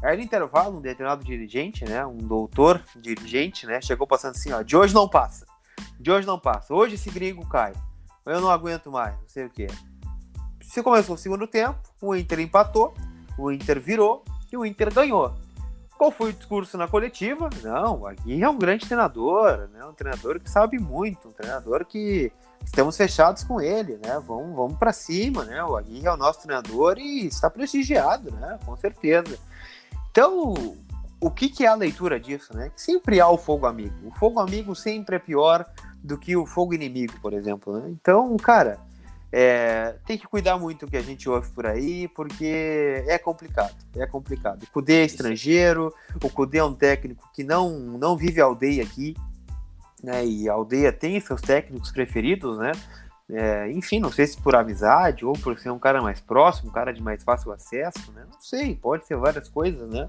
Aí 0.04 0.18
no 0.18 0.24
intervalo, 0.24 0.78
um 0.78 0.82
determinado 0.82 1.24
dirigente, 1.24 1.86
né, 1.86 2.06
um 2.06 2.18
doutor 2.18 2.84
dirigente, 2.96 3.66
né, 3.66 3.80
chegou 3.82 4.06
passando 4.06 4.32
assim, 4.32 4.52
ó, 4.52 4.62
de 4.62 4.76
hoje 4.76 4.94
não 4.94 5.08
passa. 5.08 5.46
De 6.00 6.12
hoje 6.12 6.28
não 6.28 6.40
passa. 6.40 6.74
Hoje 6.74 6.96
esse 6.96 7.10
gringo 7.10 7.48
cai. 7.48 7.74
Eu 8.26 8.42
não 8.42 8.50
aguento 8.50 8.92
mais, 8.92 9.14
não 9.14 9.28
sei 9.28 9.46
o 9.46 9.50
que. 9.50 9.68
Se 10.62 10.84
começou 10.84 11.16
o 11.16 11.18
segundo 11.18 11.48
tempo, 11.48 11.80
o 12.02 12.16
Inter 12.16 12.40
empatou, 12.40 12.94
o 13.38 13.52
Inter 13.52 13.80
virou 13.80 14.24
e 14.52 14.58
o 14.58 14.66
Inter 14.66 14.94
ganhou. 14.94 15.34
Qual 15.98 16.12
foi 16.12 16.32
o 16.32 16.34
discurso 16.34 16.78
na 16.78 16.88
coletiva? 16.88 17.50
Não, 17.64 18.06
Aguirre 18.06 18.44
é 18.44 18.50
um 18.50 18.58
grande 18.58 18.86
treinador, 18.86 19.70
né? 19.72 19.86
Um 19.86 19.94
treinador 19.94 20.40
que 20.42 20.50
sabe 20.50 20.78
muito, 20.78 21.30
um 21.30 21.32
treinador 21.32 21.86
que 21.86 22.32
estamos 22.66 22.98
fechados 22.98 23.44
com 23.44 23.62
ele, 23.62 23.98
né? 24.04 24.22
Vamos, 24.26 24.56
vamos 24.56 24.78
para 24.78 24.92
cima, 24.92 25.46
né? 25.46 25.64
O 25.64 25.78
Aguirre 25.78 26.08
é 26.08 26.12
o 26.12 26.18
nosso 26.18 26.42
treinador 26.42 26.98
e 26.98 27.26
está 27.28 27.50
prestigiado, 27.50 28.32
né? 28.32 28.60
Com 28.66 28.76
certeza. 28.76 29.40
Então, 30.12 30.54
o 31.20 31.32
que, 31.32 31.50
que 31.50 31.66
é 31.66 31.68
a 31.70 31.76
leitura 31.76 32.20
disso, 32.20 32.56
né? 32.56 32.70
Que 32.76 32.82
sempre 32.82 33.22
há 33.22 33.30
o 33.30 33.38
fogo 33.38 33.66
amigo. 33.66 33.96
O 34.06 34.12
fogo 34.12 34.40
amigo 34.40 34.76
sempre 34.76 35.16
é 35.16 35.20
pior 35.20 35.66
do 36.04 36.18
que 36.18 36.36
o 36.36 36.46
fogo 36.46 36.74
inimigo, 36.74 37.14
por 37.22 37.34
exemplo. 37.34 37.80
Né? 37.80 37.90
Então, 37.90 38.36
cara, 38.38 38.80
é, 39.38 39.98
tem 40.06 40.18
que 40.18 40.26
cuidar 40.26 40.58
muito 40.58 40.86
do 40.86 40.90
que 40.90 40.96
a 40.96 41.02
gente 41.02 41.28
ouve 41.28 41.50
por 41.50 41.66
aí, 41.66 42.08
porque 42.08 43.04
é 43.06 43.18
complicado. 43.18 43.76
É 43.94 44.08
complicado. 44.08 44.64
O 44.64 44.68
Cudê 44.68 45.02
é 45.02 45.04
estrangeiro, 45.04 45.94
o 46.24 46.30
Cudê 46.30 46.60
é 46.60 46.64
um 46.64 46.74
técnico 46.74 47.30
que 47.34 47.44
não, 47.44 47.70
não 47.78 48.16
vive 48.16 48.40
a 48.40 48.46
aldeia 48.46 48.82
aqui, 48.82 49.14
né? 50.02 50.26
E 50.26 50.48
a 50.48 50.54
aldeia 50.54 50.90
tem 50.94 51.20
seus 51.20 51.42
técnicos 51.42 51.92
preferidos, 51.92 52.58
né? 52.58 52.72
É, 53.28 53.72
enfim, 53.72 54.00
não 54.00 54.12
sei 54.12 54.28
se 54.28 54.40
por 54.40 54.56
amizade 54.56 55.26
ou 55.26 55.34
por 55.34 55.58
ser 55.58 55.72
um 55.72 55.80
cara 55.80 56.00
mais 56.00 56.22
próximo, 56.22 56.70
um 56.70 56.74
cara 56.74 56.94
de 56.94 57.02
mais 57.02 57.24
fácil 57.24 57.52
acesso, 57.52 58.12
né? 58.12 58.24
Não 58.32 58.40
sei, 58.40 58.76
pode 58.76 59.06
ser 59.08 59.18
várias 59.18 59.50
coisas, 59.50 59.90
né? 59.90 60.08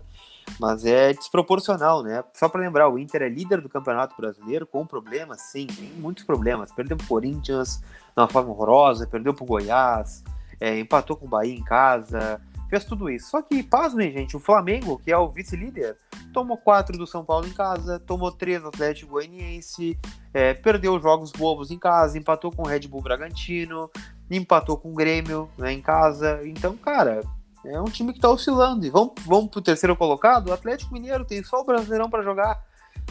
Mas 0.61 0.85
é 0.85 1.15
desproporcional, 1.15 2.03
né? 2.03 2.23
Só 2.35 2.49
para 2.49 2.61
lembrar, 2.61 2.89
o 2.89 2.99
Inter 2.99 3.23
é 3.23 3.29
líder 3.29 3.63
do 3.63 3.71
Campeonato 3.71 4.15
Brasileiro 4.17 4.67
com 4.67 4.87
problemas, 4.87 5.41
sim, 5.41 5.67
tem 5.67 5.91
muitos 5.93 6.25
problemas. 6.25 6.71
Perdeu 6.73 6.97
pro 6.97 7.07
Corinthians 7.07 7.79
de 7.79 8.21
uma 8.21 8.29
forma 8.29 8.51
horrorosa, 8.51 9.07
perdeu 9.07 9.33
pro 9.33 9.47
Goiás, 9.47 10.23
é, 10.61 10.79
empatou 10.79 11.17
com 11.17 11.25
o 11.25 11.29
Bahia 11.29 11.55
em 11.55 11.65
casa, 11.65 12.41
fez 12.69 12.85
tudo 12.85 13.09
isso. 13.11 13.31
Só 13.31 13.43
que, 13.43 13.63
pasmem, 13.63 14.13
gente, 14.13 14.37
o 14.37 14.41
Flamengo, 14.41 14.99
que 14.99 15.11
é 15.13 15.17
o 15.19 15.29
vice-líder, 15.29 15.97
tomou 16.33 16.57
quatro 16.57 16.97
do 16.99 17.07
São 17.07 17.25
Paulo 17.25 17.47
em 17.47 17.53
casa, 17.53 17.99
tomou 18.01 18.31
três 18.33 18.63
do 18.63 18.69
Atlético 18.69 19.13
Goianiense, 19.13 19.99
é, 20.35 20.55
perdeu 20.55 20.99
jogos 21.01 21.33
bobos 21.33 21.71
em 21.71 21.79
casa, 21.79 22.19
empatou 22.19 22.51
com 22.53 22.63
o 22.63 22.67
Red 22.67 22.81
Bull 22.89 23.03
Bragantino, 23.03 23.91
empatou 24.31 24.77
com 24.77 24.91
o 24.91 24.95
Grêmio 24.95 25.49
né, 25.57 25.73
em 25.73 25.81
casa. 25.81 26.41
Então, 26.45 26.77
cara, 26.77 27.23
é 27.65 27.81
um 27.81 27.85
time 27.85 28.13
que 28.13 28.21
tá 28.21 28.29
oscilando. 28.31 28.85
E 28.85 28.91
vamos, 28.91 29.15
vamos 29.25 29.51
pro 29.51 29.61
terceiro 29.63 29.97
colocado? 29.97 30.49
O 30.49 30.53
Atlético 30.53 30.93
Mineiro 30.93 31.25
tem 31.25 31.43
só 31.43 31.61
o 31.61 31.65
Brasileirão 31.65 32.11
para 32.11 32.23
jogar. 32.23 32.61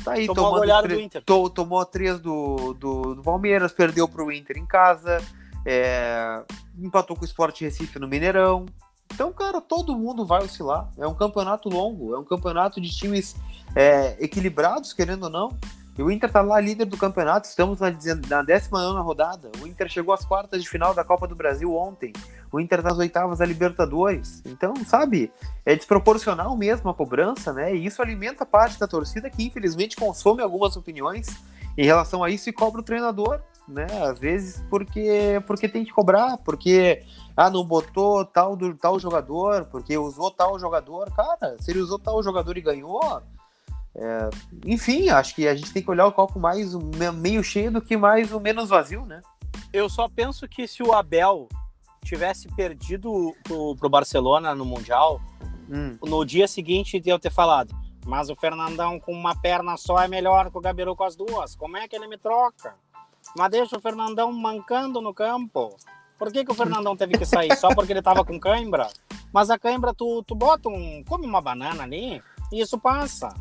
Tá 0.03 0.11
aí, 0.13 0.27
Tomou 0.27 0.43
tomando 0.45 0.59
goleada 0.59 0.83
tre- 0.87 0.95
do 0.95 1.01
Inter. 1.01 1.23
to- 1.23 1.49
tomou 1.49 1.85
três 1.85 2.19
do, 2.19 2.73
do, 2.73 3.15
do 3.15 3.21
Palmeiras, 3.21 3.71
perdeu 3.71 4.07
pro 4.09 4.29
Inter 4.29 4.57
em 4.57 4.65
casa, 4.65 5.17
é, 5.65 6.43
empatou 6.77 7.15
com 7.15 7.21
o 7.23 7.25
Sport 7.25 7.61
Recife 7.61 7.97
no 7.97 8.07
Mineirão. 8.07 8.65
Então, 9.13 9.31
cara, 9.31 9.61
todo 9.61 9.95
mundo 9.97 10.25
vai 10.25 10.43
oscilar. 10.43 10.89
É 10.97 11.07
um 11.07 11.13
campeonato 11.13 11.69
longo, 11.69 12.13
é 12.15 12.19
um 12.19 12.23
campeonato 12.23 12.81
de 12.81 12.89
times 12.89 13.35
é, 13.75 14.15
equilibrados, 14.23 14.93
querendo 14.93 15.23
ou 15.23 15.29
não. 15.29 15.57
E 15.97 16.03
o 16.03 16.11
Inter 16.11 16.29
tá 16.29 16.41
lá 16.41 16.59
líder 16.59 16.83
do 16.85 16.97
campeonato, 16.97 17.47
estamos 17.47 17.79
na, 17.79 17.89
dezen- 17.89 18.19
na 18.27 18.41
19 18.43 18.99
rodada. 19.01 19.49
O 19.61 19.67
Inter 19.67 19.87
chegou 19.87 20.13
às 20.13 20.25
quartas 20.25 20.61
de 20.61 20.67
final 20.67 20.93
da 20.93 21.05
Copa 21.05 21.25
do 21.25 21.35
Brasil 21.35 21.73
ontem. 21.73 22.11
O 22.51 22.59
Inter 22.59 22.83
nas 22.83 22.97
oitavas 22.97 23.39
da 23.39 23.45
Libertadores. 23.45 24.41
Então, 24.45 24.73
sabe, 24.85 25.31
é 25.65 25.73
desproporcional 25.73 26.55
mesmo 26.57 26.89
a 26.89 26.93
cobrança, 26.93 27.53
né? 27.53 27.73
E 27.73 27.85
isso 27.85 28.01
alimenta 28.01 28.45
parte 28.45 28.77
da 28.77 28.87
torcida 28.87 29.29
que, 29.29 29.45
infelizmente, 29.45 29.95
consome 29.95 30.41
algumas 30.41 30.75
opiniões 30.75 31.27
em 31.77 31.85
relação 31.85 32.23
a 32.23 32.29
isso 32.29 32.49
e 32.49 32.53
cobra 32.53 32.81
o 32.81 32.83
treinador, 32.83 33.39
né? 33.65 33.87
Às 34.03 34.19
vezes 34.19 34.61
porque, 34.69 35.41
porque 35.47 35.69
tem 35.69 35.85
que 35.85 35.91
cobrar, 35.91 36.37
porque 36.39 37.03
ah, 37.35 37.49
não 37.49 37.65
botou 37.65 38.23
tal, 38.25 38.55
do, 38.55 38.75
tal 38.75 38.99
jogador, 38.99 39.65
porque 39.65 39.97
usou 39.97 40.31
tal 40.31 40.59
jogador. 40.59 41.11
Cara, 41.11 41.57
se 41.59 41.71
ele 41.71 41.79
usou 41.79 41.99
tal 41.99 42.21
jogador 42.23 42.57
e 42.57 42.61
ganhou, 42.61 43.21
é, 43.95 44.29
enfim, 44.65 45.09
acho 45.09 45.35
que 45.35 45.47
a 45.47 45.55
gente 45.55 45.73
tem 45.73 45.83
que 45.83 45.91
olhar 45.91 46.07
o 46.07 46.13
copo 46.13 46.39
mais 46.39 46.73
o 46.73 46.79
meio 47.13 47.43
cheio 47.43 47.71
do 47.71 47.81
que 47.81 47.97
mais 47.97 48.31
o 48.31 48.39
menos 48.39 48.69
vazio, 48.69 49.05
né? 49.05 49.21
Eu 49.73 49.89
só 49.89 50.07
penso 50.07 50.47
que 50.47 50.67
se 50.67 50.81
o 50.81 50.93
Abel 50.93 51.49
tivesse 52.03 52.47
perdido 52.55 53.33
pro, 53.43 53.75
pro 53.75 53.89
Barcelona 53.89 54.53
no 54.53 54.63
Mundial, 54.63 55.19
Hum, 55.69 55.97
no 56.03 56.23
dia 56.23 56.47
seguinte 56.47 56.99
de 56.99 57.09
eu 57.09 57.17
ter 57.17 57.31
falado, 57.31 57.75
mas 58.05 58.29
o 58.29 58.35
Fernandão 58.35 58.99
com 58.99 59.11
uma 59.11 59.35
perna 59.35 59.77
só 59.77 59.99
é 59.99 60.07
melhor 60.07 60.51
que 60.51 60.57
o 60.57 60.61
Gabiru 60.61 60.95
com 60.95 61.03
as 61.03 61.15
duas. 61.15 61.55
Como 61.55 61.75
é 61.75 61.87
que 61.87 61.95
ele 61.95 62.07
me 62.07 62.17
troca? 62.17 62.75
Mas 63.35 63.51
deixa 63.51 63.77
o 63.77 63.81
Fernandão 63.81 64.31
mancando 64.31 65.01
no 65.01 65.13
campo. 65.13 65.75
Por 66.17 66.31
que, 66.31 66.45
que 66.45 66.51
o 66.51 66.55
Fernandão 66.55 66.95
teve 66.95 67.17
que 67.17 67.25
sair? 67.25 67.55
Só 67.57 67.73
porque 67.73 67.91
ele 67.91 68.01
tava 68.01 68.23
com 68.23 68.39
cãibra? 68.39 68.87
Mas 69.33 69.49
a 69.49 69.59
cãibra, 69.59 69.93
tu, 69.93 70.23
tu 70.23 70.33
bota 70.33 70.69
um. 70.69 71.03
Come 71.03 71.27
uma 71.27 71.41
banana 71.41 71.83
ali, 71.83 72.21
Isso 72.51 72.77
passa. 72.77 73.33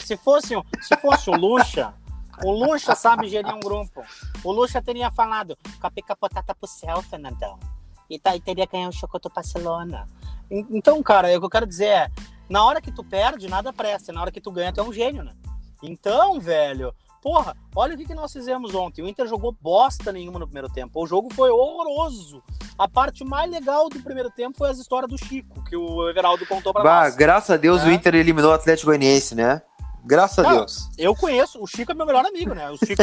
Se 0.00 0.16
fosse, 0.16 0.54
se 0.80 0.96
fosse 0.96 1.30
o 1.30 1.36
Lucha, 1.36 1.94
o 2.42 2.50
Lucha 2.50 2.94
sabe 2.94 3.28
gerir 3.28 3.54
um 3.54 3.60
grupo. 3.60 4.02
O 4.42 4.52
Lucha 4.52 4.82
teria 4.82 5.10
falado, 5.10 5.56
capê 5.80 6.02
capotata 6.02 6.54
pro 6.54 6.68
céu, 6.68 7.00
Fernandão. 7.02 7.58
E, 8.10 8.18
tá, 8.18 8.34
e 8.36 8.40
teria 8.40 8.66
ganhado 8.66 8.94
o 8.94 8.98
Chocoto 8.98 9.30
Barcelona. 9.34 10.06
Então, 10.50 11.02
cara, 11.02 11.28
o 11.36 11.40
que 11.40 11.46
eu 11.46 11.50
quero 11.50 11.66
dizer 11.66 11.86
é, 11.86 12.10
na 12.48 12.64
hora 12.64 12.80
que 12.80 12.92
tu 12.92 13.02
perde, 13.02 13.48
nada 13.48 13.72
presta. 13.72 14.12
Na 14.12 14.20
hora 14.20 14.30
que 14.30 14.40
tu 14.40 14.50
ganha, 14.50 14.72
tu 14.72 14.80
é 14.80 14.84
um 14.84 14.92
gênio, 14.92 15.24
né? 15.24 15.32
Então, 15.82 16.40
velho, 16.40 16.94
porra, 17.26 17.56
olha 17.74 17.96
o 17.96 17.98
que, 17.98 18.04
que 18.04 18.14
nós 18.14 18.32
fizemos 18.32 18.72
ontem. 18.72 19.02
O 19.02 19.08
Inter 19.08 19.26
jogou 19.26 19.50
bosta 19.60 20.12
nenhuma 20.12 20.38
no 20.38 20.46
primeiro 20.46 20.68
tempo. 20.68 21.02
O 21.02 21.08
jogo 21.08 21.28
foi 21.34 21.50
horroroso. 21.50 22.40
A 22.78 22.86
parte 22.86 23.24
mais 23.24 23.50
legal 23.50 23.88
do 23.88 24.00
primeiro 24.00 24.30
tempo 24.30 24.56
foi 24.56 24.70
as 24.70 24.78
histórias 24.78 25.10
do 25.10 25.18
Chico, 25.18 25.64
que 25.64 25.76
o 25.76 26.08
Everaldo 26.08 26.46
contou 26.46 26.72
pra 26.72 26.84
bah, 26.84 27.02
nós. 27.02 27.16
Graças 27.16 27.50
a 27.50 27.56
Deus 27.56 27.82
é. 27.82 27.88
o 27.88 27.90
Inter 27.90 28.14
eliminou 28.14 28.52
o 28.52 28.54
Atlético 28.54 28.90
Goianiense, 28.90 29.34
né? 29.34 29.60
Graças 30.04 30.38
a 30.38 30.48
Deus. 30.48 30.88
Eu 30.96 31.16
conheço, 31.16 31.60
o 31.60 31.66
Chico 31.66 31.90
é 31.90 31.96
meu 31.96 32.06
melhor 32.06 32.24
amigo, 32.24 32.54
né? 32.54 32.70
O 32.70 32.76
Chico, 32.76 33.02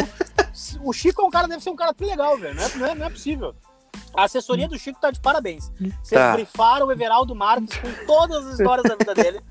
o 0.82 0.92
Chico 0.94 1.20
é 1.20 1.24
um 1.26 1.30
cara, 1.30 1.46
deve 1.46 1.62
ser 1.62 1.68
um 1.68 1.76
cara 1.76 1.92
tão 1.92 2.08
legal, 2.08 2.38
velho. 2.38 2.54
Não 2.54 2.64
é, 2.64 2.76
não 2.76 2.86
é, 2.86 2.94
não 2.94 3.06
é 3.06 3.10
possível. 3.10 3.54
A 4.14 4.24
assessoria 4.24 4.66
do 4.66 4.78
Chico 4.78 4.98
tá 4.98 5.10
de 5.10 5.20
parabéns. 5.20 5.70
Vocês 6.02 6.18
tá. 6.18 6.32
brifaram 6.32 6.86
o 6.86 6.92
Everaldo 6.92 7.34
Marques 7.34 7.76
com 7.76 8.06
todas 8.06 8.46
as 8.46 8.58
histórias 8.58 8.84
da 8.84 8.96
vida 8.96 9.14
dele. 9.14 9.42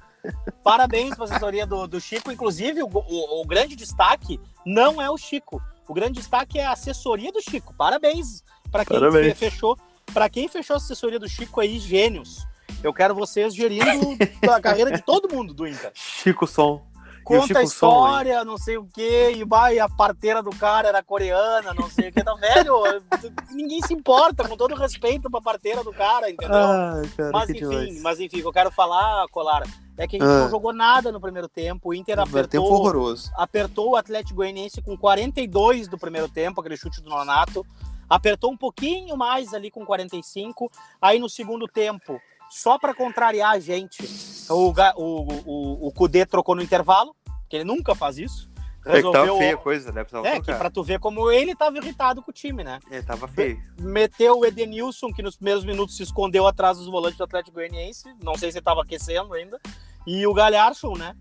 Parabéns 0.63 1.15
para 1.15 1.25
a 1.25 1.27
assessoria 1.27 1.67
do, 1.67 1.87
do 1.87 1.99
Chico. 1.99 2.31
Inclusive, 2.31 2.81
o, 2.81 2.87
o, 2.87 3.41
o, 3.41 3.45
grande 3.45 3.75
destaque 3.75 4.39
não 4.65 5.01
é 5.01 5.09
o 5.09 5.17
Chico. 5.17 5.61
O 5.87 5.93
grande 5.93 6.19
destaque 6.19 6.59
é 6.59 6.65
a 6.65 6.71
assessoria 6.71 7.31
do 7.31 7.41
Chico. 7.41 7.73
Parabéns 7.73 8.43
para 8.71 8.85
quem 8.85 8.99
Parabéns. 8.99 9.37
fechou. 9.37 9.77
Para 10.13 10.29
quem 10.29 10.47
fechou 10.47 10.75
a 10.75 10.77
assessoria 10.77 11.19
do 11.19 11.27
Chico 11.27 11.59
aí, 11.59 11.79
gênios. 11.79 12.45
Eu 12.83 12.93
quero 12.93 13.15
vocês 13.15 13.55
gerindo 13.55 14.17
a 14.51 14.59
carreira 14.59 14.91
de 14.91 15.01
todo 15.01 15.33
mundo 15.33 15.53
do 15.53 15.67
Inter. 15.67 15.91
Chico 15.93 16.45
Som 16.45 16.92
conta 17.23 17.59
a 17.59 17.63
história, 17.63 18.39
Som, 18.39 18.45
não 18.45 18.57
sei 18.57 18.77
o 18.77 18.85
que, 18.85 19.31
e 19.31 19.43
vai, 19.43 19.79
a 19.79 19.87
parteira 19.87 20.43
do 20.43 20.51
cara 20.51 20.89
era 20.89 21.01
coreana, 21.01 21.73
não 21.73 21.89
sei 21.89 22.09
o 22.09 22.11
que, 22.11 22.23
tá 22.23 22.33
velho, 22.35 22.83
ninguém 23.51 23.81
se 23.81 23.93
importa, 23.93 24.47
com 24.47 24.57
todo 24.57 24.75
respeito 24.75 25.29
pra 25.29 25.41
parteira 25.41 25.83
do 25.83 25.91
cara, 25.91 26.29
entendeu? 26.29 26.55
Ah, 26.55 27.01
cara, 27.15 27.31
mas 27.31 27.49
enfim, 27.49 27.59
demais. 27.59 28.01
mas 28.01 28.19
enfim, 28.19 28.37
o 28.37 28.41
que 28.41 28.47
eu 28.47 28.53
quero 28.53 28.71
falar, 28.71 29.27
Colara, 29.29 29.65
é 29.97 30.07
que 30.07 30.17
a 30.17 30.19
gente 30.19 30.29
ah. 30.29 30.39
não 30.41 30.49
jogou 30.49 30.73
nada 30.73 31.11
no 31.11 31.21
primeiro 31.21 31.47
tempo, 31.47 31.89
o 31.89 31.93
Inter 31.93 32.19
apertou, 32.19 32.47
tempo 32.47 32.73
horroroso. 32.73 33.31
apertou 33.35 33.91
o 33.91 33.95
Atlético 33.95 34.35
Goianiense 34.35 34.81
com 34.81 34.97
42 34.97 35.87
do 35.87 35.97
primeiro 35.97 36.27
tempo, 36.27 36.59
aquele 36.59 36.77
chute 36.77 37.01
do 37.01 37.09
Nonato, 37.09 37.65
apertou 38.09 38.51
um 38.51 38.57
pouquinho 38.57 39.15
mais 39.17 39.53
ali 39.53 39.71
com 39.71 39.85
45, 39.85 40.71
aí 41.01 41.19
no 41.19 41.29
segundo 41.29 41.67
tempo 41.67 42.21
só 42.53 42.77
para 42.77 42.93
contrariar 42.93 43.51
a 43.51 43.59
gente. 43.59 44.03
O, 44.47 44.71
o, 44.95 45.27
o, 45.45 45.87
o 45.87 45.91
Kudê 45.91 46.23
trocou 46.23 46.53
no 46.53 46.61
intervalo, 46.61 47.15
que 47.49 47.57
ele 47.57 47.63
nunca 47.63 47.95
faz 47.95 48.19
isso. 48.19 48.51
Resolveu... 48.85 48.97
É 48.97 49.01
que 49.01 49.27
tava 49.27 49.37
feia 49.37 49.53
a 49.53 49.57
coisa, 49.57 49.91
né? 49.91 50.05
é, 50.25 50.41
que 50.41 50.53
pra 50.53 50.69
tu 50.69 50.83
ver 50.83 50.99
como 50.99 51.31
ele 51.31 51.55
tava 51.55 51.77
irritado 51.77 52.21
com 52.21 52.29
o 52.29 52.33
time, 52.33 52.63
né? 52.63 52.79
Ele 52.91 53.01
tava 53.01 53.27
feio. 53.27 53.59
Meteu 53.79 54.39
o 54.39 54.45
Edenilson, 54.45 55.11
que 55.11 55.23
nos 55.23 55.35
primeiros 55.35 55.65
minutos 55.65 55.97
se 55.97 56.03
escondeu 56.03 56.45
atrás 56.45 56.77
dos 56.77 56.87
volantes 56.87 57.17
do 57.17 57.23
Atlético 57.23 57.55
Goianiense. 57.55 58.13
Não 58.21 58.35
sei 58.35 58.51
se 58.51 58.59
ele 58.59 58.65
tava 58.65 58.83
aquecendo 58.83 59.33
ainda. 59.33 59.59
E 60.05 60.27
o 60.27 60.33
Galhardo, 60.33 60.93
né? 60.97 61.15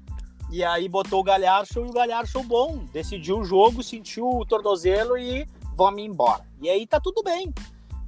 E 0.51 0.63
aí 0.63 0.87
botou 0.87 1.21
o 1.21 1.25
Galhardo 1.25 1.69
e 1.77 1.79
o 1.79 1.93
Galhardo 1.93 2.43
bom. 2.43 2.85
Decidiu 2.93 3.39
o 3.39 3.45
jogo, 3.45 3.83
sentiu 3.83 4.29
o 4.29 4.45
tornozelo 4.45 5.17
e 5.17 5.47
vamos 5.75 6.03
embora. 6.03 6.45
E 6.61 6.69
aí 6.69 6.87
tá 6.87 7.01
tudo 7.01 7.23
bem 7.23 7.55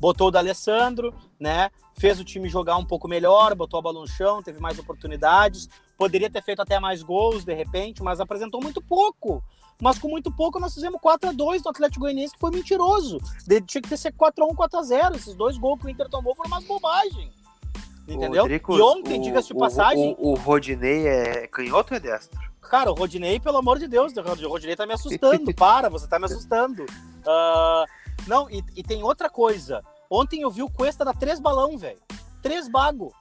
botou 0.04 0.28
o 0.28 0.30
D'Alessandro, 0.30 1.14
né? 1.40 1.70
Fez 1.98 2.20
o 2.20 2.24
time 2.24 2.46
jogar 2.46 2.76
um 2.76 2.84
pouco 2.84 3.08
melhor, 3.08 3.54
botou 3.54 3.78
a 3.78 3.82
bola 3.82 4.00
no 4.00 4.06
chão, 4.06 4.42
teve 4.42 4.60
mais 4.60 4.78
oportunidades, 4.78 5.66
poderia 5.96 6.28
ter 6.28 6.42
feito 6.42 6.60
até 6.60 6.78
mais 6.78 7.02
gols 7.02 7.42
de 7.42 7.54
repente, 7.54 8.02
mas 8.02 8.20
apresentou 8.20 8.60
muito 8.60 8.82
pouco. 8.82 9.42
Mas 9.80 9.98
com 9.98 10.08
muito 10.08 10.30
pouco 10.30 10.60
nós 10.60 10.74
fizemos 10.74 11.00
4 11.00 11.30
a 11.30 11.32
2 11.32 11.62
no 11.62 11.70
Atlético 11.70 12.00
Goianiense, 12.00 12.34
que 12.34 12.38
foi 12.38 12.50
mentiroso. 12.50 13.18
Tinha 13.66 13.80
que 13.80 13.88
ter 13.88 13.96
ser 13.96 14.12
4 14.12 14.44
a 14.44 14.46
1 14.46 14.54
4 14.54 14.78
a 14.78 14.82
0 14.82 15.16
Esses 15.16 15.34
dois 15.34 15.56
gols 15.56 15.80
que 15.80 15.86
o 15.86 15.88
Inter 15.88 16.10
tomou 16.10 16.36
foram 16.36 16.50
umas 16.50 16.64
bobagens. 16.64 17.32
Entendeu? 18.06 18.42
Rodrigo, 18.42 18.76
e 18.76 18.82
ontem, 18.82 19.18
diga-se 19.22 19.48
de 19.48 19.54
passagem. 19.54 20.14
O, 20.18 20.28
o, 20.28 20.32
o 20.32 20.34
Rodinei 20.34 21.06
é 21.06 21.46
canhoto 21.46 21.94
ou 21.94 21.96
é 21.96 22.00
destro? 22.00 22.38
Cara, 22.60 22.90
o 22.90 22.94
Rodinei, 22.94 23.40
pelo 23.40 23.56
amor 23.56 23.78
de 23.78 23.88
Deus, 23.88 24.12
o 24.14 24.48
Rodinei 24.48 24.76
tá 24.76 24.86
me 24.86 24.92
assustando. 24.92 25.54
Para, 25.54 25.88
você 25.88 26.06
tá 26.06 26.18
me 26.18 26.26
assustando. 26.26 26.84
Uh, 26.84 27.86
não, 28.28 28.50
e, 28.50 28.62
e, 28.76 28.82
tem 28.82 29.02
outra 29.02 29.28
coisa. 29.28 29.82
Ontem 30.14 30.42
eu 30.42 30.50
vi 30.50 30.62
o 30.62 30.70
Cuesta 30.70 31.04
dar 31.04 31.16
três 31.16 31.40
balão, 31.40 31.76
velho. 31.76 31.98
Três 32.40 32.68
bago. 32.68 33.12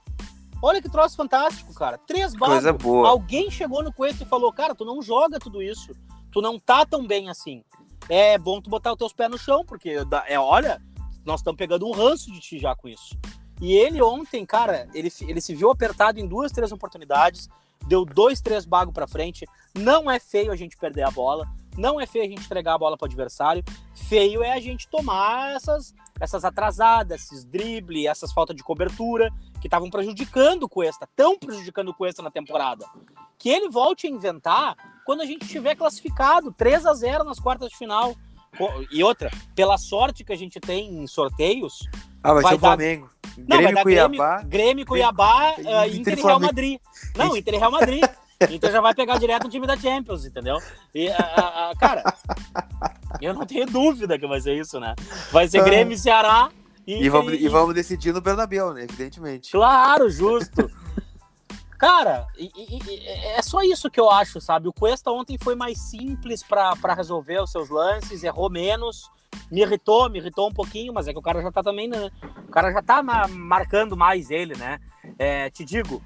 Olha 0.62 0.80
que 0.80 0.88
troço 0.88 1.16
fantástico, 1.16 1.74
cara. 1.74 1.98
Três 1.98 2.34
bago. 2.36 2.54
Coisa 2.54 2.72
boa. 2.72 3.10
Alguém 3.10 3.50
chegou 3.50 3.82
no 3.82 3.92
Cuesta 3.92 4.24
e 4.24 4.28
falou, 4.28 4.54
cara, 4.54 4.76
tu 4.76 4.86
não 4.86 5.02
joga 5.02 5.40
tudo 5.40 5.60
isso. 5.60 5.92
Tu 6.32 6.40
não 6.40 6.60
tá 6.60 6.86
tão 6.86 7.08
bem 7.08 7.30
assim. 7.30 7.64
É 8.08 8.38
bom 8.38 8.62
tu 8.62 8.70
botar 8.70 8.92
os 8.92 8.98
teus 9.00 9.12
pés 9.12 9.32
no 9.32 9.40
chão, 9.40 9.66
porque 9.66 9.96
é, 10.28 10.40
olha, 10.40 10.80
nós 11.26 11.40
estamos 11.40 11.58
pegando 11.58 11.88
um 11.88 11.92
ranço 11.92 12.32
de 12.32 12.40
ti 12.40 12.60
já 12.60 12.76
com 12.76 12.88
isso. 12.88 13.18
E 13.60 13.74
ele 13.74 14.00
ontem, 14.00 14.46
cara, 14.46 14.88
ele, 14.94 15.12
ele 15.22 15.42
se 15.42 15.56
viu 15.56 15.72
apertado 15.72 16.20
em 16.20 16.28
duas, 16.28 16.52
três 16.52 16.72
oportunidades, 16.72 17.50
deu 17.88 18.06
dois, 18.06 18.40
três 18.40 18.66
bagos 18.66 18.94
para 18.94 19.08
frente. 19.08 19.48
Não 19.76 20.12
é 20.12 20.20
feio 20.20 20.52
a 20.52 20.56
gente 20.56 20.78
perder 20.78 21.04
a 21.04 21.12
bola. 21.12 21.48
Não 21.78 22.00
é 22.00 22.06
feio 22.06 22.26
a 22.26 22.28
gente 22.28 22.46
entregar 22.46 22.74
a 22.74 22.78
bola 22.78 22.98
para 22.98 23.06
o 23.06 23.10
adversário, 23.10 23.64
feio 24.08 24.44
é 24.44 24.54
a 24.54 24.60
gente 24.60 24.88
tomar 24.88 25.56
essas, 25.56 25.94
essas 26.20 26.46
atrasadas, 26.46 27.24
esses 27.24 27.46
dribles, 27.46 28.06
essas 28.06 28.32
faltas 28.32 28.56
de 28.56 28.64
cobertura 28.64 29.32
que 29.60 29.68
estavam 29.68 29.90
prejudicando 29.90 30.64
o 30.64 30.70
Cuesta, 30.70 31.08
tão 31.16 31.38
prejudicando 31.38 31.90
o 31.90 31.94
Cuesta 31.94 32.22
na 32.22 32.30
temporada. 32.30 32.86
Que 33.38 33.50
ele 33.50 33.70
volte 33.70 34.08
a 34.08 34.10
inventar 34.10 34.76
quando 35.06 35.22
a 35.22 35.26
gente 35.26 35.48
tiver 35.48 35.76
classificado 35.76 36.52
3 36.52 36.86
a 36.86 36.94
0 36.94 37.24
nas 37.24 37.40
quartas 37.40 37.70
de 37.70 37.78
final. 37.78 38.16
E 38.92 39.04
outra, 39.04 39.32
pela 39.56 39.78
sorte 39.78 40.24
que 40.24 40.32
a 40.32 40.36
gente 40.36 40.60
tem 40.60 41.02
em 41.02 41.08
sorteios. 41.08 41.88
Ah, 42.22 42.34
vai, 42.34 42.44
vai 42.44 42.52
ser 42.52 42.58
o 42.58 42.62
dar... 42.62 42.68
Flamengo. 42.68 43.10
Não, 43.38 43.58
Grêmio, 43.58 43.64
vai 43.64 43.74
dar 43.74 43.84
Cuiabá, 43.84 44.36
Grêmio, 44.36 44.50
Grêmio 44.50 44.86
Cuiabá, 44.86 45.54
Grêmio, 45.54 45.72
uh, 45.72 45.86
Inter 45.88 46.20
e 46.20 46.22
Real 46.22 46.40
Madrid. 46.40 46.80
Não, 47.16 47.38
Inter 47.38 47.54
e 47.54 47.58
Real 47.58 47.72
Madrid. 47.72 48.04
Então 48.50 48.72
já 48.72 48.82
vai 48.82 48.94
pegar 48.94 49.18
direto 49.18 49.48
o 49.48 49.50
time 49.50 49.68
da 49.68 49.78
Champions, 49.78 50.26
entendeu? 50.26 50.58
E, 50.94 51.10
a, 51.10 51.72
a, 51.72 51.74
cara, 51.80 52.04
eu 53.22 53.34
não 53.34 53.46
tenho 53.46 53.66
dúvida 53.66 54.18
que 54.18 54.28
vai 54.28 54.42
ser 54.42 54.56
isso, 54.56 54.80
né? 54.80 54.96
Vai 55.32 55.48
ser 55.48 55.64
Grêmio 55.64 55.94
e 55.94 55.98
Ceará. 55.98 56.50
E, 56.86 57.06
e, 57.06 57.10
vamos, 57.10 57.34
e, 57.34 57.48
vamos 57.48 57.74
decidir 57.74 58.14
no 58.14 58.22
Bernabéu, 58.22 58.74
né? 58.74 58.84
Evidentemente. 58.84 59.52
Claro, 59.52 60.10
justo. 60.10 60.70
Cara, 61.78 62.28
e, 62.38 62.52
e, 62.56 63.08
é 63.36 63.42
só 63.42 63.62
isso 63.62 63.90
que 63.90 64.00
eu 64.00 64.10
acho, 64.10 64.40
sabe? 64.40 64.68
O 64.68 64.74
Cuesta 64.74 65.12
ontem 65.12 65.38
foi 65.38 65.56
mais 65.56 65.80
simples 65.80 66.42
para 66.44 66.94
resolver 66.94 67.42
os 67.42 67.52
seus 67.52 67.70
lances, 67.70 68.24
errou 68.24 68.50
menos. 68.50 69.10
Me 69.52 69.62
irritou, 69.62 70.10
me 70.10 70.20
irritou 70.20 70.48
um 70.48 70.54
pouquinho, 70.54 70.94
mas 70.94 71.08
é 71.08 71.14
que 71.14 71.20
o 71.20 71.22
cara 71.22 71.42
já 71.42 71.52
tá 71.52 71.64
também, 71.64 71.88
né? 71.88 72.10
O 72.48 72.52
cara 72.52 72.72
já 72.72 72.82
tá 72.82 73.04
marcando 73.30 73.98
mais 73.98 74.30
ele, 74.30 74.56
né? 74.56 74.80
É, 75.18 75.50
te 75.50 75.66
digo, 75.66 76.02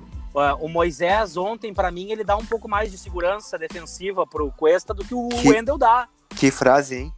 o 0.59 0.67
Moisés 0.67 1.37
ontem, 1.37 1.73
para 1.73 1.91
mim, 1.91 2.11
ele 2.11 2.23
dá 2.23 2.35
um 2.37 2.45
pouco 2.45 2.69
mais 2.69 2.91
de 2.91 2.97
segurança 2.97 3.57
defensiva 3.57 4.25
pro 4.25 4.51
Cuesta 4.51 4.93
do 4.93 5.03
que 5.03 5.13
o 5.13 5.29
que, 5.29 5.49
Wendel 5.49 5.77
dá. 5.77 6.07
Que 6.29 6.51
frase, 6.51 6.95
hein? 6.95 7.13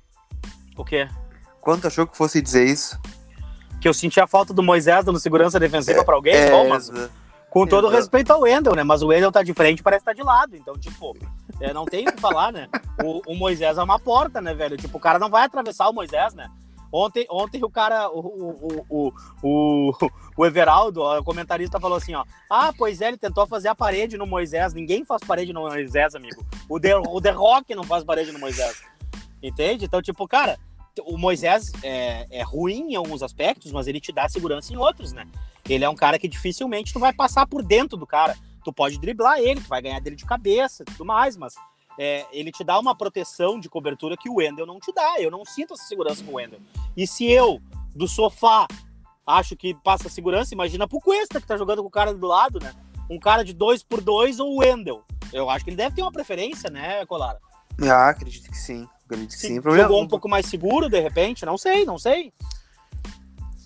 O 0.77 0.85
quê? 0.85 1.07
Quanto 1.59 1.87
achou 1.87 2.07
que 2.07 2.15
fosse 2.15 2.41
dizer 2.41 2.65
isso? 2.65 2.99
Que 3.81 3.87
eu 3.87 3.93
senti 3.93 4.19
a 4.19 4.27
falta 4.27 4.53
do 4.53 4.63
Moisés 4.63 5.05
dando 5.05 5.19
segurança 5.19 5.59
defensiva 5.59 6.01
é, 6.01 6.03
para 6.03 6.15
alguém? 6.15 6.33
É, 6.33 6.49
Bom, 6.49 6.69
mas, 6.69 6.89
com 7.49 7.65
todo 7.65 7.87
exato. 7.87 7.95
respeito 7.95 8.31
ao 8.31 8.41
Wendel, 8.41 8.75
né? 8.75 8.83
Mas 8.83 9.01
o 9.01 9.07
Wendel 9.07 9.31
tá 9.31 9.43
de 9.43 9.53
frente 9.53 9.83
parece 9.83 10.01
estar 10.01 10.11
tá 10.11 10.15
de 10.15 10.23
lado. 10.23 10.55
Então, 10.55 10.77
tipo, 10.77 11.17
é, 11.59 11.73
não 11.73 11.85
tem 11.85 12.07
o 12.07 12.11
que 12.11 12.21
falar, 12.21 12.51
né? 12.51 12.67
O, 13.03 13.33
o 13.33 13.35
Moisés 13.35 13.77
é 13.77 13.83
uma 13.83 13.99
porta, 13.99 14.39
né, 14.39 14.53
velho? 14.53 14.77
Tipo, 14.77 14.97
o 14.97 15.01
cara 15.01 15.19
não 15.19 15.29
vai 15.29 15.43
atravessar 15.43 15.89
o 15.89 15.93
Moisés, 15.93 16.33
né? 16.33 16.49
Ontem, 16.91 17.25
ontem 17.29 17.63
o 17.63 17.69
cara, 17.69 18.09
o, 18.09 18.19
o, 18.89 19.13
o, 19.43 19.93
o, 20.35 20.45
Everaldo, 20.45 21.03
o 21.03 21.23
comentarista, 21.23 21.79
falou 21.79 21.97
assim: 21.97 22.15
ó. 22.15 22.25
Ah, 22.49 22.73
pois 22.75 22.99
é, 23.01 23.09
ele 23.09 23.17
tentou 23.17 23.45
fazer 23.45 23.67
a 23.67 23.75
parede 23.75 24.17
no 24.17 24.25
Moisés. 24.25 24.73
Ninguém 24.73 25.05
faz 25.05 25.21
parede 25.23 25.53
no 25.53 25.61
Moisés, 25.61 26.15
amigo. 26.15 26.43
O 26.67 26.79
The, 26.79 26.95
o 26.95 27.21
The 27.21 27.31
Rock 27.31 27.75
não 27.75 27.83
faz 27.83 28.03
parede 28.03 28.31
no 28.31 28.39
Moisés. 28.39 28.81
Entende? 29.41 29.85
Então, 29.85 30.01
tipo, 30.01 30.27
cara, 30.27 30.57
o 31.05 31.17
Moisés 31.17 31.71
é, 31.83 32.25
é 32.31 32.43
ruim 32.43 32.93
em 32.93 32.95
alguns 32.95 33.21
aspectos, 33.21 33.71
mas 33.71 33.87
ele 33.87 33.99
te 33.99 34.11
dá 34.11 34.27
segurança 34.27 34.73
em 34.73 34.77
outros, 34.77 35.13
né? 35.13 35.27
Ele 35.67 35.85
é 35.85 35.89
um 35.89 35.95
cara 35.95 36.17
que 36.17 36.27
dificilmente 36.27 36.91
tu 36.91 36.99
vai 36.99 37.13
passar 37.13 37.45
por 37.45 37.63
dentro 37.63 37.97
do 37.97 38.07
cara. 38.07 38.35
Tu 38.63 38.73
pode 38.73 38.99
driblar 38.99 39.39
ele, 39.39 39.61
tu 39.61 39.69
vai 39.69 39.81
ganhar 39.81 39.99
dele 40.01 40.15
de 40.15 40.25
cabeça 40.25 40.83
tudo 40.83 41.05
mais, 41.05 41.37
mas 41.37 41.53
é, 42.01 42.25
ele 42.31 42.49
te 42.49 42.63
dá 42.63 42.79
uma 42.79 42.95
proteção 42.95 43.59
de 43.59 43.67
cobertura 43.67 44.15
que 44.15 44.29
o 44.29 44.35
Wendel 44.35 44.65
não 44.65 44.79
te 44.79 44.93
dá. 44.93 45.19
Eu 45.19 45.29
não 45.29 45.43
sinto 45.43 45.73
essa 45.73 45.83
segurança 45.83 46.23
com 46.23 46.31
o 46.31 46.35
Wendel. 46.35 46.61
E 46.95 47.05
se 47.05 47.29
eu, 47.29 47.61
do 47.93 48.07
sofá, 48.07 48.65
acho 49.27 49.53
que 49.57 49.73
passa 49.83 50.07
segurança, 50.07 50.53
imagina 50.53 50.87
pro 50.87 51.01
Cuesta, 51.01 51.41
que 51.41 51.45
tá 51.45 51.57
jogando 51.57 51.81
com 51.81 51.89
o 51.89 51.91
cara 51.91 52.13
do 52.13 52.25
lado, 52.25 52.57
né? 52.61 52.73
Um 53.09 53.19
cara 53.19 53.43
de 53.43 53.53
dois 53.53 53.83
por 53.83 53.99
dois 53.99 54.39
ou 54.39 54.53
o 54.53 54.59
Wendel. 54.59 55.03
Eu 55.33 55.49
acho 55.49 55.65
que 55.65 55.71
ele 55.71 55.77
deve 55.77 55.93
ter 55.93 56.01
uma 56.01 56.11
preferência, 56.11 56.69
né, 56.69 57.05
Colara? 57.05 57.37
Ah, 57.81 58.09
acredito 58.09 58.49
que 58.49 58.57
sim. 58.57 58.87
Acredito 59.03 59.31
que 59.31 59.37
sim. 59.37 59.61
Jogou 59.61 60.01
um 60.01 60.07
pouco 60.07 60.29
mais 60.29 60.45
seguro, 60.45 60.87
de 60.87 61.01
repente? 61.01 61.45
Não 61.45 61.57
sei, 61.57 61.83
não 61.83 61.97
sei. 61.97 62.31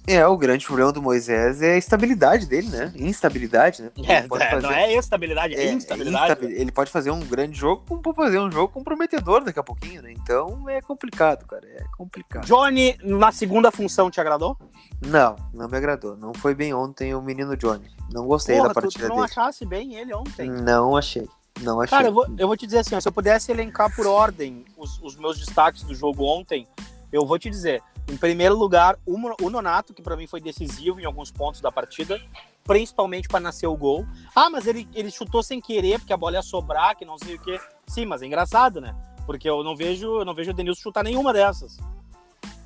É, 0.06 0.26
o 0.28 0.38
grande 0.38 0.66
problema 0.66 0.92
do 0.92 1.02
Moisés 1.02 1.62
é 1.62 1.74
a 1.74 1.78
estabilidade 1.78 2.46
dele, 2.46 2.68
né? 2.68 2.92
Instabilidade, 2.96 3.84
né? 3.84 3.92
É, 4.06 4.14
é 4.16 4.28
fazer... 4.28 4.62
não 4.62 4.72
é 4.72 4.94
estabilidade, 4.94 5.56
é, 5.56 5.68
é 5.68 5.72
instabilidade. 5.72 6.46
Ele 6.46 6.72
pode 6.72 6.92
fazer 6.92 7.10
um 7.12 7.22
grande 7.22 7.58
jogo, 7.58 7.84
como 7.88 8.02
pode 8.02 8.18
fazer 8.18 8.40
um 8.40 8.52
jogo 8.52 8.74
comprometedor 8.74 9.44
daqui 9.44 9.60
a 9.60 9.64
pouquinho, 9.64 10.02
né? 10.02 10.12
Então 10.12 10.70
é 10.70 10.82
complicado, 10.82 11.46
cara. 11.46 11.66
É 11.66 11.84
complicado. 11.98 12.46
Johnny, 12.46 12.98
na 13.02 13.32
segunda 13.32 13.72
função, 13.72 14.12
te 14.12 14.20
agradou? 14.20 14.58
Não, 15.06 15.38
não 15.54 15.70
me 15.70 15.78
agradou. 15.78 16.18
Não 16.18 16.34
foi 16.34 16.54
bem 16.54 16.74
ontem 16.74 17.16
o 17.16 17.22
menino 17.22 17.56
Johnny. 17.56 17.90
Não 18.12 18.28
gostei 18.28 18.58
Porra, 18.58 18.70
da 18.70 18.74
partida 18.74 18.94
tu, 18.94 18.98
tu 18.98 19.02
não 19.02 19.08
dele. 19.08 19.18
não 19.20 19.24
achasse 19.24 19.66
bem 19.66 19.96
ele 19.96 20.14
ontem? 20.14 20.50
Não 20.50 20.98
achei. 20.98 21.28
Não 21.62 21.80
achei. 21.80 21.98
Cara, 21.98 22.10
eu 22.10 22.14
vou, 22.14 22.28
eu 22.38 22.48
vou 22.48 22.58
te 22.58 22.66
dizer 22.66 22.80
assim, 22.80 22.96
ó, 22.96 23.00
se 23.00 23.08
eu 23.08 23.12
pudesse 23.12 23.52
elencar 23.52 23.94
por 23.96 24.06
ordem 24.06 24.66
os, 24.78 25.02
os 25.02 25.16
meus 25.16 25.40
destaques 25.40 25.84
do 25.84 25.96
jogo 25.96 26.26
ontem, 26.26 26.68
eu 27.12 27.26
vou 27.26 27.38
te 27.40 27.50
dizer, 27.50 27.82
em 28.08 28.18
primeiro 28.18 28.58
lugar, 28.58 28.98
o 29.06 29.50
Nonato, 29.50 29.94
que 29.94 30.02
para 30.02 30.18
mim 30.18 30.28
foi 30.28 30.42
decisivo 30.42 31.00
em 31.00 31.06
alguns 31.06 31.32
pontos 31.32 31.62
da 31.62 31.72
partida, 31.72 32.22
principalmente 32.64 33.28
para 33.28 33.40
nascer 33.40 33.68
o 33.68 33.78
gol. 33.78 34.06
Ah, 34.36 34.50
mas 34.50 34.68
ele, 34.68 34.88
ele 34.94 35.10
chutou 35.10 35.42
sem 35.42 35.62
querer, 35.62 36.00
porque 36.00 36.14
a 36.14 36.18
bola 36.18 36.36
ia 36.36 36.42
sobrar, 36.42 36.96
que 36.96 37.06
não 37.06 37.18
sei 37.18 37.36
o 37.36 37.40
quê. 37.40 37.60
Sim, 37.88 38.06
mas 38.06 38.22
é 38.22 38.26
engraçado, 38.26 38.82
né? 38.82 38.96
Porque 39.26 39.50
eu 39.50 39.64
não 39.64 39.76
vejo, 39.76 40.20
eu 40.20 40.26
não 40.26 40.34
vejo 40.34 40.52
o 40.52 40.54
Denilson 40.54 40.82
chutar 40.82 41.04
nenhuma 41.04 41.32
dessas. 41.32 41.78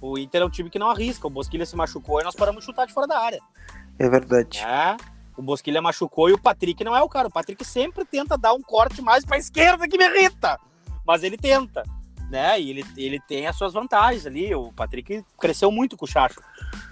O 0.02 0.18
Inter 0.18 0.42
é 0.42 0.46
um 0.46 0.50
time 0.50 0.70
que 0.70 0.80
não 0.80 0.90
arrisca. 0.90 1.28
O 1.28 1.30
Bosquilha 1.30 1.66
se 1.66 1.76
machucou 1.76 2.20
e 2.20 2.24
nós 2.24 2.36
paramos 2.36 2.62
de 2.62 2.66
chutar 2.66 2.86
de 2.86 2.94
fora 2.94 3.08
da 3.08 3.20
área. 3.20 3.42
É 4.00 4.10
verdade. 4.10 4.60
É. 4.60 4.98
O 5.36 5.42
Bosquilha 5.42 5.82
machucou 5.82 6.30
e 6.30 6.34
o 6.34 6.42
Patrick 6.42 6.84
não 6.84 6.96
é 6.96 7.02
o 7.02 7.10
cara. 7.10 7.28
O 7.28 7.32
Patrick 7.32 7.64
sempre 7.64 8.06
tenta 8.06 8.38
dar 8.38 8.54
um 8.54 8.62
corte 8.62 9.02
mais 9.02 9.24
para 9.24 9.38
esquerda 9.38 9.88
que 9.88 9.98
me 9.98 10.06
irrita. 10.06 10.60
Mas 11.06 11.24
ele 11.24 11.38
tenta 11.38 11.84
né? 12.30 12.60
E 12.60 12.70
ele, 12.70 12.86
ele 12.96 13.20
tem 13.20 13.48
as 13.48 13.58
suas 13.58 13.74
vantagens 13.74 14.26
ali. 14.26 14.54
O 14.54 14.72
Patrick 14.72 15.24
cresceu 15.40 15.72
muito 15.72 15.98
com 15.98 16.06
o 16.06 16.08
Chacho. 16.08 16.42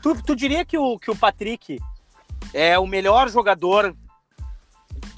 Tu, 0.01 0.21
tu 0.23 0.35
diria 0.35 0.65
que 0.65 0.77
o, 0.77 0.97
que 0.97 1.11
o 1.11 1.15
Patrick 1.15 1.79
é 2.53 2.77
o 2.77 2.87
melhor 2.87 3.29
jogador. 3.29 3.95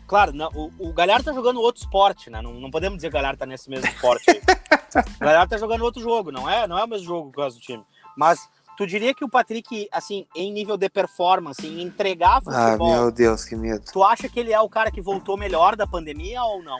Claro, 0.07 0.31
não, 0.31 0.49
o, 0.53 0.71
o 0.79 0.93
Galhardo 0.93 1.25
tá 1.25 1.33
jogando 1.33 1.61
outro 1.61 1.83
esporte, 1.83 2.29
né? 2.29 2.41
Não, 2.41 2.53
não 2.53 2.71
podemos 2.71 2.97
dizer 2.97 3.09
que 3.09 3.15
o 3.15 3.19
Galhardo 3.19 3.39
tá 3.39 3.45
nesse 3.45 3.69
mesmo 3.69 3.87
esporte. 3.87 4.25
O 4.29 5.19
Galhardo 5.19 5.49
tá 5.49 5.57
jogando 5.57 5.83
outro 5.83 6.01
jogo, 6.01 6.31
não 6.31 6.49
é? 6.49 6.65
Não 6.65 6.77
é 6.77 6.83
o 6.83 6.87
mesmo 6.87 7.05
jogo 7.05 7.31
que 7.31 7.39
o 7.39 7.49
do 7.49 7.59
time. 7.59 7.83
Mas 8.15 8.47
tu 8.77 8.87
diria 8.87 9.13
que 9.13 9.25
o 9.25 9.29
Patrick, 9.29 9.87
assim, 9.91 10.25
em 10.35 10.51
nível 10.51 10.77
de 10.77 10.89
performance, 10.89 11.65
em 11.67 11.81
entregar 11.81 12.37
ah, 12.37 12.41
futebol... 12.41 12.93
Ah, 12.93 13.01
meu 13.01 13.11
Deus, 13.11 13.43
que 13.43 13.55
medo. 13.55 13.83
Tu 13.91 14.03
acha 14.03 14.29
que 14.29 14.39
ele 14.39 14.53
é 14.53 14.59
o 14.59 14.69
cara 14.69 14.89
que 14.89 15.01
voltou 15.01 15.35
melhor 15.35 15.75
da 15.75 15.85
pandemia 15.85 16.41
ou 16.43 16.63
não? 16.63 16.77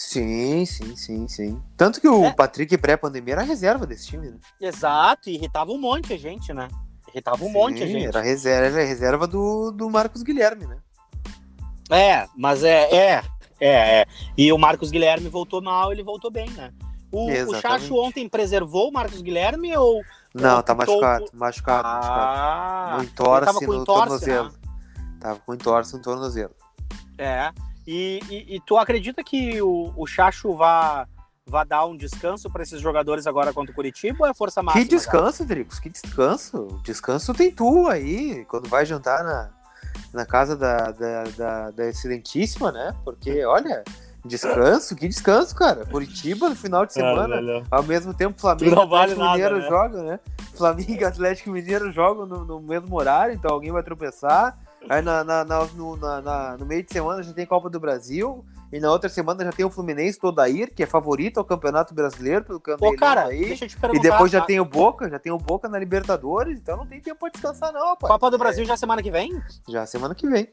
Sim, 0.00 0.64
sim, 0.64 0.94
sim, 0.94 1.26
sim. 1.26 1.62
Tanto 1.76 2.00
que 2.00 2.06
o 2.08 2.26
é. 2.26 2.32
Patrick 2.32 2.78
pré-pandemia 2.78 3.34
era 3.34 3.42
reserva 3.42 3.84
desse 3.84 4.06
time, 4.06 4.30
né? 4.30 4.38
Exato, 4.60 5.28
e 5.28 5.34
irritava 5.34 5.72
um 5.72 5.78
monte 5.78 6.06
de 6.06 6.18
gente, 6.18 6.54
né? 6.54 6.68
Irritava 7.08 7.42
um 7.42 7.48
sim, 7.48 7.52
monte 7.52 7.78
de 7.78 7.88
gente. 7.88 8.06
Era 8.06 8.20
reserva, 8.20 8.78
era 8.78 8.86
reserva 8.86 9.26
do, 9.26 9.72
do 9.72 9.90
Marcos 9.90 10.22
Guilherme, 10.22 10.66
né? 10.66 10.78
É, 11.90 12.28
mas 12.36 12.62
é, 12.62 12.94
é, 12.94 13.22
é, 13.58 14.00
é. 14.00 14.06
E 14.36 14.52
o 14.52 14.58
Marcos 14.58 14.92
Guilherme 14.92 15.28
voltou 15.28 15.60
mal, 15.60 15.90
ele 15.90 16.04
voltou 16.04 16.30
bem, 16.30 16.48
né? 16.50 16.72
O, 17.10 17.28
o 17.32 17.60
Chacho 17.60 17.96
ontem 17.96 18.28
preservou 18.28 18.90
o 18.90 18.92
Marcos 18.92 19.20
Guilherme 19.20 19.76
ou. 19.76 20.00
Não, 20.32 20.62
tá 20.62 20.76
machucado, 20.76 21.24
machucado, 21.32 21.88
ah, 21.88 21.94
machucado. 21.94 22.96
No 22.96 23.02
entorce 23.02 23.66
no 23.66 23.74
entorce, 23.74 23.84
tornozelo. 23.84 24.48
Né? 24.50 24.58
Tava 25.18 25.40
com 25.40 25.54
entorse 25.54 25.96
no 25.96 26.02
tornozelo. 26.02 26.54
É. 27.16 27.50
E, 27.90 28.20
e, 28.28 28.56
e, 28.56 28.60
tu 28.60 28.76
acredita 28.76 29.24
que 29.24 29.62
o, 29.62 29.94
o 29.96 30.06
Chacho 30.06 30.54
vai 30.54 31.06
vá 31.46 31.64
dar 31.64 31.86
um 31.86 31.96
descanso 31.96 32.50
para 32.50 32.62
esses 32.62 32.82
jogadores 32.82 33.26
agora 33.26 33.50
contra 33.50 33.72
o 33.72 33.74
Curitiba 33.74 34.18
ou 34.20 34.26
é 34.26 34.34
força 34.34 34.62
máxima? 34.62 34.84
Que 34.84 34.90
descanso, 34.90 35.42
Dricos, 35.46 35.80
que 35.80 35.88
descanso. 35.88 36.66
Descanso 36.84 37.32
tem 37.32 37.50
tu 37.50 37.88
aí, 37.88 38.44
quando 38.44 38.68
vai 38.68 38.84
jantar 38.84 39.24
na, 39.24 39.50
na 40.12 40.26
casa 40.26 40.54
da, 40.54 40.90
da, 40.90 41.24
da, 41.34 41.70
da 41.70 41.86
Excelentíssima, 41.86 42.70
né? 42.70 42.94
Porque, 43.06 43.42
olha, 43.48 43.82
descanso, 44.22 44.94
que 44.94 45.08
descanso, 45.08 45.56
cara. 45.56 45.86
Curitiba 45.86 46.50
no 46.50 46.56
final 46.56 46.84
de 46.84 46.92
semana, 46.92 47.36
ao 47.70 47.82
mesmo 47.84 48.12
tempo 48.12 48.38
Flamengo 48.38 48.66
e 48.66 48.82
Atlético 48.82 48.90
vale 48.90 49.14
Mineiro 49.14 49.58
né? 49.60 49.66
jogam, 49.66 50.02
né? 50.04 50.20
Flamengo 50.54 50.92
e 50.92 51.04
Atlético 51.04 51.50
Mineiro 51.50 51.90
jogam 51.90 52.26
no, 52.26 52.44
no 52.44 52.60
mesmo 52.60 52.94
horário, 52.94 53.34
então 53.34 53.50
alguém 53.50 53.72
vai 53.72 53.82
tropeçar. 53.82 54.58
Aí 54.88 55.02
na, 55.02 55.24
na, 55.24 55.44
na, 55.44 55.64
no, 55.66 55.96
na, 55.96 56.56
no 56.56 56.66
meio 56.66 56.82
de 56.82 56.92
semana 56.92 57.22
já 57.22 57.32
tem 57.32 57.46
Copa 57.46 57.68
do 57.68 57.80
Brasil. 57.80 58.44
E 58.70 58.78
na 58.78 58.92
outra 58.92 59.08
semana 59.08 59.44
já 59.44 59.50
tem 59.50 59.64
o 59.64 59.70
Fluminense 59.70 60.18
todo 60.18 60.44
ir, 60.46 60.74
que 60.74 60.82
é 60.82 60.86
favorito 60.86 61.38
ao 61.38 61.44
Campeonato 61.44 61.94
Brasileiro 61.94 62.44
pelo 62.44 62.60
campeonato 62.60 62.96
Ô, 62.96 62.98
cara, 62.98 63.26
aí. 63.26 63.46
Deixa 63.46 63.64
eu 63.64 63.68
te 63.68 63.78
perguntar, 63.78 64.06
e 64.06 64.10
depois 64.10 64.30
já 64.30 64.42
tem 64.42 64.60
o 64.60 64.64
Boca, 64.64 65.08
já 65.08 65.18
tem 65.18 65.32
o 65.32 65.38
Boca 65.38 65.68
na 65.68 65.78
Libertadores, 65.78 66.58
então 66.58 66.76
não 66.76 66.86
tem 66.86 67.00
tempo 67.00 67.18
pra 67.18 67.30
descansar, 67.30 67.72
não, 67.72 67.88
rapaz. 67.88 68.12
Copa 68.12 68.30
do 68.30 68.36
Brasil 68.36 68.64
é. 68.64 68.66
já 68.66 68.76
semana 68.76 69.02
que 69.02 69.10
vem? 69.10 69.42
Já 69.66 69.86
semana 69.86 70.14
que 70.14 70.28
vem. 70.28 70.48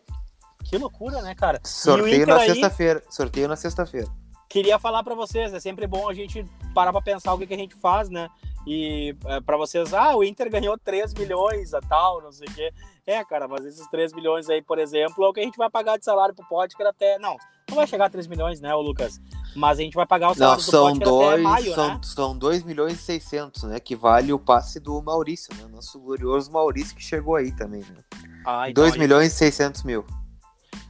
Que 0.63 0.77
loucura, 0.77 1.21
né, 1.21 1.35
cara? 1.35 1.59
Sorteio 1.63 2.25
na 2.25 2.39
sexta-feira. 2.39 3.03
Sorteio 3.09 3.47
na 3.49 3.55
sexta-feira. 3.57 4.07
Queria 4.47 4.79
falar 4.79 5.03
para 5.03 5.13
vocês, 5.13 5.53
é 5.53 5.59
sempre 5.59 5.85
bom 5.85 6.09
a 6.09 6.13
gente 6.13 6.45
parar 6.73 6.93
pra 6.93 7.01
pensar 7.01 7.33
o 7.33 7.37
que, 7.37 7.45
que 7.45 7.53
a 7.53 7.57
gente 7.57 7.75
faz, 7.75 8.09
né? 8.09 8.29
E 8.65 9.15
é, 9.25 9.41
para 9.41 9.57
vocês, 9.57 9.93
ah, 9.93 10.15
o 10.15 10.23
Inter 10.23 10.49
ganhou 10.49 10.77
3 10.77 11.13
milhões 11.13 11.73
a 11.73 11.81
tal, 11.81 12.21
não 12.21 12.31
sei 12.31 12.47
o 12.47 12.53
quê. 12.53 12.73
É, 13.05 13.23
cara, 13.23 13.47
mas 13.47 13.65
esses 13.65 13.87
3 13.89 14.13
milhões 14.13 14.49
aí, 14.49 14.61
por 14.61 14.79
exemplo, 14.79 15.23
é 15.23 15.27
o 15.27 15.33
que 15.33 15.39
a 15.39 15.43
gente 15.43 15.57
vai 15.57 15.69
pagar 15.69 15.97
de 15.97 16.05
salário 16.05 16.33
pro 16.33 16.47
Potker 16.47 16.87
até. 16.87 17.19
Não, 17.19 17.37
não 17.69 17.75
vai 17.75 17.85
chegar 17.85 18.05
a 18.05 18.09
3 18.09 18.25
milhões, 18.25 18.59
né, 18.59 18.73
o 18.73 18.81
Lucas? 18.81 19.21
Mas 19.55 19.77
a 19.79 19.81
gente 19.81 19.95
vai 19.95 20.05
pagar 20.05 20.31
o 20.31 20.35
salário 20.35 20.63
não, 20.63 20.71
são 20.71 20.93
do 20.93 20.99
Potker 20.99 21.07
dois, 21.07 21.33
até 21.33 21.41
maio, 21.43 21.75
são, 21.75 21.87
né? 21.87 21.99
São 22.03 22.37
2 22.37 22.63
milhões 22.63 22.93
e 22.93 22.97
600, 22.97 23.63
né? 23.63 23.79
Que 23.79 23.95
vale 23.95 24.33
o 24.33 24.39
passe 24.39 24.79
do 24.79 25.01
Maurício, 25.01 25.53
né? 25.55 25.67
Nosso 25.71 25.99
glorioso 25.99 26.51
Maurício 26.51 26.95
que 26.95 27.03
chegou 27.03 27.35
aí 27.35 27.51
também, 27.51 27.81
né? 27.81 28.03
Ah, 28.45 28.69
então 28.69 28.83
2 28.83 28.97
milhões 28.97 29.31
e 29.31 29.35
600 29.35 29.83
mil. 29.83 30.05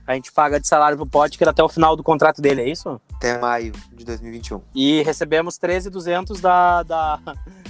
A 0.07 0.13
gente 0.13 0.31
paga 0.31 0.59
de 0.59 0.67
salário 0.67 0.97
pro 0.97 1.07
Potker 1.07 1.49
até 1.49 1.63
o 1.63 1.69
final 1.69 1.95
do 1.95 2.03
contrato 2.03 2.41
dele, 2.41 2.61
é 2.61 2.69
isso? 2.69 3.01
Até 3.15 3.39
maio 3.39 3.71
de 3.91 4.05
2021. 4.05 4.61
E 4.73 5.01
recebemos 5.01 5.57
13,200 5.57 6.39
da, 6.39 6.83
da, 6.83 7.19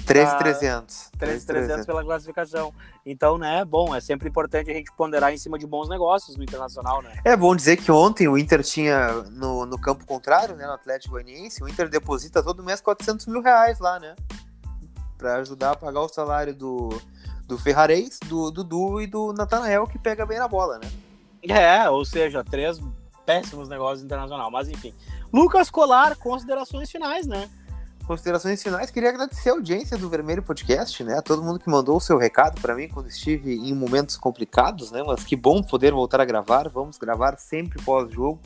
13,300. 0.06 1.12
13,300 1.18 1.86
pela 1.86 2.04
classificação. 2.04 2.74
Então, 3.06 3.38
né, 3.38 3.66
bom, 3.66 3.96
é 3.96 4.00
sempre 4.00 4.30
importante 4.30 4.70
a 4.70 4.74
gente 4.74 4.92
ponderar 4.92 5.34
em 5.34 5.38
cima 5.38 5.58
de 5.58 5.66
bons 5.66 5.90
negócios 5.90 6.38
no 6.38 6.44
Internacional, 6.44 7.02
né? 7.02 7.20
É 7.24 7.36
bom 7.36 7.56
dizer 7.56 7.78
que 7.78 7.92
ontem 7.92 8.28
o 8.28 8.38
Inter 8.38 8.64
tinha, 8.64 9.12
no, 9.32 9.66
no 9.66 9.80
campo 9.80 10.06
contrário, 10.06 10.56
né, 10.56 10.66
no 10.66 10.74
Atlético 10.74 11.14
Goianiense, 11.14 11.64
o 11.64 11.68
Inter 11.68 11.90
deposita 11.90 12.44
todo 12.44 12.64
mês 12.64 12.82
400 12.82 13.26
mil 13.28 13.42
reais 13.42 13.80
lá, 13.80 14.00
né? 14.00 14.16
Pra 15.18 15.38
ajudar 15.38 15.72
a 15.72 15.76
pagar 15.76 16.02
o 16.02 16.10
salário 16.10 16.54
do, 16.54 16.90
do 17.48 17.58
Ferrarez, 17.58 18.20
do 18.26 18.52
Dudu 18.52 19.02
e 19.02 19.08
do 19.08 19.34
Natanael, 19.34 19.88
que 19.88 19.98
pega 19.98 20.26
bem 20.26 20.40
na 20.40 20.48
bola, 20.48 20.80
né? 20.80 20.90
É, 21.48 21.90
ou 21.90 22.04
seja, 22.04 22.44
três 22.44 22.80
péssimos 23.26 23.68
negócios 23.68 24.04
internacional, 24.04 24.52
mas 24.52 24.70
enfim. 24.70 24.94
Lucas 25.34 25.70
Colar, 25.70 26.16
considerações 26.16 26.90
finais, 26.90 27.28
né? 27.28 27.50
Considerações 28.06 28.62
finais, 28.62 28.92
queria 28.92 29.10
agradecer 29.10 29.50
a 29.50 29.54
audiência 29.54 29.98
do 29.98 30.10
Vermelho 30.10 30.42
Podcast, 30.44 31.04
né? 31.04 31.18
A 31.18 31.22
todo 31.22 31.44
mundo 31.44 31.60
que 31.60 31.70
mandou 31.70 31.98
o 31.98 32.02
seu 32.02 32.18
recado 32.18 32.62
para 32.62 32.76
mim 32.76 32.88
quando 32.88 33.08
estive 33.08 33.56
em 33.56 33.74
momentos 33.74 34.16
complicados, 34.16 34.92
né? 34.92 35.04
Mas 35.06 35.24
que 35.24 35.36
bom 35.36 35.62
poder 35.62 35.92
voltar 35.92 36.22
a 36.22 36.26
gravar. 36.26 36.70
Vamos 36.70 36.98
gravar 36.98 37.38
sempre 37.38 37.82
pós-jogo. 37.82 38.40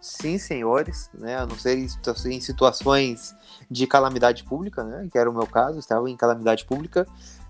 Sim, 0.00 0.38
senhores, 0.38 1.10
né? 1.14 1.36
A 1.36 1.46
não 1.46 1.56
ser 1.56 1.78
em 1.78 2.40
situações 2.40 3.34
de 3.70 3.86
calamidade 3.86 4.44
pública, 4.44 4.84
né? 4.84 5.08
Que 5.10 5.18
era 5.18 5.28
o 5.28 5.34
meu 5.34 5.46
caso, 5.46 5.78
estava 5.78 6.08
em 6.08 6.16
calamidade 6.16 6.64
pública, 6.64 7.06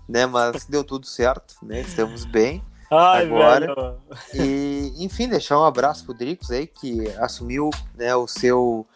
né? 0.07 0.25
Mas 0.25 0.65
deu 0.65 0.83
tudo 0.83 1.05
certo, 1.05 1.55
né? 1.61 1.81
Estamos 1.81 2.25
bem. 2.25 2.63
Ai, 2.89 3.25
agora. 3.25 3.67
Velho. 3.67 3.97
E, 4.33 4.93
enfim, 5.03 5.27
deixar 5.27 5.59
um 5.59 5.65
abraço 5.65 6.05
pro 6.05 6.13
Dricos 6.13 6.49
aí, 6.49 6.65
que 6.65 7.07
assumiu 7.19 7.69
né, 7.95 8.15
o 8.15 8.25
seu 8.27 8.87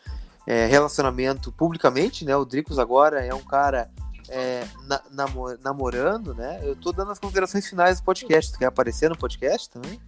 é, 0.47 0.65
relacionamento 0.65 1.51
publicamente, 1.51 2.25
né? 2.25 2.35
O 2.35 2.45
Dricos 2.45 2.79
agora 2.79 3.25
é 3.25 3.33
um 3.33 3.43
cara 3.43 3.89
é, 4.29 4.63
na, 4.83 5.27
namorando, 5.63 6.33
né? 6.33 6.59
Eu 6.63 6.75
tô 6.75 6.91
dando 6.91 7.11
as 7.11 7.19
considerações 7.19 7.67
finais 7.67 7.99
do 7.99 8.05
podcast. 8.05 8.51
Tu 8.51 8.59
quer 8.59 8.65
aparecer 8.65 9.09
no 9.09 9.17
podcast 9.17 9.69
também? 9.69 9.99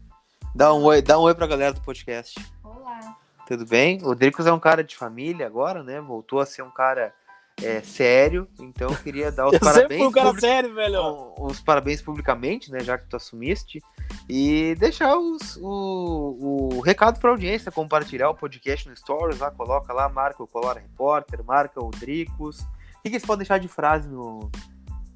Dá 0.55 0.73
um 0.73 0.84
oi, 0.84 1.01
dá 1.01 1.19
um 1.19 1.23
oi 1.23 1.34
pra 1.34 1.47
galera 1.47 1.73
do 1.73 1.81
podcast. 1.81 2.39
Olá. 2.63 3.17
Tudo 3.47 3.65
bem? 3.65 3.99
O 4.03 4.15
Dricos 4.15 4.45
é 4.45 4.53
um 4.53 4.59
cara 4.59 4.84
de 4.84 4.95
família 4.95 5.45
agora, 5.45 5.84
né? 5.84 5.99
Voltou 5.99 6.39
a 6.39 6.45
ser 6.45 6.61
um 6.61 6.71
cara 6.71 7.13
é, 7.61 7.81
sério, 7.81 8.47
então 8.59 8.89
eu 8.89 8.97
queria 8.97 9.31
dar 9.31 9.47
os 9.47 9.53
eu 9.53 9.59
parabéns. 9.59 10.01
um 10.01 10.11
cara 10.11 10.39
sério, 10.39 10.73
velho. 10.73 11.34
Os 11.38 11.59
parabéns 11.59 12.01
publicamente, 12.01 12.71
né? 12.71 12.79
Já 12.79 12.97
que 12.97 13.07
tu 13.07 13.15
assumiste. 13.15 13.81
E 14.30 14.76
deixar 14.76 15.17
os, 15.17 15.57
o, 15.57 16.69
o 16.76 16.80
recado 16.82 17.19
para 17.19 17.30
audiência, 17.30 17.71
compartilhar 17.71 18.30
o 18.30 18.36
podcast 18.36 18.88
no 18.88 18.95
Stories, 18.95 19.39
lá, 19.39 19.51
coloca 19.51 19.91
lá, 19.91 20.07
marca 20.07 20.41
o 20.41 20.47
Colora 20.47 20.80
Repórter, 20.80 21.43
marca 21.43 21.84
o 21.84 21.91
Dricos. 21.91 22.59
O 22.61 23.01
que, 23.03 23.09
que 23.09 23.15
eles 23.15 23.26
podem 23.26 23.39
deixar 23.39 23.57
de 23.57 23.67
frase 23.67 24.07
no, 24.07 24.49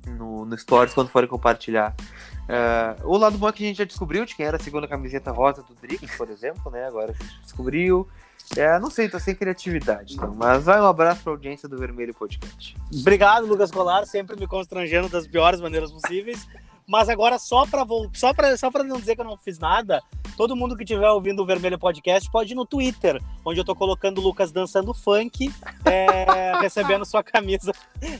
no, 0.05 0.45
no 0.45 0.57
Stories 0.57 0.93
quando 0.93 1.09
forem 1.09 1.29
compartilhar? 1.29 1.95
Uh, 2.47 3.07
o 3.07 3.17
lado 3.17 3.37
bom 3.37 3.47
é 3.47 3.51
que 3.51 3.63
a 3.63 3.67
gente 3.67 3.77
já 3.77 3.85
descobriu 3.85 4.25
de 4.25 4.35
quem 4.35 4.45
era 4.45 4.57
a 4.57 4.59
segunda 4.59 4.87
camiseta 4.87 5.31
rosa 5.31 5.63
do 5.63 5.73
Dricos, 5.75 6.11
por 6.15 6.29
exemplo, 6.29 6.69
né? 6.71 6.85
Agora 6.85 7.11
a 7.11 7.13
gente 7.13 7.41
descobriu. 7.41 8.07
É, 8.55 8.79
não 8.79 8.89
sei, 8.89 9.09
tô 9.09 9.19
sem 9.19 9.35
criatividade, 9.35 10.15
então, 10.15 10.33
mas 10.33 10.63
vai 10.63 10.79
um 10.79 10.85
abraço 10.85 11.21
pra 11.21 11.33
audiência 11.33 11.67
do 11.67 11.77
Vermelho 11.77 12.13
Podcast. 12.13 12.77
Obrigado, 12.93 13.45
Lucas 13.45 13.69
Colar, 13.69 14.05
sempre 14.05 14.39
me 14.39 14.47
constrangendo 14.47 15.09
das 15.09 15.27
piores 15.27 15.59
maneiras 15.59 15.91
possíveis. 15.91 16.47
Mas 16.87 17.09
agora, 17.09 17.37
só 17.37 17.67
pra, 17.67 17.85
só, 18.13 18.33
pra, 18.33 18.55
só 18.55 18.71
pra 18.71 18.81
não 18.81 18.97
dizer 18.97 19.15
que 19.15 19.21
eu 19.21 19.25
não 19.25 19.35
fiz 19.35 19.59
nada, 19.59 20.01
todo 20.37 20.55
mundo 20.55 20.73
que 20.73 20.83
estiver 20.83 21.09
ouvindo 21.09 21.43
o 21.43 21.45
Vermelho 21.45 21.77
Podcast 21.77 22.31
pode 22.31 22.53
ir 22.53 22.55
no 22.55 22.65
Twitter, 22.65 23.21
onde 23.43 23.59
eu 23.59 23.65
tô 23.65 23.75
colocando 23.75 24.19
o 24.19 24.21
Lucas 24.21 24.53
dançando 24.53 24.93
funk, 24.93 25.51
é, 25.83 26.53
recebendo 26.61 27.03
sua 27.03 27.21
camisa 27.21 27.73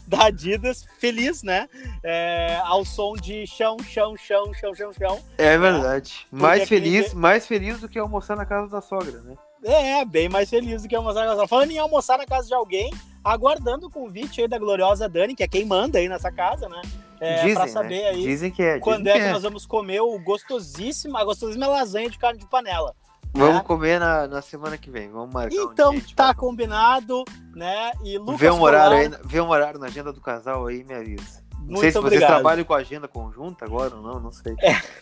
da 0.06 0.26
Adidas, 0.26 0.86
feliz, 1.00 1.44
né? 1.44 1.70
É, 2.04 2.60
ao 2.66 2.84
som 2.84 3.14
de 3.14 3.48
chão, 3.48 3.78
chão, 3.80 4.18
chão, 4.18 4.54
chão, 4.54 4.76
chão, 4.76 4.92
chão. 4.92 5.20
É 5.38 5.58
verdade. 5.58 6.28
Mais 6.30 6.68
feliz, 6.68 7.14
mais 7.14 7.48
feliz 7.48 7.80
do 7.80 7.88
que 7.88 7.98
almoçar 7.98 8.36
na 8.36 8.46
casa 8.46 8.70
da 8.70 8.82
sogra, 8.82 9.22
né? 9.22 9.36
É, 9.64 10.04
bem 10.04 10.28
mais 10.28 10.50
feliz 10.50 10.84
do 10.84 10.90
que 10.90 10.96
almoçar 10.96 11.22
na 11.22 11.28
casa 11.28 11.38
da 11.38 11.42
sogra. 11.44 11.48
Falando 11.48 11.72
em 11.72 11.80
almoçar 11.80 12.18
na 12.18 12.26
casa 12.26 12.50
de 12.50 12.54
alguém, 12.54 12.92
aguardando 13.24 13.88
o 13.88 13.90
convite 13.90 14.42
aí 14.42 14.48
da 14.48 14.60
gloriosa 14.60 15.08
Dani, 15.08 15.36
que 15.36 15.44
é 15.44 15.48
quem 15.48 15.64
manda 15.64 16.00
aí 16.00 16.10
nessa 16.10 16.30
casa, 16.30 16.68
né? 16.68 16.82
É, 17.20 17.42
dizem, 17.42 17.56
pra 17.56 17.68
saber 17.68 18.02
né? 18.02 18.10
aí 18.10 18.22
dizem 18.22 18.52
que 18.52 18.62
é, 18.62 18.80
quando 18.80 19.08
é 19.08 19.14
que 19.14 19.20
que 19.20 19.26
é. 19.26 19.32
nós 19.32 19.44
vamos 19.44 19.66
comer 19.66 20.02
o 20.02 20.20
gostosíssimo, 20.20 21.18
a 21.18 21.24
gostosíssima 21.24 21.68
lasanha 21.68 22.10
de 22.10 22.18
carne 22.18 22.40
de 22.40 22.48
panela. 22.48 22.94
Vamos 23.34 23.56
né? 23.58 23.64
comer 23.64 24.00
na, 24.00 24.28
na 24.28 24.42
semana 24.42 24.78
que 24.78 24.90
vem. 24.90 25.10
Vamos 25.10 25.34
marcar 25.34 25.56
um 25.56 25.72
Então 25.72 25.92
dia, 25.92 26.00
a 26.00 26.02
gente 26.02 26.16
tá 26.16 26.26
vai 26.26 26.36
combinado, 26.36 27.24
né? 27.56 27.92
E 28.04 28.18
Lucas 28.18 28.40
Vê 28.40 28.50
um, 28.50 28.62
horário 28.62 29.10
Colar, 29.10 29.20
aí, 29.20 29.28
vê 29.28 29.42
um 29.42 29.50
horário 29.50 29.80
na 29.80 29.88
agenda 29.88 30.12
do 30.14 30.22
casal 30.22 30.68
aí 30.68 30.84
me 30.84 30.94
avisa. 30.94 31.44
Não 31.60 31.66
Muito 31.66 31.80
sei 31.82 31.92
se 31.92 31.98
vocês 31.98 32.06
obrigado. 32.06 32.30
trabalham 32.30 32.64
com 32.64 32.74
agenda 32.74 33.08
conjunta 33.08 33.66
agora 33.66 33.96
ou 33.96 34.02
não, 34.02 34.20
não 34.20 34.32
sei. 34.32 34.56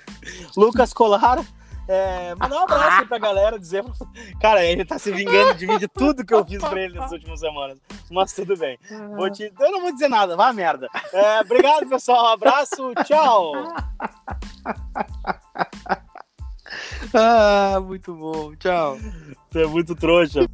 Lucas 0.57 0.93
Colar, 0.93 1.45
é, 1.88 2.36
mandar 2.36 2.58
um 2.58 2.64
abraço 2.64 3.02
aí 3.02 3.06
pra 3.06 3.18
galera, 3.18 3.60
dizer. 3.60 3.84
Cara, 4.40 4.64
ele 4.64 4.86
tá 4.86 4.98
se 4.98 5.12
vingando 5.12 5.54
de 5.56 5.68
mim 5.68 5.78
de 5.78 5.88
tudo 5.88 6.26
que 6.26 6.34
eu 6.34 6.46
fiz 6.46 6.60
pra 6.60 6.82
ele 6.82 6.98
nas 6.98 7.12
últimas 7.12 7.40
semanas. 7.40 7.78
Mas 8.10 8.34
tudo 8.34 8.58
bem. 8.58 8.78
Vou 9.16 9.30
te... 9.30 9.52
Eu 9.60 9.72
não 9.72 9.82
vou 9.82 9.92
dizer 9.92 10.08
nada, 10.08 10.36
vá 10.36 10.52
merda. 10.52 10.88
É, 11.14 11.42
obrigado, 11.42 11.88
pessoal. 11.88 12.26
Um 12.26 12.34
abraço, 12.34 12.94
tchau. 13.06 13.54
Ah, 17.14 17.80
muito 17.80 18.14
bom. 18.14 18.56
Tchau. 18.56 18.98
Você 19.50 19.64
é 19.64 19.68
muito 19.68 19.96
trouxa. 19.96 20.46